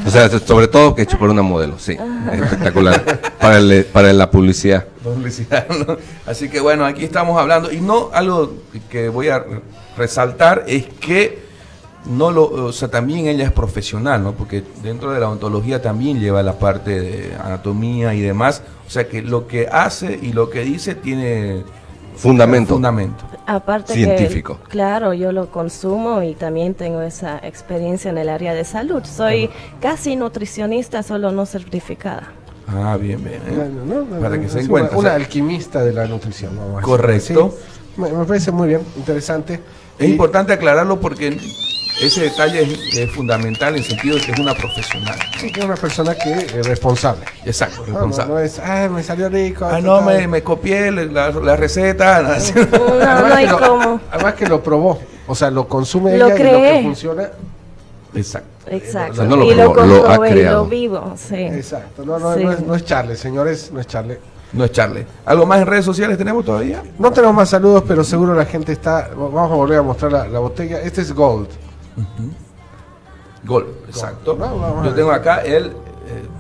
[0.06, 1.98] O sea, sobre todo que hecho por una modelo, sí.
[2.32, 3.04] Espectacular.
[3.40, 4.86] Para, el- para la publicidad.
[5.04, 5.98] Publicidad, ¿no?
[6.26, 7.72] Así que bueno, aquí estamos hablando.
[7.72, 8.54] Y no algo
[8.90, 9.44] que voy a
[9.98, 11.46] resaltar es que
[12.06, 14.34] no lo, o sea, también ella es profesional, ¿no?
[14.34, 18.62] Porque dentro de la ontología también lleva la parte de anatomía y demás.
[18.88, 21.64] O sea que lo que hace y lo que dice tiene
[22.16, 22.74] Fundamento.
[22.76, 23.26] fundamento.
[23.48, 24.60] Aparte Científico.
[24.64, 29.04] que, claro, yo lo consumo y también tengo esa experiencia en el área de salud.
[29.04, 29.50] Soy
[29.82, 32.32] casi nutricionista, solo no certificada.
[32.68, 33.42] Ah, bien, bien.
[33.48, 33.54] ¿eh?
[33.56, 34.20] Bueno, ¿no?
[34.22, 34.92] Para que se encuentre.
[34.96, 36.56] Una, o sea, una alquimista de la nutrición.
[36.56, 36.86] vamos a decir.
[36.86, 37.54] Correcto.
[37.96, 39.60] Sí, me, me parece muy bien, interesante.
[40.00, 41.38] Es Y- importante aclararlo porque
[42.02, 45.18] ese detalle es, es fundamental en el sentido de que es una profesional.
[45.40, 47.26] Sí, que es una persona que es responsable.
[47.46, 48.34] Exacto, No, no, responsable.
[48.34, 49.66] no es, ah, me salió rico.
[49.66, 50.06] Ah, no, tal".
[50.06, 52.22] me, me copié la, la receta.
[52.22, 52.30] no,
[53.02, 54.00] además, hay que lo, cómo.
[54.12, 55.00] además que lo probó.
[55.28, 57.30] O sea, lo consume Lo ella y lo que funciona.
[58.14, 58.48] Exacto.
[58.72, 59.12] Exacto.
[59.12, 60.64] O sea, no lo y lo lo ha creado.
[60.64, 61.36] lo vivo, sí.
[61.36, 62.04] Exacto.
[62.06, 62.44] No, no, Sí.
[62.44, 64.18] no, es, no es Charles, señores, no es Charles.
[64.54, 65.06] No es Charlie.
[65.26, 66.82] ¿Algo más en redes sociales tenemos todavía?
[66.98, 69.10] No tenemos más saludos, pero seguro la gente está.
[69.16, 70.80] Vamos a volver a mostrar la, la botella.
[70.82, 71.50] Este es Gold.
[73.44, 74.36] Gol, exacto.
[74.36, 75.72] No, Yo tengo acá el eh,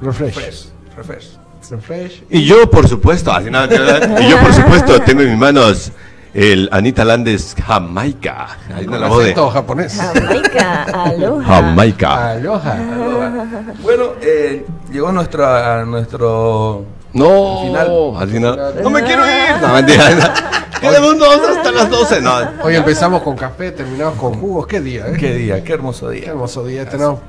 [0.01, 0.35] Refresh.
[0.35, 0.67] Refresh.
[0.97, 1.37] Refresh.
[1.69, 2.23] Refresh.
[2.29, 4.21] Y yo, por supuesto, así nada que ver.
[4.21, 5.91] y yo, por supuesto, tengo en mis manos
[6.33, 8.57] el Anita Landes Jamaica.
[8.73, 9.95] Ahí está la voz de Acento japonés.
[9.95, 11.43] Jamaica, aloha.
[11.45, 12.31] Jamaica.
[12.31, 12.77] Aloha.
[13.81, 16.85] Bueno, eh, llegó nuestra, nuestro
[17.15, 17.91] No, final.
[18.17, 18.75] al final.
[18.83, 19.61] No me quiero ir.
[19.61, 20.33] No, mentira.
[20.79, 22.21] Quedamos dos hasta las 12.
[22.21, 22.33] No.
[22.63, 24.67] Hoy empezamos con café, terminamos con jugos.
[24.67, 25.13] Qué día, ¿eh?
[25.19, 26.29] Qué día, qué hermoso Qué día.
[26.31, 26.87] hermoso día.
[26.87, 27.19] Tenemos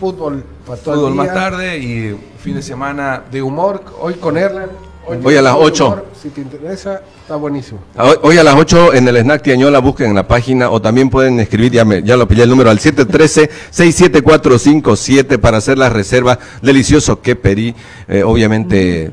[0.00, 1.34] fútbol para todo Fútbol el más día.
[1.34, 3.22] tarde y fin de semana.
[3.30, 4.70] De humor, hoy con Erlan.
[5.04, 5.84] Hoy a las de 8.
[5.86, 7.80] humor, Si te interesa, está buenísimo.
[7.98, 11.10] Hoy, hoy a las 8 en el Snack Tiañola busquen en la página o también
[11.10, 16.38] pueden escribir, ya, me- ya lo pillé el número al 713-67457 para hacer la reserva.
[16.62, 17.74] Delicioso que perí,
[18.06, 19.10] eh, obviamente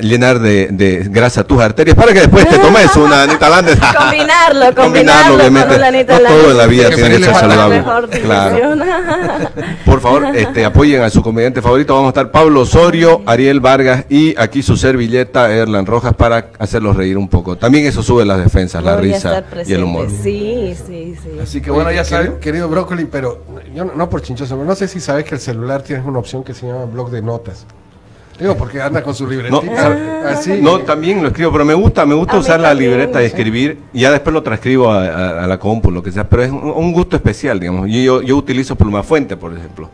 [0.00, 3.78] llenar de, de grasa tus arterias para que después te tomes una Anita Landes.
[3.98, 5.68] Combinarlo, combinarlo obviamente.
[5.68, 5.90] con una
[6.20, 7.76] No todo en la vida tiene que ser saludable.
[7.78, 8.84] Mejor Claro.
[9.84, 11.94] Por favor, este, apoyen a su comediante favorito.
[11.94, 16.96] Vamos a estar Pablo Osorio, Ariel Vargas y aquí su servilleta, Erlan Rojas, para hacerlos
[16.96, 17.56] reír un poco.
[17.56, 20.06] También eso sube las defensas, la Voy risa y el humor.
[20.06, 20.22] presente.
[20.22, 21.30] Sí, sí, sí.
[21.42, 22.26] Así que bueno, ya Oye, saben.
[22.26, 23.44] querido, querido Brócoli, pero
[23.74, 26.18] yo no, no por chinchoso, pero no sé si sabes que el celular tiene una
[26.18, 27.66] opción que se llama blog de notas.
[28.42, 30.28] Digo, porque anda con su No, libretita.
[30.28, 30.58] así.
[30.60, 33.26] no, también lo escribo, pero me gusta, me gusta A mí usar la libreta y
[33.26, 33.28] sí.
[33.28, 36.42] escribir y ya después lo transcribo a, a- a la compu, lo que sea, pero
[36.42, 37.88] es un, un gusto especial, digamos.
[37.88, 39.88] Y yo, yo utilizo Plumafuente, por ejemplo.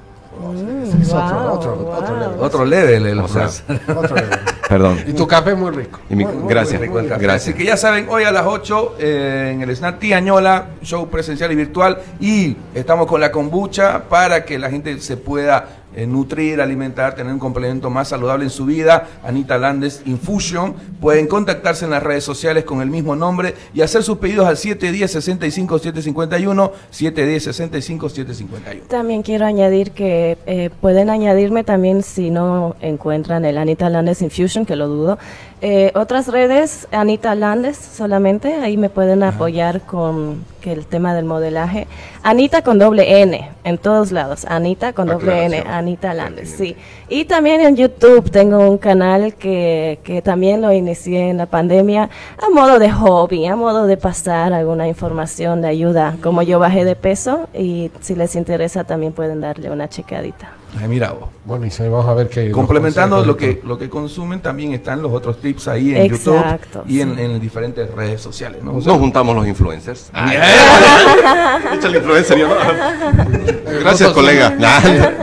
[1.01, 1.93] Es otro, Wow, otro, wow.
[1.93, 2.41] otro level.
[2.41, 3.07] Otro level.
[3.07, 3.49] el- O sea,
[3.97, 4.39] Otro level.
[4.69, 4.99] Perdón.
[5.07, 5.99] Y tu café muy rico.
[6.11, 7.23] Y mi- Muy, muy gracias, rico el café.
[7.23, 7.49] gracias.
[7.49, 11.51] Así que ya saben, hoy a las 8 eh, en el Snap Tiañola, show presencial
[11.53, 11.99] y virtual.
[12.21, 17.33] Y estamos con la kombucha para que la gente se pueda eh, nutrir, alimentar, tener
[17.33, 19.09] un complemento más saludable en su vida.
[19.25, 20.75] Anita Landes Infusion.
[21.01, 24.57] Pueden contactarse en las redes sociales con el mismo nombre y hacer sus pedidos al
[24.57, 28.89] 710-65-751, 710-65-751.
[28.89, 34.67] También quiero añadir que eh, pueden añadirme también si no encuentran el Anita Landes Infusion,
[34.67, 35.19] que lo dudo.
[35.61, 41.25] Eh, otras redes, Anita Landes solamente, ahí me pueden apoyar con que el tema del
[41.25, 41.87] modelaje.
[42.23, 44.45] Anita con doble N, en todos lados.
[44.47, 45.65] Anita con doble N.
[45.67, 46.77] Anita Landes, sí.
[47.09, 52.11] Y también en YouTube tengo un canal que, que también lo inicié en la pandemia
[52.39, 56.85] a modo de hobby, a modo de pasar alguna información de ayuda, como yo bajé
[56.85, 60.58] de peso y si les interesa también pueden darle una checadita.
[60.81, 61.31] Ay, mira vos.
[61.45, 62.51] Bueno, y se- vamos a ver qué.
[62.51, 66.85] Complementando lo que, lo que consumen, también están los otros tips ahí en Exacto, YouTube
[66.87, 67.23] y en, sí.
[67.23, 68.63] en diferentes redes sociales.
[68.63, 68.73] ¿no?
[68.73, 70.11] Nos juntamos los influencers.
[70.15, 72.55] Echa el influencer, yo no.
[73.81, 74.55] Gracias, colega.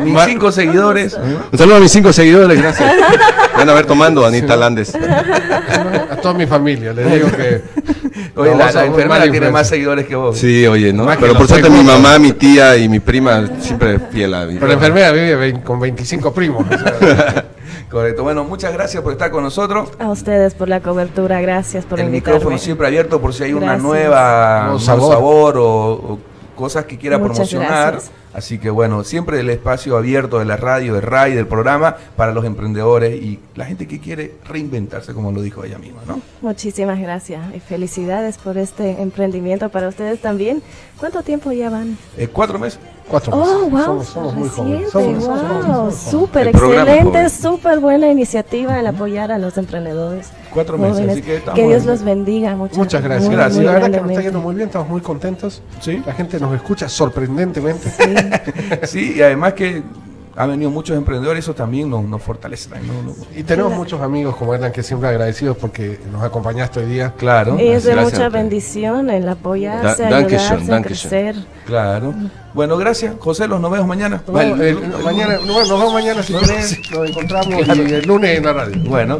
[0.03, 1.13] Mis cinco seguidores.
[1.51, 2.91] Un saludo a mis cinco seguidores, gracias.
[3.55, 4.93] Van a ver tomando Anita Landes.
[4.95, 7.61] A toda mi familia, les digo que.
[8.37, 9.65] Oye, No, la, la enfermera tiene más influencer.
[9.65, 10.37] seguidores que vos.
[10.37, 11.05] Sí, oye, ¿no?
[11.05, 14.55] Más Pero por suerte mi mamá, mi tía y mi prima siempre fiel a mí.
[14.55, 16.65] Pero la enfermera vive con 25 primos.
[16.69, 17.45] o sea,
[17.89, 18.23] Correcto.
[18.23, 19.89] Bueno, muchas gracias por estar con nosotros.
[19.99, 22.35] A ustedes por la cobertura, gracias por El invitarme.
[22.39, 23.83] micrófono siempre abierto por si hay una Gracias.
[23.83, 25.13] nueva Nuevo un sabor.
[25.13, 26.19] sabor, o, o
[26.57, 27.91] cosas que quiera Muchas promocionar.
[27.93, 28.11] gracias.
[28.35, 32.33] Así que bueno, siempre el espacio abierto de la radio, de RAI, del programa para
[32.33, 36.19] los emprendedores y la gente que quiere reinventarse, como lo dijo ella misma, ¿no?
[36.41, 40.61] Muchísimas gracias y felicidades por este emprendimiento para ustedes también.
[40.99, 41.97] ¿Cuánto tiempo ya van?
[42.17, 42.79] Eh, cuatro meses.
[43.09, 43.53] cuatro meses.
[43.55, 44.91] Oh, wow, Somos, somos muy jóvenes.
[44.91, 50.29] Somos- wow, súper excelente, súper buena iniciativa el apoyar a los emprendedores.
[50.53, 51.13] Cuatro meses, jóvenes.
[51.13, 52.55] así que estamos que Dios los bendiga.
[52.55, 53.27] Muchas, Muchas gracias.
[53.27, 53.55] muy, Gracias.
[53.57, 55.61] muy la verdad que nos está yendo muy bien, estamos muy contentos.
[55.81, 56.01] Sí.
[56.05, 57.89] La gente nos escucha sorprendentemente.
[57.89, 58.03] Sí,
[58.93, 59.81] y además que
[60.37, 62.69] han venido muchos emprendedores, eso también nos, nos fortalece.
[62.69, 67.13] No- Y tenemos muchos amigos como Hernán que siempre agradecidos porque nos acompañaste hoy día.
[67.17, 71.35] Claro, Y es de mucha bendición el apoyarse, Da- ayudarse a crecer.
[71.65, 72.13] claro.
[72.53, 74.21] Bueno, gracias, José, los nos vemos mañana.
[74.27, 74.69] No, Vale.
[74.71, 77.83] eh, mañana, no, nos vemos mañana si querés, nos encontramos Claro.
[77.87, 78.75] y el lunes en la radio.
[78.89, 79.19] Bueno,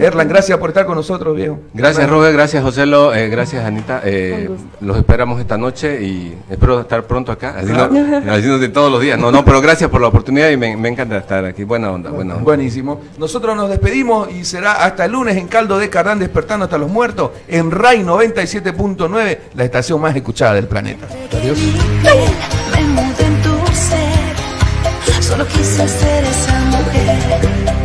[0.00, 1.58] Erlan, gracias por estar con nosotros, viejo.
[1.74, 2.32] Gracias, Robert.
[2.34, 3.14] Gracias, Joselo.
[3.14, 4.00] eh, gracias, Anita.
[4.04, 4.48] eh,
[4.80, 7.54] los esperamos esta noche y espero estar pronto acá.
[7.58, 7.82] Así no,
[8.32, 9.18] así no de todos los días.
[9.18, 11.64] No, no, pero gracias por la oportunidad y me, me encanta estar aquí.
[11.64, 12.44] Buena onda, buena onda.
[12.44, 13.00] Buenísimo.
[13.18, 16.90] Nosotros nos despedimos y será hasta el lunes en Caldo de Cardán despertando hasta los
[16.90, 21.06] muertos en RAI 97.9, la estación más escuchada del planeta.
[21.32, 21.58] Adiós.
[25.20, 27.79] Solo quise ser esa mujer